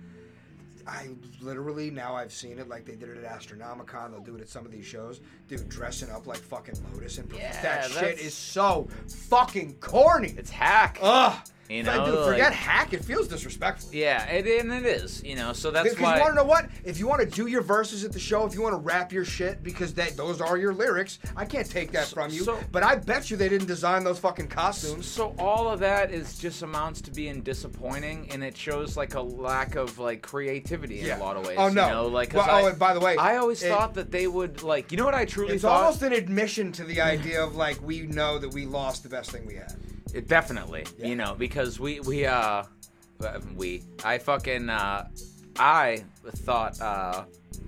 [0.86, 4.10] I literally now I've seen it like they did it at Astronomicon.
[4.10, 5.20] They'll do it at some of these shows.
[5.48, 8.88] Dude, dressing up like fucking Lotus and Yeah, that shit is so
[9.28, 10.34] fucking corny.
[10.36, 10.98] It's hack.
[11.00, 11.38] Ugh.
[11.72, 12.92] You know, dude, forget like- hack.
[12.92, 13.90] It feels disrespectful.
[13.94, 15.22] yeah, it, and it is.
[15.24, 16.16] You know, so that's Because why.
[16.16, 16.68] you want to know what?
[16.84, 19.12] If you want to do your verses at the show, if you want to rap
[19.12, 22.44] your shit, because that those are your lyrics, I can't take that from you.
[22.44, 25.06] so- but I bet you they didn't design those fucking costumes.
[25.06, 29.20] So all of that is just amounts to being disappointing, and it shows like a
[29.22, 31.18] lack of like creativity in Yeah.
[31.18, 31.56] a lot of ways.
[31.58, 31.84] Oh, no.
[31.86, 34.26] You know, like Well, oh, and by the way, I always it- thought that they
[34.26, 34.90] would like.
[34.92, 35.82] You know what I truly It's thought?
[35.84, 39.30] almost an admission to the idea of like we know that we lost the best
[39.30, 39.74] thing we had.
[40.12, 41.06] It definitely, Yeah.
[41.06, 42.64] you know, because we we uh
[43.22, 45.08] uh, we I fucking uh
[45.58, 46.04] I
[46.38, 47.24] thought uh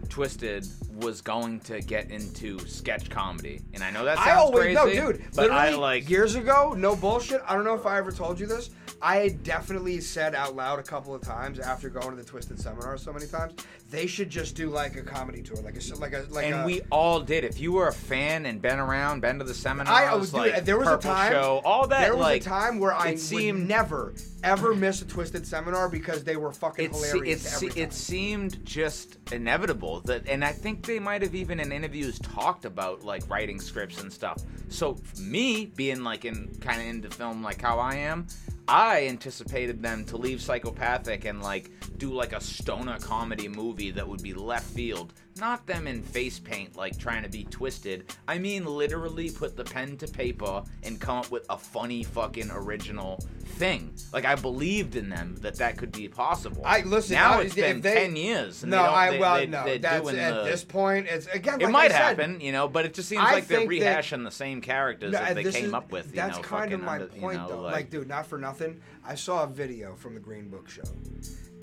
[0.09, 0.69] Twiztid
[1.03, 4.99] was going to get into sketch comedy, and I know that sounds I always crazy,
[5.01, 5.25] no, dude.
[5.35, 7.41] but I like years ago, no bullshit.
[7.47, 8.71] I don't know if I ever told you this.
[9.05, 12.97] I definitely said out loud a couple of times after going to the Twiztid seminar
[12.97, 13.53] so many times,
[13.91, 16.65] they should just do like a comedy tour, like a like a like and a,
[16.65, 17.45] we all did.
[17.45, 20.45] If you were a fan and been around, been to the seminar, I was oh,
[20.45, 22.01] dude, there was a time show, all that.
[22.01, 25.91] There was like, a time where I seemed- would never ever miss a Twiztid seminar
[25.91, 27.83] because they were fucking it, se- it, hilarious se- every time.
[27.83, 32.67] it seemed just inevitable that and i think they might have even in interviews talked
[32.67, 37.43] about like writing scripts and stuff so me being like in kind of into film
[37.43, 38.27] like how i am
[38.69, 44.07] i anticipated them to leave psychopathic and like do like a stoner comedy movie that
[44.07, 48.39] would be left field not them in face paint like trying to be Twiztid i
[48.39, 53.19] mean literally put the pen to paper and come up with a funny fucking original
[53.57, 57.15] thing like i believed in them that that could be possible I listen.
[57.15, 58.65] now I- it's if been they- ten years.
[58.65, 59.79] No, they I they, well, they, no.
[59.79, 61.07] That's at the, this point.
[61.09, 61.61] It's again.
[61.61, 63.81] It like might said, happen, you know, but it just seems I like they're think
[63.81, 66.07] that- rehashing the same characters No, that they came is- up with.
[66.11, 67.61] You that's know, kind of my under- you point, know, though.
[67.61, 68.81] Like, Like, dude, not for nothing.
[69.07, 70.83] I saw a video from the Green Book show,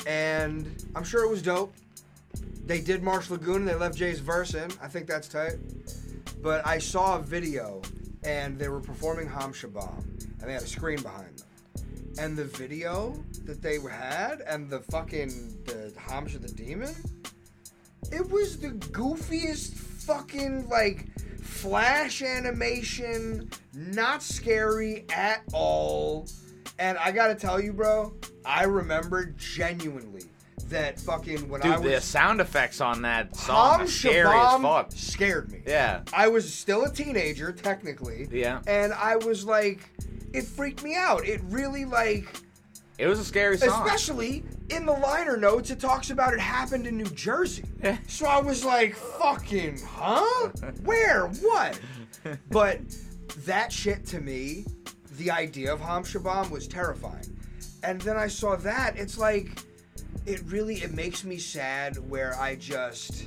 [0.07, 1.73] and I'm sure it was dope.
[2.65, 4.71] They did Marsh Lagoon and they left Jay's verse in.
[4.81, 5.55] I think that's tight.
[6.41, 7.81] But I saw a video,
[8.23, 9.99] and they were performing Ham Shabam,
[10.39, 11.47] and they had a screen behind them.
[12.17, 15.29] And the video that they had, and the fucking
[15.65, 16.95] the Hamsha the Demon,
[18.11, 21.07] it was the goofiest fucking like
[21.41, 26.27] flash animation, not scary at all.
[26.79, 28.13] And I gotta tell you, bro,
[28.43, 30.30] I remember genuinely
[30.71, 34.33] that fucking when I dude, the was sound effects on that song are scary as
[34.33, 34.91] Shabam fuck.
[34.91, 35.61] scared me.
[35.65, 38.27] Yeah, I was still a teenager, technically.
[38.31, 38.61] Yeah.
[38.67, 39.89] And I was like,
[40.33, 41.25] it freaked me out.
[41.25, 42.27] It really like
[42.97, 43.83] it was a scary song.
[43.83, 47.63] Especially in the liner notes, it talks about it happened in New Jersey.
[47.83, 47.97] Yeah.
[48.07, 50.49] So I was like, fucking, huh?
[50.83, 51.27] Where?
[51.27, 51.79] What?
[52.51, 52.79] But
[53.45, 54.65] that shit to me,
[55.17, 57.35] the idea of Ham Shabam was terrifying.
[57.81, 59.63] And then I saw that, it's like,
[60.25, 63.25] it really, it makes me sad where I just.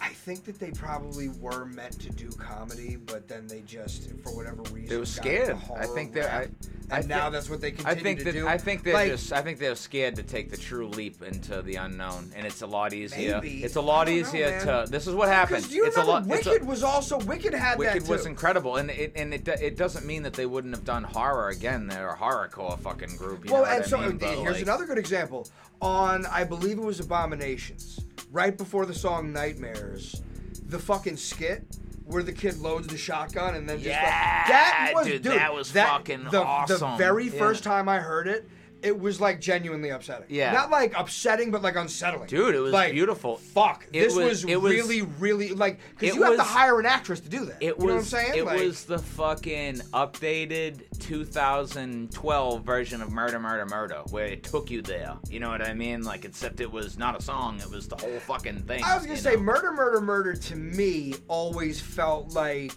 [0.00, 4.34] I think that they probably were meant to do comedy, but then they just, for
[4.34, 5.56] whatever reason, They were scared.
[5.76, 6.30] I think they're.
[6.30, 6.46] I,
[6.94, 8.48] I and now think- that's what they I continue think to that do.
[8.48, 11.60] I think they're Like, just I think they're scared to take the true leap into
[11.62, 13.40] the unknown, and it's a lot easier.
[13.40, 13.62] Maybe.
[13.64, 14.86] It's a lot I don't know, easier to.
[14.90, 15.70] This is what happened.
[15.70, 16.38] You it's a remember lot.
[16.38, 18.12] it's a- Wicked was also Wicked had Wicked that too.
[18.12, 21.48] was incredible, and it and it, it doesn't mean that they wouldn't have done horror
[21.48, 21.86] again.
[21.88, 23.44] They're a horrorcore fucking group.
[23.44, 24.18] You well, and so I mean?
[24.20, 25.46] Here's like, another good example.
[25.80, 30.20] On I believe it was Abominationz, right before the song Nightmares,
[30.66, 31.64] the fucking skit
[32.04, 35.32] where the kid loads the shotgun and then just Yeah, like, that was dude, dude,
[35.34, 36.96] that was fucking the, The awesome.
[36.98, 37.38] very Yeah.
[37.38, 38.48] first time I heard it.
[38.82, 40.26] It was like genuinely upsetting.
[40.28, 40.52] Yeah.
[40.52, 42.28] Not like upsetting, but like unsettling.
[42.28, 43.36] Dude, it was like, beautiful.
[43.36, 43.86] Fuck.
[43.92, 46.86] It this was- was, it was- really, really like because you have to hire an
[46.86, 47.56] actress to do that.
[47.60, 48.38] It you know was what I'm saying?
[48.38, 54.70] it Like- was the fucking updated 2012 version of Murder Murder Murder where it took
[54.70, 55.14] you there.
[55.28, 56.02] You know what I mean?
[56.02, 58.82] Like except it was not a song, it was the whole fucking thing.
[58.84, 59.40] I was gonna say know?
[59.42, 62.72] murder, murder, murder to me always felt like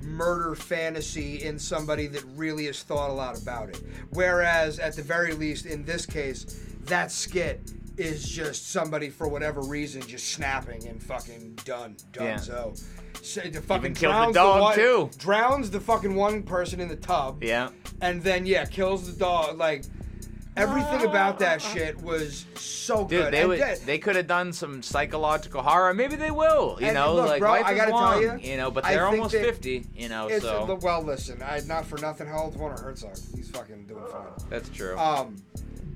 [0.00, 3.80] murder fantasy in somebody that really has thought a lot about it.
[4.10, 9.60] Whereas, at the very least, in this case, that skit is just somebody for whatever
[9.60, 12.26] reason just snapping and fucking done, done.
[12.26, 12.36] Yeah.
[12.36, 12.74] So,
[13.20, 15.10] so the fucking killed the drowns dog, one, too.
[15.18, 17.42] Drowns the fucking one person in the tub.
[17.42, 17.70] Yeah.
[18.00, 19.58] And then yeah, kills the dog.
[19.58, 19.84] Like
[20.56, 23.32] everything about that shit was so Dude, good.
[23.32, 25.94] they And would yeah, they could have done some psychological horror.
[25.94, 26.76] Maybe they will.
[26.80, 28.70] You And know, look, like bro, life I is gotta tell long, ya, you know,
[28.70, 29.86] but I they're think almost that fifty.
[29.96, 32.26] You know, it's so well, listen, I not for nothing.
[32.26, 33.16] How old's Werner Herzog?
[33.34, 34.26] He's fucking doing fine.
[34.50, 34.96] that's true.
[34.98, 35.36] Um,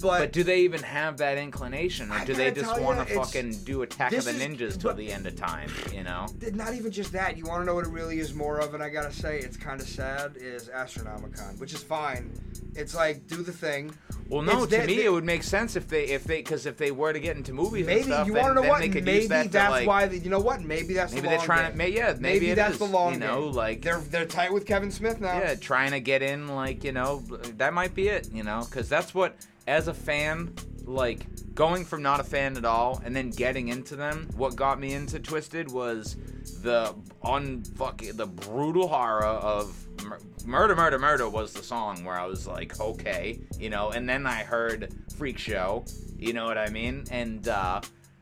[0.01, 3.53] but, but do they even have that inclination, or do they just want to fucking
[3.64, 5.70] do Attack of the is- Ninjas till but- the end of time?
[5.92, 6.26] You know?
[6.53, 7.36] not even just that.
[7.36, 9.57] You want to know what it really is more of, and I gotta say, it's
[9.57, 10.36] kind of sad.
[10.36, 12.30] Is Astronomicon, which is fine.
[12.74, 13.90] It's like do the thing.
[14.28, 14.64] Well, no.
[14.64, 16.76] It's To that- me, that- it would make sense if they if they because if
[16.76, 18.80] they were to get into movies and Maybe stuff, you want to know then what?
[18.80, 19.86] they could Maybe use that that's like.
[19.86, 20.07] why.
[20.07, 20.61] They, you know what?
[20.62, 21.72] Maybe that's maybe the they're long trying game.
[21.72, 21.78] to.
[21.78, 23.53] May, yeah, maybe, it that's is, the long You know, game.
[23.53, 25.38] like they're they're tight with Kevin Smith now.
[25.38, 27.22] yeah, trying to get in, like you know,
[27.57, 28.28] that might be it.
[28.32, 29.36] You know, because that's what
[29.66, 30.54] as a fan,
[30.84, 34.28] like going from not a fan at all and then getting into them.
[34.36, 36.16] What got me into Twiztid was
[36.62, 36.94] the
[37.24, 39.74] unfucking the brutal horror of.
[40.04, 44.08] Mur- Murder, murder, murder was the song where I was like, okay, you know, and
[44.08, 45.84] then I heard Freek Show,
[46.16, 47.02] you know what I mean?
[47.10, 47.80] And uh,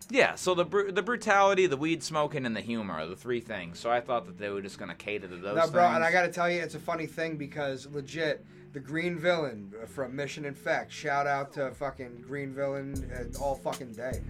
[0.08, 3.40] yeah, so the bru- the brutality, the weed smoking, and the humor are the three
[3.40, 3.78] things.
[3.78, 5.54] So I thought that they were just gonna cater to those.
[5.56, 8.80] No, bro, and I got to tell you, it's a funny thing because legit, the
[8.80, 10.90] Green Villain from Mission Infect.
[10.92, 13.08] Shout out to fucking Green Villain
[13.40, 14.20] all fucking day.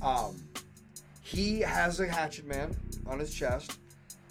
[0.00, 0.42] Um,
[1.20, 2.74] he has a Hatchet Man
[3.06, 3.78] on his chest.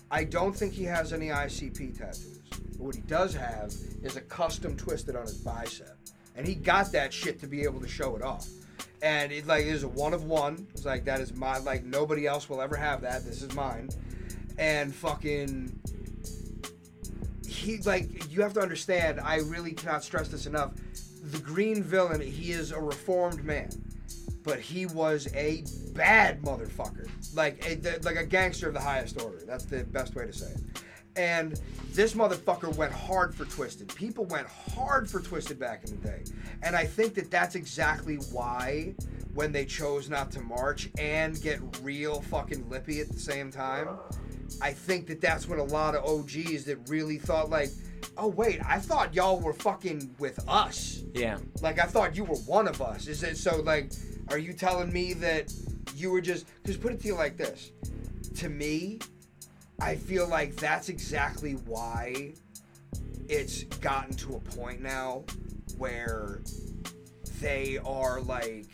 [0.09, 2.39] I don't think he has any ICP tattoos.
[2.49, 5.95] But what he does have is a custom Twiztid on his bicep,
[6.35, 8.47] and he got that shit to be able to show it off.
[9.03, 10.67] And it like is a one of one.
[10.71, 13.23] It's like that is my like nobody else will ever have that.
[13.23, 13.89] This is mine.
[14.57, 15.79] And fucking
[17.49, 20.73] he like you have to understand i really cannot stress this enough.
[21.23, 23.69] The green villain he is a reformed man
[24.43, 27.09] but he was a bad motherfucker.
[27.35, 29.39] Like a like a gangster of the highest order.
[29.45, 30.83] That's the best way to say it
[31.15, 31.59] and
[31.93, 36.23] this motherfucker went hard for Twiztid people went hard for Twiztid back in the day
[36.63, 38.93] and i think that that's exactly why
[39.33, 43.87] when they chose not to march and get real fucking lippy at the same time
[44.61, 47.69] I think that that's when a lot of OGs that really thought like,
[48.17, 51.03] oh wait, I thought y'all were fucking with us.
[51.13, 51.37] Yeah.
[51.61, 53.07] Like I thought you were one of us.
[53.07, 53.61] Is it so?
[53.61, 53.91] Like,
[54.29, 55.53] are you telling me that
[55.95, 56.47] you were just?
[56.61, 57.71] Because put it to you like this.
[58.35, 58.99] To me,
[59.81, 62.33] I feel like that's exactly why
[63.29, 65.23] it's gotten to a point now
[65.77, 66.41] where
[67.39, 68.65] they are like,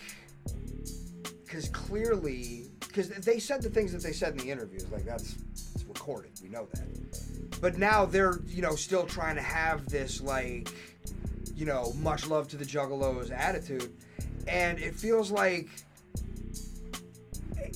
[1.45, 4.89] because clearly, because they said the things that they said in the interviews.
[4.91, 6.31] Like that's it's recorded.
[6.41, 7.59] We know that.
[7.61, 10.69] But now they're you know still trying to have this like
[11.55, 13.93] you know much love to the Juggalos attitude,
[14.47, 15.69] and it feels like.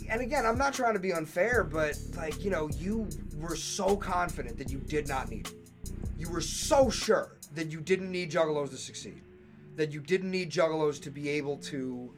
[0.09, 3.07] And again, I'm not trying to be unfair, but like you know, you
[3.37, 5.53] were so confident that you did not need it.
[6.17, 9.21] You were so sure that you didn't need Juggalos to succeed,
[9.75, 12.13] that you didn't need Juggalos to be able to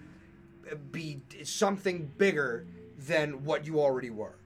[0.72, 2.66] uh, be something bigger
[2.98, 4.38] than what you already were.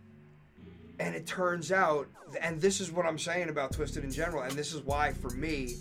[0.99, 2.07] And it turns out,
[2.41, 5.29] and this is what I'm saying about Twiztid in general, and this is why for
[5.31, 5.75] me,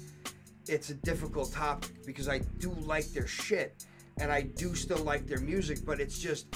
[0.66, 3.84] it's a difficult topic because I do like their shit
[4.18, 6.46] and I do still like their music, but it's just,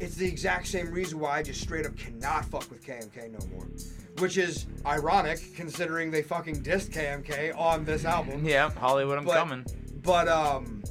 [0.00, 3.46] it's the exact same reason why I just straight up cannot fuck with KMK no
[3.54, 3.66] more.
[4.18, 8.44] Which is ironic considering they fucking dissed KMK on this album.
[8.44, 9.66] Yeah, Hollywood, I'm But- coming.
[10.02, 10.82] But um,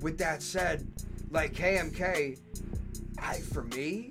[0.00, 0.86] with that said,
[1.30, 2.38] like KMK,
[3.18, 4.10] I for me,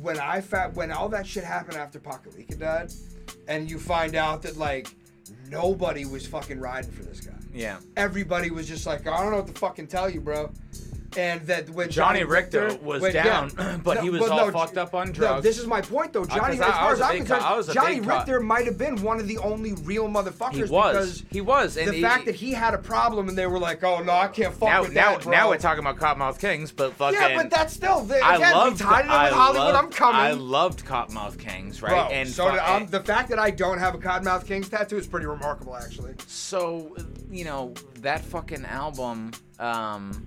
[0.00, 2.92] when I fa- when all that shit happened after Pakelika died,
[3.48, 4.88] and you find out that like
[5.48, 7.32] nobody was fucking riding for this guy.
[7.52, 7.78] Yeah.
[7.96, 10.52] Everybody was just like, I don't know what to fucking tell you, bro.
[11.16, 14.78] And that when Johnny Johnny, Richter was when- down, but he was all no, fucked
[14.78, 15.42] up on no, drugs.
[15.42, 16.24] this is my point, though.
[16.24, 18.78] Johnny, 'cause I- as far as I'm big co- I was Johnny co- might have
[18.78, 20.92] been one of the only real motherfuckers He was.
[20.92, 21.76] because He was.
[21.76, 24.12] And the he- fact that he had a problem and they were like, "Oh no,
[24.12, 25.32] I can't fuck now, with now, that." Bro.
[25.32, 27.20] now we're talking about Kottonmouth Kings, but fucking.
[27.20, 29.74] Yeah, but that's still the, I we tied it in with Hollywood.
[29.74, 30.20] loved- I'm coming.
[30.20, 31.90] I loved Kottonmouth Kings, right?
[31.90, 35.06] Bro, and so um, the fact that I don't have a Kottonmouth Kings tattoo is
[35.08, 36.14] pretty remarkable, actually.
[36.28, 36.96] So,
[37.30, 40.24] you know, that fucking album, um,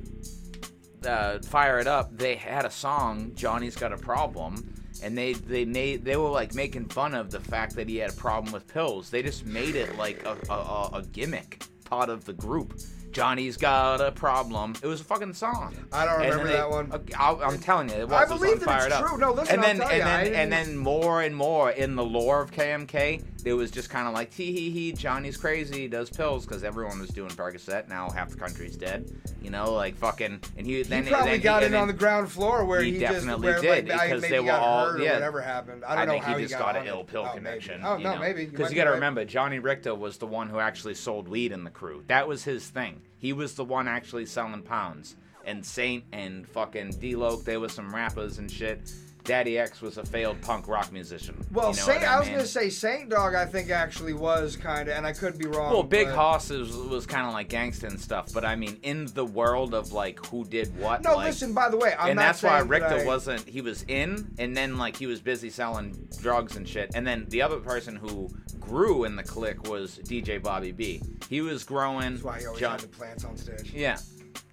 [1.05, 4.73] uh, Fire It Up, they had a song, Johnny's Got a Problem,
[5.03, 8.11] and they, they made, they were like making fun of the fact that he had
[8.11, 9.09] a problem with pills.
[9.09, 12.79] They just made it like a, a, a- a gimmick part of the group.
[13.13, 14.75] Johnny's got a problem.
[14.81, 15.75] It was a fucking song.
[15.91, 16.91] I don't remember then that one.
[17.17, 18.13] I, am telling you, it was.
[18.13, 19.07] I was believe on that it's It Up.
[19.07, 19.17] true.
[19.17, 22.41] No, listen, and then and you, then and then more and more in the lore
[22.41, 24.91] of KMK, it was just kind of like tee hee hee.
[24.93, 27.87] Johnny's crazy, does pills because everyone was doing Percocet.
[27.87, 29.11] Now half the country's dead.
[29.41, 30.39] You know, like fucking.
[30.57, 32.93] And he He then probably then got he, it on the ground floor where He
[32.93, 35.13] he, definitely just where, did, like, because they were all- yeah.
[35.13, 35.83] whatever happened.
[35.85, 37.37] I don't I know think how he just got, got an ill pill Oh, maybe.
[37.45, 37.81] connection.
[37.83, 38.19] Oh no, know?
[38.19, 41.51] maybe because you got to remember Johnny Richter was the one who actually sold weed
[41.51, 42.03] in the crew.
[42.07, 43.01] That was his thing.
[43.23, 45.15] He was the one actually selling pounds.
[45.45, 48.93] And Saint and fucking D-Loc, they were some rappers and shit.
[49.23, 51.35] Daddy X was a failed punk rock musician.
[51.51, 52.35] Well, you know Saint, what I was mean?
[52.37, 53.35] gonna say Saint Dog.
[53.35, 55.71] I think actually was kind of, and I could be wrong.
[55.71, 58.77] Well, Big but- Hoss was, was kind of like gangsta and stuff, but I mean,
[58.83, 61.53] in the world of like who did what, No, like, listen.
[61.53, 63.47] By the way, I'm and that's why saying that Richter I- wasn't.
[63.47, 66.91] He was in, and then like he was busy selling drugs and shit.
[66.95, 71.01] And then the other person who grew in the clique was DJ Bobby B.
[71.29, 72.11] He was growing.
[72.13, 73.71] That's why he always John- had the plants on stage.
[73.73, 73.97] yeah,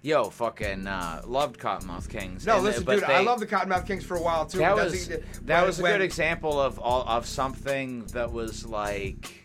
[0.01, 2.45] yo, fucking uh, loved Kottonmouth Kings.
[2.45, 3.03] No, And, listen, dude.
[3.03, 4.59] I they- love the Kottonmouth Kings for a while too.
[4.59, 8.65] That was that when- was a when- good example of all of something that was
[8.65, 9.37] like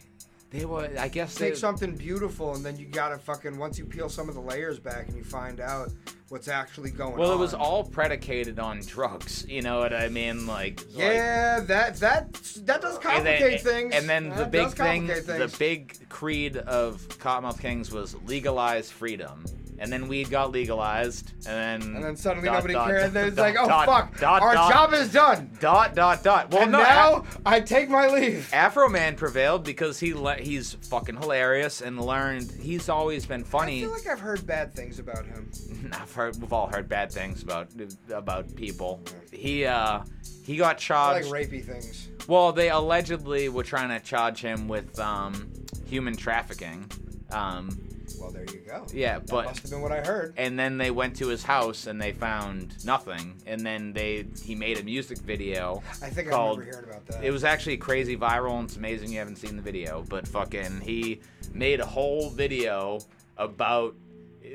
[0.50, 0.88] they were.
[0.98, 1.48] I guess they.
[1.48, 4.78] Take something beautiful, and then you gotta fucking once you peel some of the layers
[4.78, 5.90] back, and you find out
[6.28, 7.18] what's actually going on.
[7.18, 9.44] Well, it was all predicated on drugs.
[9.48, 10.46] You know what I mean?
[10.46, 12.32] Like, like- Yeah, that that
[12.64, 13.94] that does and complicate then, things.
[13.94, 19.44] And then the big thing, complicate the big creed of Kottonmouth Kings was legalize freedom.
[19.78, 22.98] And then weed got legalized, and then and then suddenly dot, nobody dot, cared.
[22.98, 25.50] dot, And then it's like, oh dot, fuck, dot, our job is done.
[25.60, 26.50] dot dot dot.
[26.50, 28.48] Well, and no, now I take my leave.
[28.52, 32.50] Afroman prevailed because he le- he's fucking hilarious and learned.
[32.60, 33.78] He's always been funny.
[33.78, 35.50] I feel like I've heard bad things about him.
[35.92, 37.68] I've heard we've all heard bad things about
[38.10, 39.02] about people.
[39.32, 40.00] He uh
[40.44, 41.30] he got I charged.
[41.30, 42.08] like rapey things.
[42.28, 45.52] Well, they allegedly were trying to charge him with um,
[45.86, 46.90] human trafficking.
[47.30, 47.85] Um,
[48.20, 48.86] Well, there you go.
[48.92, 50.34] yeah, That but must have been what I heard.
[50.36, 53.34] and then they went to his house and they found nothing.
[53.46, 55.82] And then they he made a music video.
[56.02, 57.24] I think I called- remember hearing about that.
[57.24, 60.04] It was actually crazy viral and it's amazing you haven't seen the video.
[60.08, 61.20] But fucking, he
[61.52, 63.00] made a whole video
[63.36, 63.94] about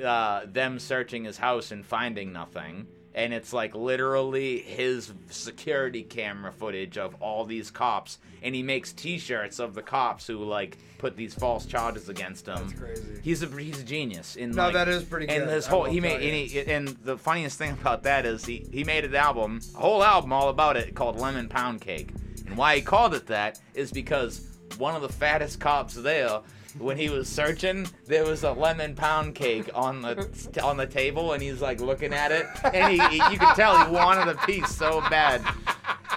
[0.03, 2.87] uh, them searching his house and finding nothing.
[3.13, 8.19] And it's like literally his security camera footage of all these cops.
[8.41, 12.55] And he makes T-shirts of the cops who like put these false charges against him.
[12.55, 13.19] That's crazy.
[13.21, 14.35] He's a he's a genius.
[14.35, 16.59] In No, like, that is pretty And good, this I whole he made and, he,
[16.61, 20.31] and the funniest thing about that is he he made an album, a whole album
[20.31, 22.11] all about it called Lemon Pound Cake.
[22.45, 24.47] And why he called it that is because
[24.77, 26.39] one of the fattest cops there.
[26.77, 31.33] When he was searching, there was a lemon pound cake on the on the table,
[31.33, 34.35] and he's like looking at it, and he, he you could tell he wanted a
[34.45, 35.41] piece so bad.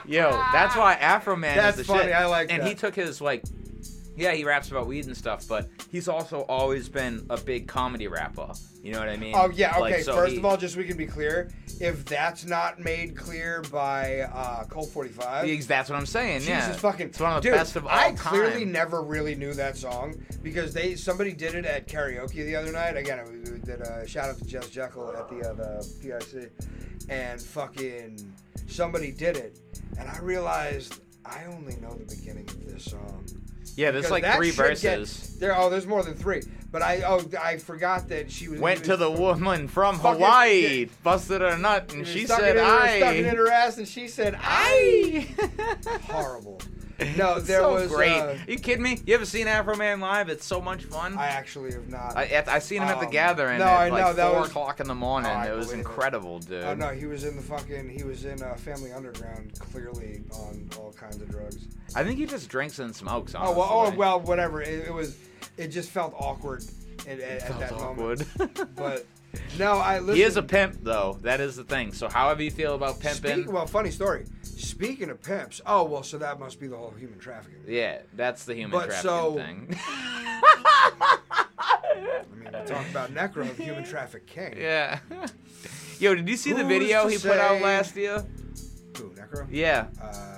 [0.07, 2.13] Yo, that's why Afroman That's is the funny, shit.
[2.15, 2.69] I like and that.
[2.69, 3.43] he took his like
[4.17, 8.07] yeah, he raps about weed and stuff, but he's also always been a big comedy
[8.09, 8.53] rapper.
[8.83, 9.35] You know what I mean?
[9.37, 9.81] Oh yeah, okay.
[9.81, 11.51] Like, so First he- of all, just so we can be clear,
[11.81, 16.41] if that's not made clear by uh, Colt 45, Ex- that's what I'm saying.
[16.41, 17.07] Jesus yeah, fucking.
[17.09, 18.17] it's one of the Dude, best of all I time.
[18.17, 22.73] clearly never really knew that song because they somebody did it at karaoke the other
[22.73, 22.97] night.
[22.97, 26.53] Again, we did a shout out to Jess Jekyll at the uh, the PIC,
[27.09, 28.33] and fucking
[28.67, 29.59] somebody did it,
[29.99, 33.25] and I realized I only know the beginning of this song.
[33.77, 35.39] Yeah, there's like three should get- verses.
[35.39, 36.43] there, oh, there's more than three.
[36.70, 41.41] But I oh I forgot that she was Went to the woman from Hawaii, busted
[41.41, 44.09] her nut, and She said, it in her, stuck it in her ass, and she
[44.09, 45.99] said, "I." I.
[46.12, 46.61] Horrible.
[47.16, 48.12] No, there so was great.
[48.12, 48.99] Uh, you kidding me?
[49.07, 50.28] You ever seen Afroman live?
[50.28, 51.16] It's so much fun.
[51.18, 52.16] I actually have not.
[52.16, 54.30] I, I, I seen him at the Um, gathering no, at I like know, that
[54.30, 55.30] four was- o'clock in the morning.
[55.34, 55.88] Oh, it was believe it.
[55.88, 56.62] incredible, dude.
[56.64, 57.88] Oh no, he was in the fucking.
[57.88, 61.66] He was in uh, Family Underground, clearly on all kinds of drugs.
[61.97, 63.34] I think he just drinks and smokes.
[63.36, 64.62] Oh well, oh well, whatever.
[64.62, 65.16] It, it was.
[65.57, 66.64] It just felt awkward
[67.09, 68.24] at, at, that awkward.
[68.38, 68.68] moment.
[68.76, 69.07] But
[69.59, 70.16] no, I listen.
[70.16, 71.18] he is a pimp, though.
[71.22, 71.93] That is the thing.
[71.93, 74.26] So, however you feel about pimping, Speak, well, funny story.
[74.43, 77.61] Speaking of pimps, oh well, so that must be the whole human trafficking.
[77.66, 79.78] yeah, that's the human But trafficking so- thing.
[80.97, 84.55] I mean, we talk about Necro, the human traffic king.
[84.59, 84.99] yeah.
[86.01, 88.24] Yo, did you see the Who's video to he put out say- last year?
[88.99, 89.47] Who, Necro?
[89.51, 89.87] Yeah.
[90.03, 90.34] Uh.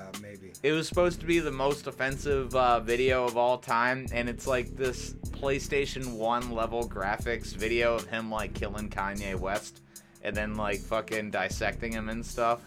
[0.66, 4.48] It was supposed to be the most offensive uh, video of all time, and it's
[4.48, 9.82] like this PlayStation 1 level graphics video of him like killing Kanye West
[10.24, 12.62] and then like fucking dissecting him and stuff.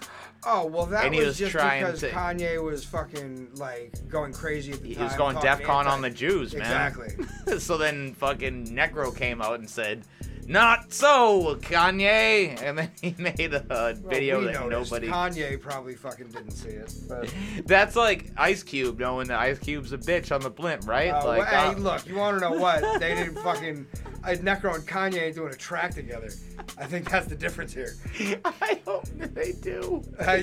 [0.46, 4.72] Oh well, that was, was just trying because to- Kanye was fucking like going crazy
[4.72, 5.02] at the He time.
[5.02, 6.62] He was going talking DEF CON anti- on the Jews, man.
[6.62, 7.60] Exactly.
[7.60, 10.06] so then fucking Necro came out and said,
[10.50, 14.92] "Not so, Kanye," and then he made a Well, video that noticed.
[14.92, 15.08] nobody.
[15.08, 16.94] Kanye probably fucking didn't see it.
[17.08, 17.34] But
[17.66, 21.12] That's like Ice Cube knowing that Ice Cube's a bitch on the blimp, right?
[21.12, 22.84] uh, like, well, uh, hey, look, you want to know what?
[23.00, 23.86] They didn't fucking.
[24.24, 26.30] Uh, Necro and Kanye doing a track together.
[26.78, 27.96] I think that's the difference here.
[28.46, 30.04] I hope they do.
[30.20, 30.40] I-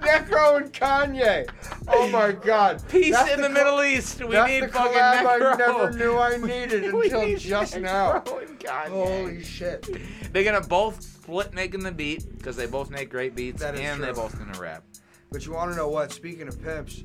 [0.00, 1.48] Necro and Kanye.
[1.88, 2.82] Oh my God!
[2.88, 4.20] Peace That's in the, col- Middle East.
[4.24, 5.54] We need the fucking Necro.
[5.54, 7.87] I never knew I needed until just now.
[7.88, 8.88] Necro and Kanye.
[8.88, 9.88] Holy shit!
[10.32, 13.80] They're gonna both split making the beat because they both make great beats That is
[13.80, 14.14] and they true.
[14.16, 14.84] both gonna rap.
[15.30, 16.10] But you want to know what?
[16.12, 17.02] Speaking of pimps,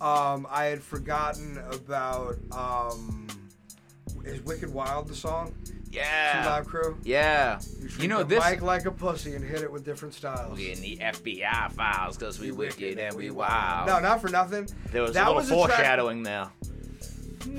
[0.00, 3.26] um, I had forgotten about um,
[4.24, 5.54] is Wicked Wild the song?
[5.64, 6.42] Two Yeah.
[6.46, 6.96] Live Crew.
[7.04, 7.60] Yeah.
[7.80, 8.44] You, You know the this.
[8.50, 10.56] mic like a pussy and hit it with different styles.
[10.58, 13.86] We in the FBI files because we We wicked and we wild.
[13.88, 14.68] No, not for nothing.
[14.90, 16.48] there was that a little was a track- foreshadowing there.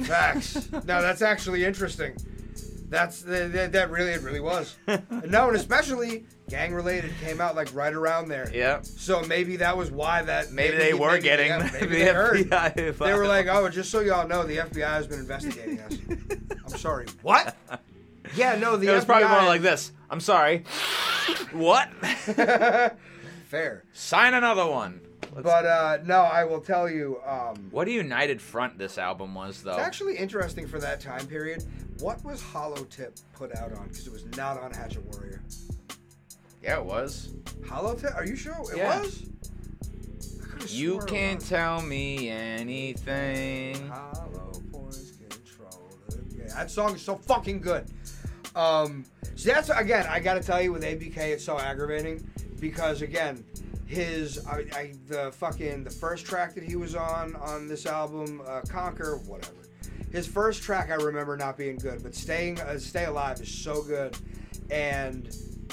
[0.03, 0.71] Facts.
[0.71, 2.15] no, that's actually interesting.
[2.89, 4.77] That's that, that really it really was.
[4.87, 8.49] no, and especially gang related came out like right around there.
[8.53, 8.79] Yeah.
[8.81, 12.05] So maybe that was why that Maybe they he- were getting yeah, the maybe they
[12.13, 12.49] heard.
[12.49, 15.97] They were like, "Oh, just so y'all know, the FBI has been investigating us."
[16.65, 17.07] I'm sorry.
[17.23, 17.55] What?
[18.35, 19.91] Yeah, no, the it was FBI probably more like this.
[20.09, 20.63] I'm sorry.
[21.51, 21.89] what?
[23.47, 24.99] Fair, Sign another one.
[25.33, 27.19] but uh, no, I will tell you.
[27.25, 29.71] Um, What a united front this album was, though.
[29.71, 31.63] it's actually interesting for that time period.
[31.99, 33.87] What was Hollow Tip put out on?
[33.87, 35.41] Because it was not on Hatchet Warrior.
[36.61, 37.33] yeah, it was.
[37.67, 38.15] Hollow Tip?
[38.15, 38.99] Are you sure it Yeah.
[38.99, 39.23] was?
[40.67, 43.87] You can't tell me anything.
[43.87, 45.89] Hollow points control.
[46.35, 47.85] Yeah, that song is so fucking good.
[48.55, 52.27] Um, so that's again, I gotta tell you, with ABK, it's so aggravating
[52.59, 53.45] because again,
[53.85, 58.41] his I, I the fucking the first track that he was on on this album,
[58.47, 59.53] uh, Conquer, whatever.
[60.11, 63.81] His first track I remember not being good, but staying uh, Stay Alive is so
[63.83, 64.17] good,
[64.71, 65.29] and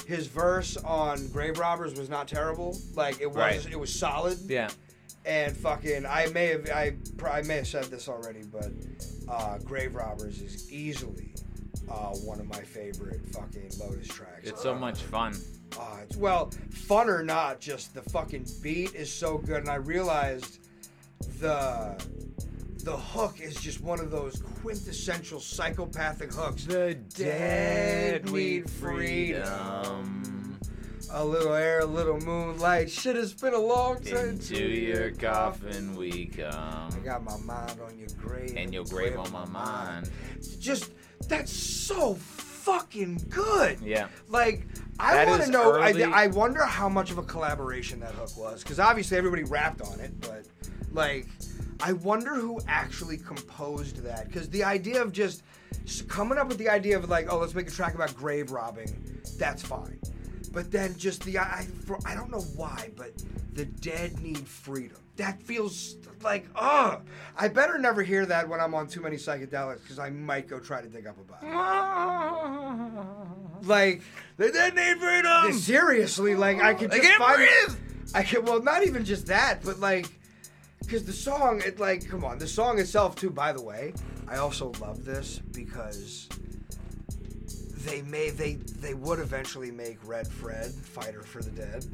[0.07, 2.77] his verse on Grave Robbers was not terrible.
[2.95, 3.65] Like it was, Right.
[3.71, 4.69] it was solid Yeah.
[5.25, 6.95] and fucking I may have I,
[7.25, 8.71] I may have said this already, but
[9.29, 11.33] uh, Grave Robbers is easily
[11.89, 14.41] uh, one of my favorite fucking Lotus tracks.
[14.43, 15.33] It's so much fun.
[15.79, 19.75] Uh, it's, well, fun or not, just the fucking beat is so good, and I
[19.75, 20.59] realized
[21.39, 21.95] the
[22.85, 26.65] the hook is just one of those quintessential psychopathic hooks.
[26.65, 30.59] The dead need freedom.
[31.11, 32.91] A little air, a little moonlight.
[32.91, 34.29] Shit, it's been a long time.
[34.29, 36.89] Into your coffin we come.
[36.93, 38.53] I got my mind on your grave.
[38.55, 40.11] And your grave on my mind.
[40.59, 40.91] Just
[41.27, 43.79] that's so fucking good.
[43.81, 44.09] Yeah.
[44.29, 44.67] Like
[44.99, 45.73] I want to know.
[45.73, 49.81] I, I wonder how much of a collaboration that hook was, because obviously everybody rapped
[49.81, 50.45] on it, but
[50.91, 51.27] like
[51.81, 54.27] I wonder who actually composed that.
[54.27, 55.43] Because the idea of just
[56.07, 59.21] coming up with the idea of like, oh, let's make a track about grave robbing,
[59.37, 59.99] that's fine.
[60.51, 63.11] But then just the I for, I don't know why, but
[63.53, 64.97] the dead need freedom.
[65.17, 67.01] That feels like ugh.
[67.37, 70.59] I better never hear that when I'm on too many psychedelics because I might go
[70.59, 71.47] try to dig up a body.
[73.63, 74.01] Like
[74.37, 75.53] The dead need freedom.
[75.53, 77.75] seriously, like I could I just can't find breathe.
[78.13, 80.07] I could well not even just that, but like
[80.85, 83.29] because the song it like come on the song itself too.
[83.29, 83.93] By the way,
[84.27, 86.29] I also love this because
[87.85, 91.85] they may they they would eventually make Red Fred Fighter for the Dead.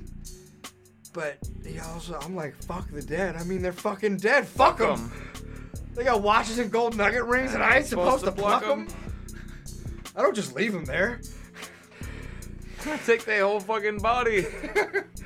[1.14, 3.36] But they also, I'm like, fuck the dead.
[3.36, 4.48] I mean, they're fucking dead.
[4.48, 5.12] Fuck Fuck them.
[5.94, 8.88] They got watches and gold nugget rings, and I ain't supposed, to pluck them.
[10.16, 11.20] I don't just leave them there.
[13.06, 14.42] Take their whole fucking body.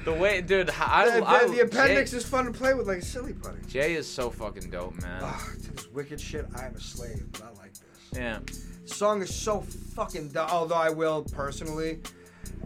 [0.05, 2.87] the way, dude, I, the, I, the- the appendix Jay, is fun to play with,
[2.87, 3.59] like a silly putty.
[3.67, 5.19] Jay is so fucking dope, man.
[5.23, 7.81] Ah, to this wicked shit, I am a slave, but I like this.
[8.13, 8.39] Yeah.
[8.85, 10.49] song is so fucking dumb.
[10.51, 11.99] Although I will personally,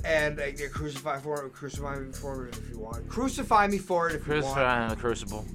[0.06, 3.08] and uh, yeah, crucify for it, crucify me for it if you want.
[3.10, 4.44] Crucify me for it if you want.
[4.46, 5.46] Crucify in the crucible.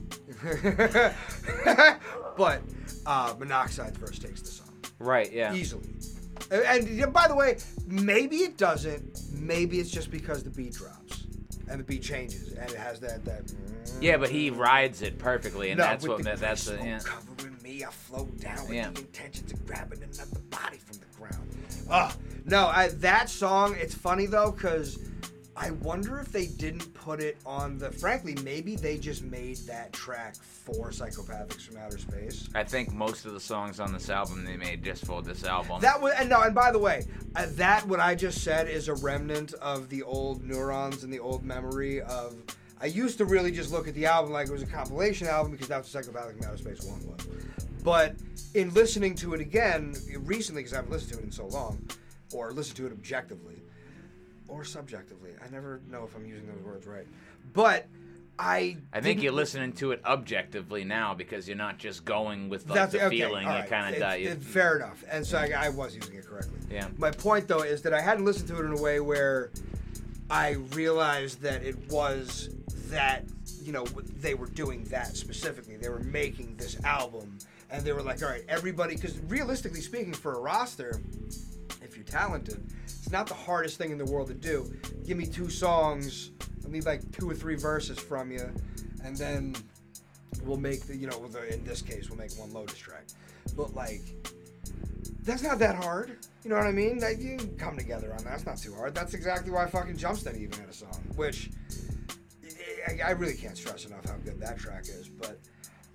[2.37, 2.61] but
[3.07, 4.69] uh, Monoxide's verse takes the song
[4.99, 5.55] Right, yeah.
[5.55, 5.95] easily.
[6.51, 9.21] And, by the way, maybe it doesn't.
[9.33, 11.25] Maybe it's just because the beat drops
[11.69, 13.53] and the beat changes and it has that that.
[14.01, 16.99] Yeah, but he rides it perfectly, and No, that's what the that's the yeah.
[17.01, 17.85] covering me.
[17.85, 18.91] I float down with Yeah.
[18.91, 21.49] the grabbing another body from the ground.
[21.91, 22.15] Ah,
[22.45, 23.77] no, I, that song.
[23.79, 24.99] It's funny though, cause
[25.57, 27.91] I wonder if they didn't put it on the.
[27.91, 32.49] Frankly, maybe they just made that track for Psychopathics from Outer Space.
[32.55, 35.81] I think most of the songs on this album they made just for this album.
[35.81, 38.89] That was and no, and by the way, uh, that what I just said is
[38.89, 42.35] a remnant of the old neurons and the old memory of.
[42.81, 45.53] I used to really just look at the album like it was a compilation album
[45.53, 47.27] because that's what Psychopathic from Outer Space One was.
[47.85, 48.17] But
[48.55, 51.87] in listening to it again recently, because I haven't listened to it in so long,
[52.35, 53.63] or listened to it objectively,
[54.49, 57.07] or subjectively, I never know if I'm using those words right.
[57.53, 57.87] But
[58.39, 62.69] I I think you're listening to it objectively now because you're not just going with
[62.69, 63.47] like, the okay, feeling.
[63.47, 66.27] all You kind It- of it- fair enough, and so I, I was using it
[66.27, 66.59] correctly.
[66.71, 66.89] Yeah.
[66.99, 69.51] My point though is that I hadn't listened to it in a way where
[70.31, 72.51] I realized that it was
[72.89, 73.25] that
[73.63, 75.77] you know they were doing that specifically.
[75.77, 77.39] They were making this album,
[77.71, 78.97] and they were like, all right, everybody.
[78.97, 81.01] Because realistically speaking, for a roster,
[82.05, 84.73] talented, it's not the hardest thing in the world to do.
[85.05, 86.31] Give me two songs.
[86.65, 88.51] I need like two or three verses from you,
[89.05, 89.55] and then
[90.43, 93.05] we'll make the you know the, in this case we'll make one Lotus track.
[93.57, 94.03] But like
[95.23, 96.19] that's not that hard.
[96.43, 96.99] You know what I mean?
[97.01, 98.31] Like you can come together on that.
[98.31, 98.95] That's not too hard.
[98.95, 101.51] That's exactly why fucking Jump Steady even had a song, which
[102.89, 105.09] I, I really can't stress enough how good that track is.
[105.09, 105.39] But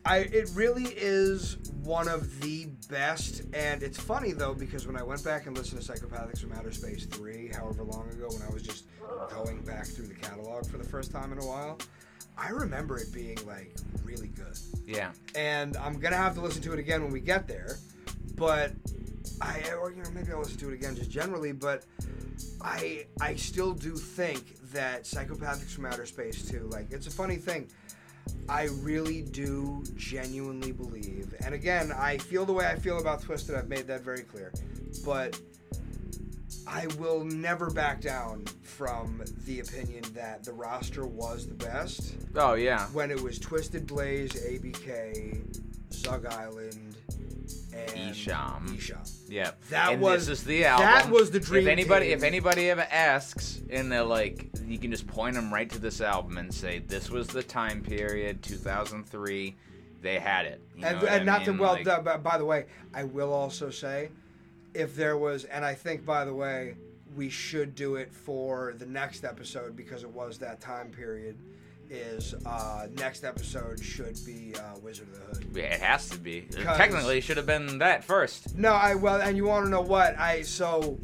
[0.09, 3.43] I, it really is one of the best.
[3.53, 6.71] And it's funny though because when I went back and listened to Psychopathics from Outer
[6.71, 8.85] Space three, however long ago, when I was just
[9.29, 11.77] going back through the catalog for the first time in a while,
[12.37, 14.57] I remember it being like really good
[14.87, 15.11] Yeah.
[15.35, 17.77] and I'm gonna have to listen to it again when we get there.
[18.35, 18.73] But
[19.41, 21.51] I, or you know, maybe I'll listen to it again just generally.
[21.51, 21.85] But
[22.61, 26.67] I, I still do think that Psychopathics from Outer Space too.
[26.71, 27.69] Like, it's a funny thing.
[28.49, 33.55] I really do genuinely believe, and again, I feel the way I feel about Twiztid.
[33.57, 34.51] I've made that very clear.
[35.05, 35.39] But
[36.67, 42.53] I will never back down from the opinion that the roster was the best Oh
[42.53, 42.87] yeah.
[42.87, 45.61] when it was Twiztid Blaze, ABK,
[45.93, 46.88] Zug Island,
[47.73, 48.67] and Esham.
[48.69, 49.19] Esham.
[49.29, 49.51] Yeah.
[49.69, 50.85] That and was- this is the album.
[50.87, 52.17] that was the dream If anybody, team.
[52.17, 56.01] if anybody ever asks, and they're like, you can just point them right to this
[56.01, 59.55] album and say, this was the time period, 2003.
[60.01, 60.61] They had it.
[60.75, 61.57] You And, and not mean?
[61.57, 64.09] well, Like, th- by, by the way, I will also say,
[64.73, 66.75] if there was, and I think by the way,
[67.15, 71.37] we should do it for the next episode because it was that time period.
[71.89, 75.47] Is uh, next episode should be uh, Wizard of the Hood.
[75.55, 76.41] yeah, it has to be.
[76.41, 78.55] Because- Technically, it should have been that first.
[78.55, 80.99] No, I well, and you want to know what I so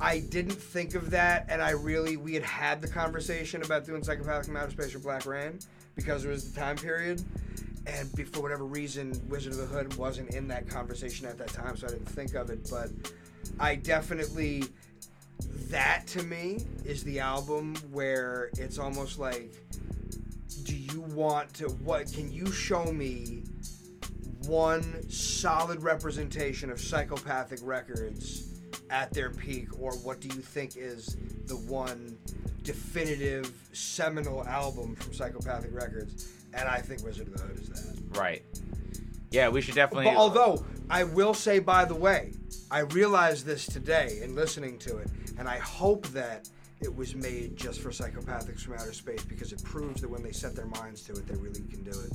[0.00, 4.02] I didn't think of that, and I really we had had the conversation about doing
[4.02, 5.58] psychopathic from outer space or Black Rain
[5.96, 7.22] because it was the time period,
[7.86, 11.48] and be- for whatever reason, Wizard of the Hood wasn't in that conversation at that
[11.48, 12.66] time, so I didn't think of it.
[12.70, 12.88] But
[13.58, 14.64] I definitely
[15.68, 19.52] that to me is the album where it's almost like,
[20.70, 21.68] do you want to?
[21.68, 23.42] What can you show me?
[24.46, 31.16] one solid representation of psychopathic records at their peak, or what do you think is
[31.46, 32.18] the one
[32.62, 36.32] definitive seminal album from Psychopathic Records?
[36.54, 38.18] And I think Wizard of the Hood is that.
[38.18, 38.42] Right.
[39.30, 40.06] Yeah, we should definitely.
[40.06, 42.32] But although I will say, by the way,
[42.70, 45.08] I realized this today in listening to it,
[45.38, 46.48] and I hope that
[46.80, 50.32] it was made just for Psychopathics from Outer Space because it proves that when they
[50.32, 52.12] set their minds to it, they really can do it.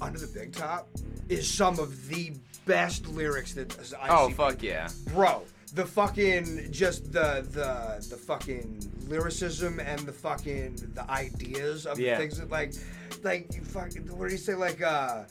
[0.00, 0.88] Under the Big Top
[1.28, 2.32] is some of the
[2.66, 4.88] best lyrics that I oh see fuck yeah.
[5.14, 5.42] bro
[5.74, 12.16] the fucking just the the the fucking lyricism and the fucking the ideas of Yeah.
[12.16, 12.74] the things that like
[13.22, 15.24] like you fucking what do you say like uh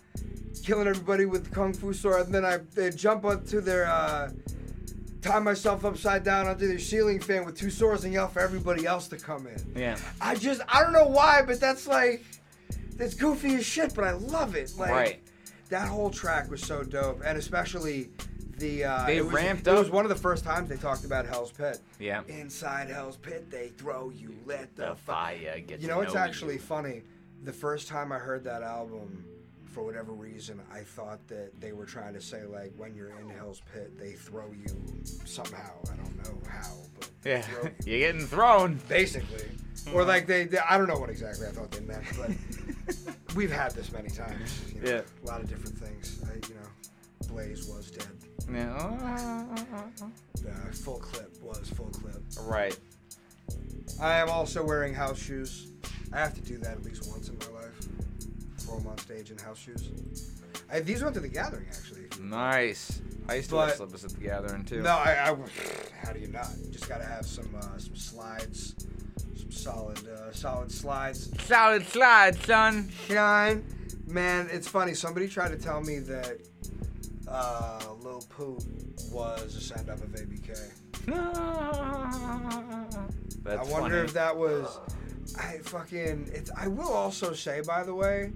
[0.63, 4.31] killing everybody with kung fu sword and then I they jump onto their uh
[5.21, 8.85] tie myself upside down onto the ceiling fan with two swords and yell for everybody
[8.85, 9.73] else to come in.
[9.75, 9.97] Yeah.
[10.21, 12.23] I just I don't know why, but that's like
[12.95, 14.73] that's goofy as shit, but I love it.
[14.77, 15.19] Like Right.
[15.69, 18.09] that whole track was so dope, and especially
[18.57, 21.05] the uh, They it was, ramped It was one of the first times they talked
[21.05, 21.79] about Hell's Pit.
[21.99, 22.23] Yeah.
[22.27, 25.59] Inside Hell's Pit, they throw you, let the, The fire.
[25.65, 25.79] get.
[25.79, 27.03] You know, it's actually funny.
[27.43, 29.23] The first time I heard that album,
[29.67, 33.29] for whatever reason, I thought that they were trying to say like, when you're in
[33.29, 35.71] Hell's Pit, they throw you somehow.
[35.91, 37.45] I don't know how, but Yeah.
[37.63, 38.79] you You're getting thrown.
[38.87, 39.45] basically.
[39.93, 42.31] Or like they, they, I don't know what exactly I thought they meant, but
[43.35, 44.63] we've had this many times.
[44.73, 45.01] You know, Yeah.
[45.23, 46.21] a lot of different things.
[46.25, 46.67] I, you know,
[47.29, 48.07] Blaze was dead.
[48.51, 48.73] Yeah.
[48.75, 50.07] Uh, uh, uh,
[50.41, 52.21] the full clip was full clip.
[52.41, 52.77] Right.
[54.01, 55.67] I am also wearing house shoes.
[56.13, 57.56] I have to do that at least once in my life.
[58.67, 60.31] Perform on stage in house shoes.
[60.69, 62.01] I, these went to the gathering actually.
[62.21, 63.01] Nice.
[63.29, 64.81] I used to wear slippers at the gathering too.
[64.81, 65.35] No, I, I.
[66.05, 66.49] How do you not?
[66.61, 68.75] You just gotta have some uh, some slides,
[69.37, 71.31] some solid uh, solid slides.
[71.45, 72.89] Solid slides, son.
[73.07, 73.63] Shine,
[74.05, 74.49] man.
[74.51, 74.93] It's funny.
[74.93, 76.39] Somebody tried to tell me that
[77.29, 78.63] uh, Lil Poop
[79.11, 80.71] was a send up of ABK.
[83.47, 83.95] I wonder funny.
[83.95, 84.77] if that was.
[85.35, 86.29] I fucking.
[86.33, 86.51] It's.
[86.55, 88.31] I will also say, by the way,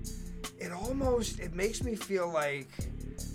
[0.59, 2.69] it almost it makes me feel like.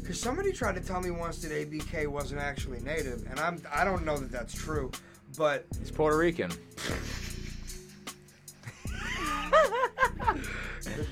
[0.00, 3.84] Because somebody tried to tell me once that ABK wasn't actually native, and I'm I
[3.84, 4.90] don't know that that's true,
[5.36, 6.50] but He's Puerto Rican.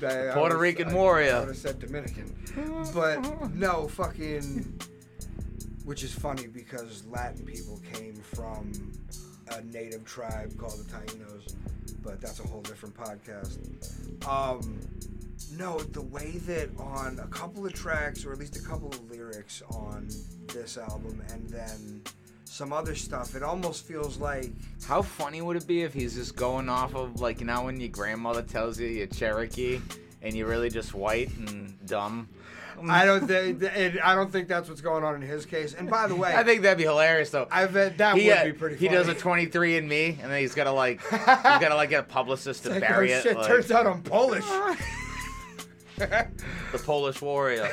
[0.03, 1.35] I- Puerto Rican warrior.
[1.35, 2.33] I would have said Dominican,
[2.93, 4.79] but no fucking.
[5.83, 8.71] Which is funny because Latin people came from
[9.51, 11.53] a native tribe called the Tainos,
[12.03, 13.57] but that's a whole different podcast.
[14.27, 14.79] Um,
[15.57, 19.09] no, the way that on a couple of tracks, or at least a couple of
[19.11, 20.07] lyrics on
[20.53, 22.01] this album, and then
[22.45, 24.51] some other stuff, it almost feels like
[24.87, 27.79] How funny would it be if he's just going off of like you know when
[27.79, 29.81] your grandmother tells you you're Cherokee
[30.21, 32.29] and you're really just white and dumb?
[32.89, 33.63] I don't think
[34.03, 35.73] I don't think that's what's going on in his case.
[35.73, 37.47] And by the way, I think that'd be hilarious though.
[37.51, 38.75] I bet that he, would uh, be pretty.
[38.77, 42.01] he does a 23 and me, and then he's gotta like he's gotta like get
[42.01, 43.23] a publicist to Like, bury oh, it.
[43.23, 44.45] shit, like, turns out I'm Polish.
[45.97, 46.27] the
[46.83, 47.69] Polish warrior.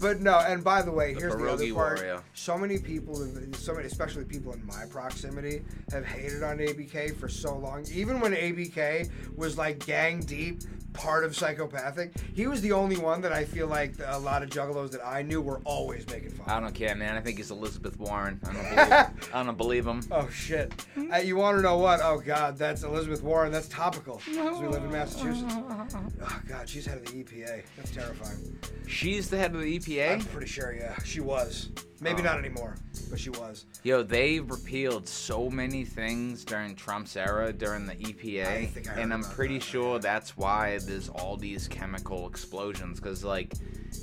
[0.00, 1.98] But no, and by the way, The here's the other part.
[2.00, 2.22] warrior.
[2.34, 3.14] So many people,
[3.52, 5.62] so many, especially people in my proximity,
[5.92, 7.86] have hated on ABK for so long.
[7.92, 10.62] Even when ABK was like gang deep,
[10.92, 14.50] part of psychopathic, he was the only one that I feel like a lot of
[14.50, 16.48] juggalos that I knew were always making fun.
[16.48, 17.16] I don't care, man.
[17.16, 18.40] I think it's Elizabeth Warren.
[18.46, 19.30] I don't believe.
[19.34, 20.02] I don't believe him.
[20.10, 20.72] Oh shit!
[21.12, 22.00] Uh, you want to know what?
[22.02, 23.52] Oh god, that's Elizabeth Warren.
[23.52, 24.20] That's topical.
[24.24, 25.54] 'cause we live in Massachusetts.
[26.24, 27.62] Oh god, she's head of the EPA.
[27.76, 28.58] That's terrifying.
[28.86, 30.12] She's the head of the EPA.
[30.12, 31.70] I'm pretty sure, yeah, she was.
[32.02, 32.24] Maybe Oh.
[32.24, 32.74] not anymore,
[33.10, 33.64] but she was.
[33.84, 39.14] Yo, they repealed so many things during Trump's era during the EPA, I I and
[39.14, 42.98] I'm pretty that, sure that's why there's all these chemical explosions.
[42.98, 43.52] Because like,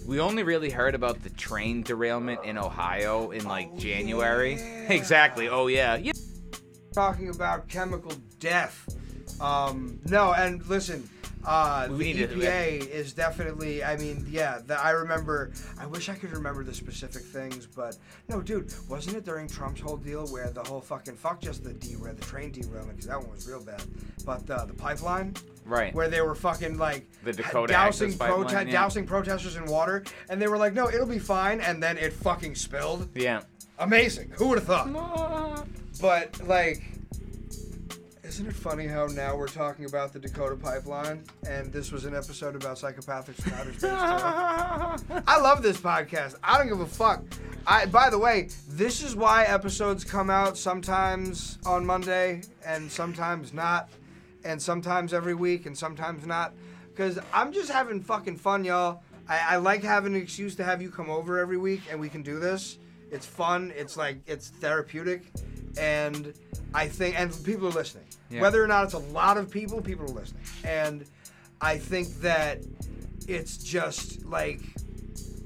[0.07, 4.53] we only really heard about the train derailment in Ohio in like Oh, January.
[4.55, 4.80] yeah.
[4.93, 5.49] Exactly.
[5.49, 5.95] Oh yeah.
[5.97, 6.13] Yeah.
[6.93, 8.88] talking about chemical death.
[9.41, 11.07] Um, no, and listen,
[11.45, 13.84] uh, We the need to- EPA is definitely.
[13.84, 15.52] I mean, yeah, the, I remember.
[15.80, 17.98] I wish I could remember the specific things, but
[18.28, 21.74] no, dude, wasn't it during Trump's whole deal where the whole fucking fuck just the
[21.74, 23.82] derail, the train derailment, because that one was real bad,
[24.26, 25.34] but uh, the pipeline.
[25.66, 25.94] Right.
[25.94, 28.74] Where they were fucking like The Dakota dousing, Access Pipeline, yeah.
[28.74, 32.11] dousing protesters in water, and they were like, "No, it'll be fine," and then it
[32.11, 33.07] fucking spilled.
[33.16, 33.41] Yeah.
[33.78, 34.32] Amazing.
[34.38, 35.66] Who would have thought?
[36.02, 36.82] But like,
[38.30, 42.15] isn't it funny how now we're talking about the Dakota pipeline, and this was an
[42.15, 43.81] episode about psychopathics from outer space
[45.10, 45.23] too?
[45.27, 46.35] I love this podcast.
[46.43, 47.23] I don't give a fuck.
[47.65, 53.51] I, by the way, this is why episodes come out sometimes on Monday and sometimes
[53.51, 53.89] not,
[54.43, 56.53] and sometimes every week and sometimes not,
[56.91, 59.01] because I'm just having fucking fun, y'all.
[59.27, 62.10] I, I like having an excuse to have you come over every week and we
[62.10, 62.77] can do this.
[63.10, 63.73] It's fun.
[63.76, 65.23] It's like it's therapeutic,
[65.80, 66.31] and
[66.76, 68.06] I think and people are listening.
[68.30, 68.41] Yeah.
[68.41, 71.06] Whether or not it's a lot of people, people are listening, and
[71.61, 72.60] I think that
[73.27, 74.61] it's just like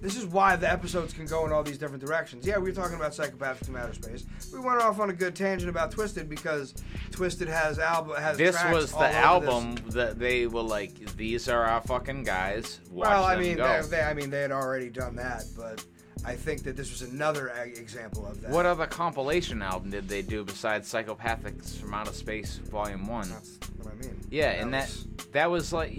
[0.03, 2.45] this is why the episodes can go in all these different directions.
[2.45, 4.25] Yeah, we were talking about psychopathic from outer space.
[4.51, 6.73] We went off on a good tangent about Twiztid because
[7.11, 11.81] Twiztid has album has This was the album that they were like, these are our
[11.81, 12.81] fucking guys.
[12.91, 15.85] Watch Well, I mean, they, they, I mean, they had already done that, but
[16.25, 18.51] I think that this was another example of that.
[18.51, 23.29] What other compilation album did they do besides Psychopathics from Outer Space Volume One?
[23.29, 24.19] That's what I mean.
[24.29, 25.97] Yeah, and that was- that was like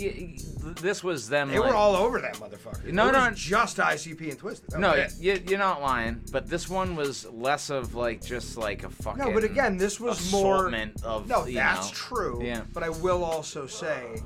[0.80, 1.50] this was them.
[1.50, 2.84] they like, were all over that motherfucker.
[2.92, 3.30] No, it no.
[3.34, 4.66] just ICP and Twiztid.
[4.68, 6.22] That No, you, you're not lying.
[6.32, 9.22] But this one was less of like just like a fucking.
[9.24, 10.54] No, but again, this was more.
[10.56, 11.28] assortment of.
[11.28, 11.94] No, that's know.
[11.94, 12.40] true.
[12.42, 12.62] Yeah.
[12.72, 14.22] But I will also say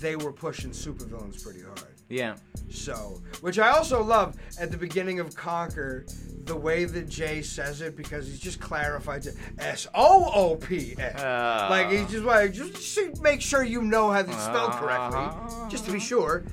[0.00, 1.82] they were pushing Soopa Villainz pretty hard.
[2.10, 2.36] Yeah.
[2.70, 6.04] So, which I also love at the beginning of Conquer,
[6.44, 10.94] the way that Jay says it because he's just clarified to S O O P
[10.98, 11.20] S.
[11.20, 11.68] Uh.
[11.70, 15.68] Like he's just like just make sure you know how it's spelled correctly, Uh-huh.
[15.70, 16.44] just to be sure.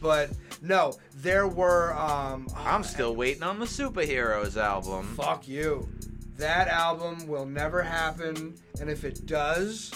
[0.00, 0.30] But
[0.62, 1.94] no, there were.
[1.94, 5.06] Um, I'm still waiting on the Superheroes album.
[5.16, 5.88] Fuck you.
[6.36, 9.90] That album will never happen, and if it does,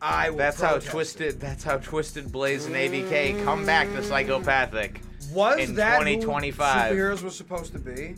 [0.00, 0.38] I will.
[0.38, 1.40] That's how protest twisted.
[1.40, 5.00] That's how Twiztid Blaze and ABK come back to Psychopathic.
[5.32, 6.92] was in that who 2025.
[6.92, 8.14] superheroes was supposed to be.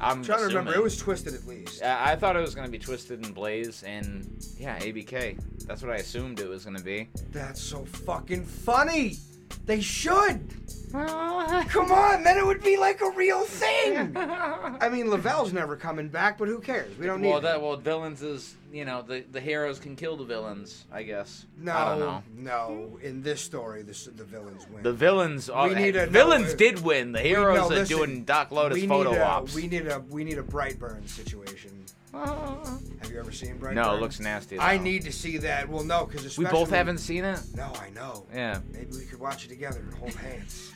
[0.00, 0.72] I'm I'm trying to remember.
[0.72, 0.80] assuming.
[0.80, 1.82] It was Twiztid at least.
[1.82, 5.38] I I thought it was gonna be Twiztid and Blaze and yeah, ABK.
[5.66, 7.08] That's what I assumed it was gonna be.
[7.30, 9.16] That's so fucking funny.
[9.64, 10.54] They should.
[10.92, 14.14] Come on, then it would be like a real thing.
[14.16, 16.96] I mean, Lavelle's never coming back, but who cares?
[16.98, 17.30] We don't need.
[17.30, 20.84] Well, that well, villains is you know the the heroes can kill the villains.
[20.90, 21.46] I guess.
[21.58, 22.22] no, I don't know.
[22.36, 22.98] no.
[23.02, 24.82] In this story, the, the villains win.
[24.82, 25.50] The villains.
[25.50, 27.12] Are, We need a- villains no, did win.
[27.12, 29.54] The heroes no, are listen, doing Dark Lotus we photo a, ops.
[29.54, 31.84] We need a we need a Brightburn situation.
[32.14, 33.74] Have you ever seen Brightburn?
[33.74, 34.58] no, it looks nasty.
[34.58, 35.66] I need to see that.
[35.66, 37.40] Well, no, because We both haven't seen it.
[37.54, 38.26] No, I know.
[38.34, 38.60] Yeah.
[38.70, 40.72] Maybe we could watch it together and hold hands.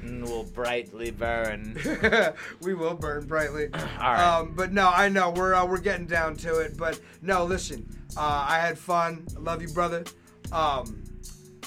[0.00, 1.78] And we'll brightly burn.
[2.62, 3.68] we will burn brightly.
[3.74, 4.38] All right.
[4.38, 6.78] Um, but no, I know we're uh, we're getting down to it.
[6.78, 7.86] But no, listen,
[8.16, 9.26] uh, I had fun.
[9.36, 10.04] I love you, brother.
[10.50, 11.04] Um,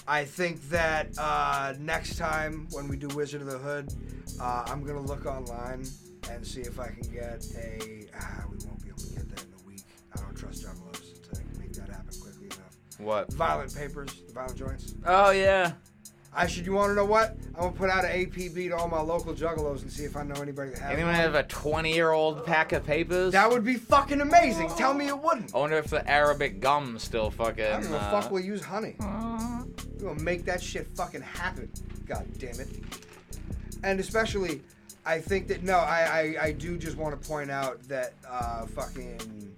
[0.08, 3.94] I think that uh, next time when we do Wizard of the Hood,
[4.42, 5.86] uh, I'm gonna look online
[6.32, 8.08] and see if I can get a.
[8.20, 9.84] Ah, we won't be able to get that in a week.
[10.16, 12.76] I don't trust Juggalos to make that happen quickly enough.
[13.00, 13.34] What?
[13.34, 14.96] Violent papers, violent joints.
[15.06, 15.74] Oh yeah.
[16.38, 16.66] I should.
[16.66, 17.38] You want to know what?
[17.56, 20.24] I'm gonna put out an APB to all my local juggalos and see if I
[20.24, 20.92] know anybody that has.
[20.92, 21.22] Anyone one.
[21.22, 23.32] have a 20 year old pack of papers?
[23.32, 24.70] That would be fucking amazing.
[24.76, 25.56] Tell me it wouldn't.
[25.56, 27.64] I wonder if the Arabic gum still fucking.
[27.64, 28.32] I don't give a uh, fuck.
[28.32, 28.96] We'll use honey.
[29.00, 31.72] We're gonna make that shit fucking happen.
[32.06, 32.70] God damn it.
[33.84, 34.62] And especially,
[35.06, 38.66] I think that no, I I, I do just want to point out that uh,
[38.66, 39.52] fucking.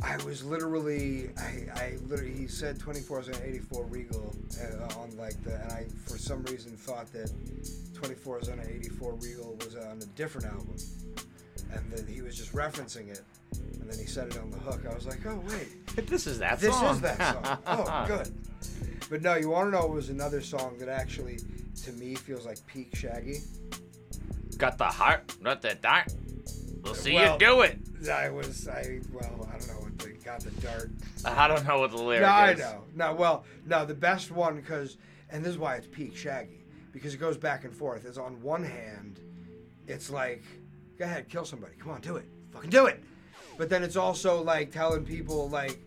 [0.00, 5.16] I was literally, I, I literally, he said 24 is an 84 Regal uh, on
[5.16, 7.32] like the, and I for some reason thought that
[7.94, 10.76] 24 is an 84 Regal was on a different album,
[11.72, 13.22] and then he was just referencing it,
[13.80, 14.82] and then he said it on the hook.
[14.88, 16.68] I was like, oh wait, This is that song.
[16.68, 16.94] this song.
[16.94, 17.58] is that song.
[17.66, 18.32] Oh, good.
[19.10, 21.38] But no, you want to know it was another song that actually,
[21.84, 23.38] to me, feels like peak Shaggy?
[24.58, 26.12] Got the heart, not the dart.
[26.82, 27.78] We'll see Well- you do it.
[28.10, 30.90] I was, I, well, I don't know what the, got the dart.
[31.24, 32.58] I don't know what the lyric No, I is.
[32.60, 32.84] know.
[32.94, 34.98] No, well, no, the best one, because,
[35.30, 38.04] and this is why it's peak Shaggy, because it goes back and forth.
[38.04, 39.20] Is on one hand,
[39.88, 40.44] it's like,
[40.96, 41.74] go ahead, kill somebody.
[41.76, 42.26] Come on, do it.
[42.52, 43.02] Fucking do it.
[43.56, 45.80] But then it's also like telling people, like,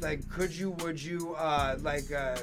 [0.00, 2.36] like, could you, would you, uh, like, uh,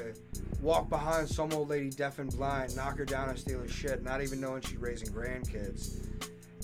[0.60, 4.02] walk behind some old lady deaf and blind, knock her down and steal her shit,
[4.02, 6.06] not even knowing she's raising grandkids.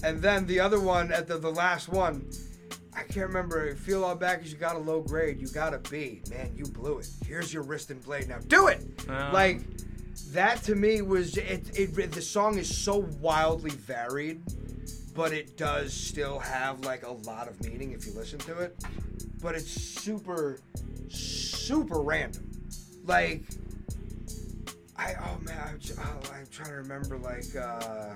[0.02, 2.28] And then the other one, at the, the last one,
[2.94, 3.74] I can't remember.
[3.74, 5.40] Feel all bad because you got a low grade.
[5.40, 6.22] You got a B.
[6.30, 7.08] Man, you blew it.
[7.26, 8.28] Here's your wrist and blade.
[8.28, 8.82] Now do it.
[9.08, 9.32] Um.
[9.32, 9.60] like
[10.32, 12.12] that to me was it, it.
[12.12, 14.42] The song is so wildly varied,
[15.14, 18.82] but it does still have like a lot of meaning if you listen to it.
[19.42, 20.58] But it's super,
[21.08, 22.50] super random.
[23.04, 23.44] Like
[24.98, 27.54] I oh man, I'm, oh, I'm trying to remember like.
[27.56, 28.14] uh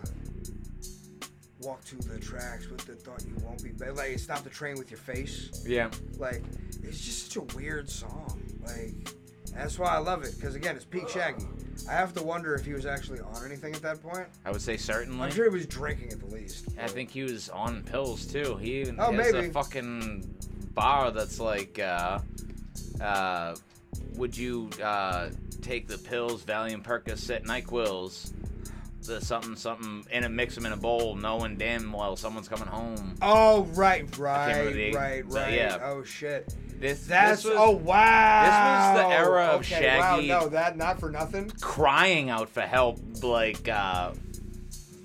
[1.63, 3.95] Walk to the tracks with the thought you won't be bad.
[3.95, 5.63] Like stop the train with your face.
[5.67, 5.91] Yeah.
[6.17, 6.43] Like
[6.83, 8.41] it's just such a weird song.
[8.65, 9.11] Like
[9.55, 11.45] that's why I love it because again it's peak Shaggy.
[11.87, 14.27] I have to wonder if he was actually on anything at that point.
[14.47, 15.23] I would say certainly.
[15.23, 16.69] I'm sure he was drinking at the least.
[16.81, 18.57] I think he was on pills too.
[18.57, 19.49] He even Oh, has maybe.
[19.49, 20.35] a fucking
[20.73, 22.21] bar that's like, uh,
[23.03, 23.55] uh,
[24.15, 25.29] would you uh,
[25.61, 28.33] take the pills, Valium, Percocet, Nyquil's,
[29.05, 33.15] the something something, and mix them in a bowl, knowing damn well someone's coming home.
[33.23, 35.53] Oh right, right, the- right, right.
[35.55, 35.79] yeah.
[35.83, 36.55] Oh shit.
[36.79, 38.95] This That's this was oh wow.
[38.95, 41.51] this was the era of okay, Shaggy- Wow, no, that not for nothing.
[41.61, 44.13] crying out for help, like uh,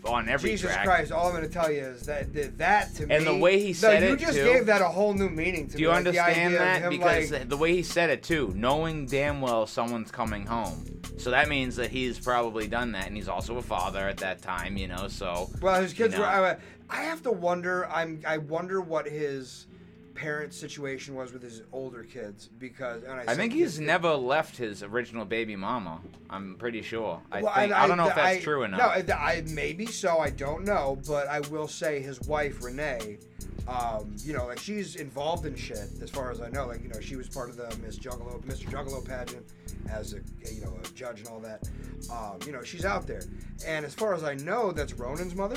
[0.08, 0.86] on every Jesus track.
[0.86, 1.12] Christ!
[1.12, 3.16] All I'm going to tell you is that that, that to me.
[3.16, 4.46] And the way he no, said you it, you just too.
[4.46, 6.90] gave that a whole new meaning to Do you like, understand that?
[6.90, 11.02] Because like, the way he said it too, knowing damn well someone's coming home.
[11.18, 14.42] So that means that he's probably done that, and he's also a father at that
[14.42, 15.08] time, you know.
[15.08, 16.26] So Well, his kids you know.
[16.26, 16.30] were.
[16.30, 16.58] I,
[16.90, 17.88] I have to wonder.
[17.90, 18.22] I'm.
[18.28, 19.68] I wonder what his
[20.16, 23.04] parent situation was with his older kids because.
[23.04, 26.00] And I, I think kids, he's never left his original baby mama.
[26.30, 27.22] I'm pretty sure.
[27.32, 28.78] I Well, think and I, don't know if that's I- true or not.
[28.80, 30.18] No, I, I maybe so.
[30.20, 33.20] I don't know, but I will say his wife Renee.
[33.68, 36.68] Um, you know, like she's involved in shit as far as I know.
[36.68, 38.66] Like you know, she was part of the Miss Juggalo, Mr.
[38.70, 39.44] Juggalo pageant
[39.90, 40.18] as a
[40.54, 41.68] you know a judge and all that.
[42.12, 43.24] Um, you know, she's out there,
[43.66, 45.56] and as far as I know, that's Ronan's mother.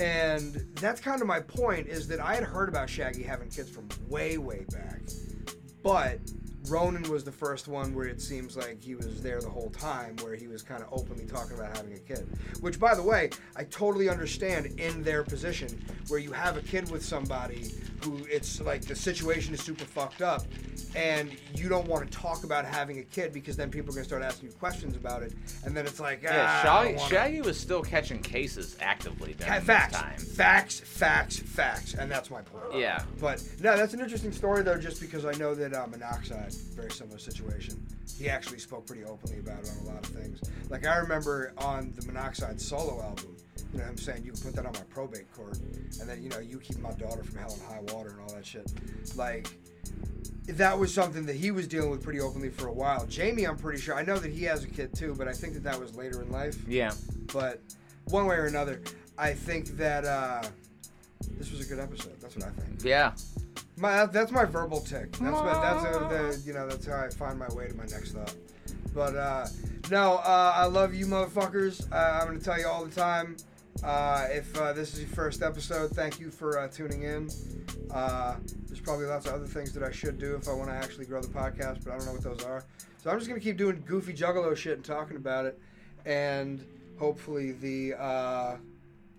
[0.00, 3.68] And that's kind of my point is that I had heard about Shaggy having kids
[3.68, 5.02] from way, way back.
[5.82, 6.20] But
[6.68, 10.16] Ronan was the first one where it seems like he was there the whole time,
[10.22, 12.26] where he was kind of openly talking about having a kid.
[12.60, 16.90] Which, by the way, I totally understand in their position, where you have a kid
[16.90, 17.72] with somebody
[18.04, 20.42] who it's like the situation is super fucked up,
[20.94, 24.04] and you don't want to talk about having a kid because then people are going
[24.04, 25.32] to start asking you questions about it,
[25.64, 29.52] and then it's like, yeah, ah, I Shaggy, Shaggy was still catching cases actively during
[29.52, 30.18] Fa- this facts, time.
[30.18, 32.80] facts, facts, facts, and that's my point.
[32.80, 33.02] Yeah.
[33.20, 36.90] But no, that's an interesting story though, just because I know that uh, Monoxide, very
[36.90, 37.86] similar situation.
[38.18, 40.40] He actually spoke pretty openly about it on a lot of things.
[40.68, 43.36] Like I remember on the Monoxide solo album,
[43.72, 45.58] you know, him saying you can put that on my probate court,
[46.00, 48.34] and then you know you keep my daughter from hell and high water and all
[48.34, 48.70] that shit.
[49.16, 49.48] Like
[50.48, 53.06] that was something that he was dealing with pretty openly for a while.
[53.06, 53.94] Jamie, I'm pretty sure.
[53.94, 56.22] I know that he has a kid too, but I think that that was later
[56.22, 56.56] in life.
[56.66, 56.92] Yeah.
[57.32, 57.60] But
[58.06, 58.80] one way or another,
[59.16, 60.42] I think that uh,
[61.38, 62.20] this was a good episode.
[62.20, 62.84] That's what I think.
[62.84, 63.12] Yeah.
[63.76, 65.12] My that's my verbal tick.
[65.12, 67.84] That's what that's a, the you know that's how I find my way to my
[67.84, 68.34] next thought.
[68.92, 69.46] But uh,
[69.90, 71.90] no, uh, I love you, motherfuckers.
[71.90, 73.36] Uh, I'm gonna tell you all the time.
[73.82, 77.30] Uh, if uh, this is your first episode, thank you for uh, tuning in.
[77.92, 78.36] Uh,
[78.66, 81.06] there's probably lots of other things that I should do if I want to actually
[81.06, 82.64] grow the podcast, but I don't know what those are.
[82.98, 85.58] So I'm just gonna keep doing goofy juggalo shit and talking about it,
[86.04, 86.62] and
[86.98, 88.56] hopefully the uh,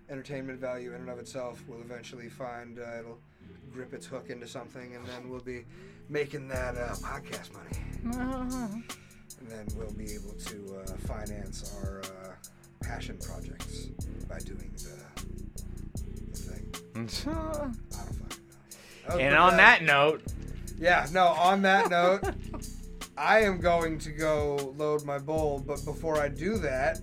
[0.08, 3.18] entertainment value in and of itself will eventually find uh, it'll
[3.72, 5.64] grip its hook into something, and then we'll be
[6.08, 8.84] making that uh, podcast money.
[9.40, 12.21] And then we'll be able to uh, finance our uh,
[12.82, 13.86] passion projects
[14.28, 14.98] by doing the,
[16.30, 16.74] the thing.
[16.94, 18.28] I don't fucking
[19.08, 19.18] know.
[19.18, 20.22] and on that note,
[20.78, 22.22] yeah, no, on that note,
[23.16, 27.00] I am going to go load my bowl, but before I do that,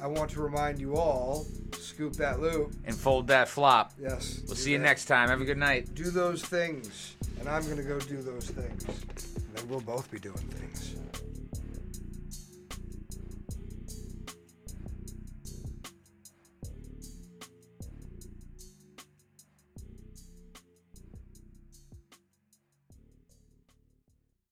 [0.00, 2.74] I want to remind you all scoop that loop.
[2.84, 3.92] and fold that flop.
[3.98, 4.42] Yes.
[4.46, 5.30] We'll see you next time.
[5.30, 5.94] Have a good night.
[5.94, 8.84] Do those things, and I'm going to go do those things.
[9.36, 10.94] And then we'll both be doing things.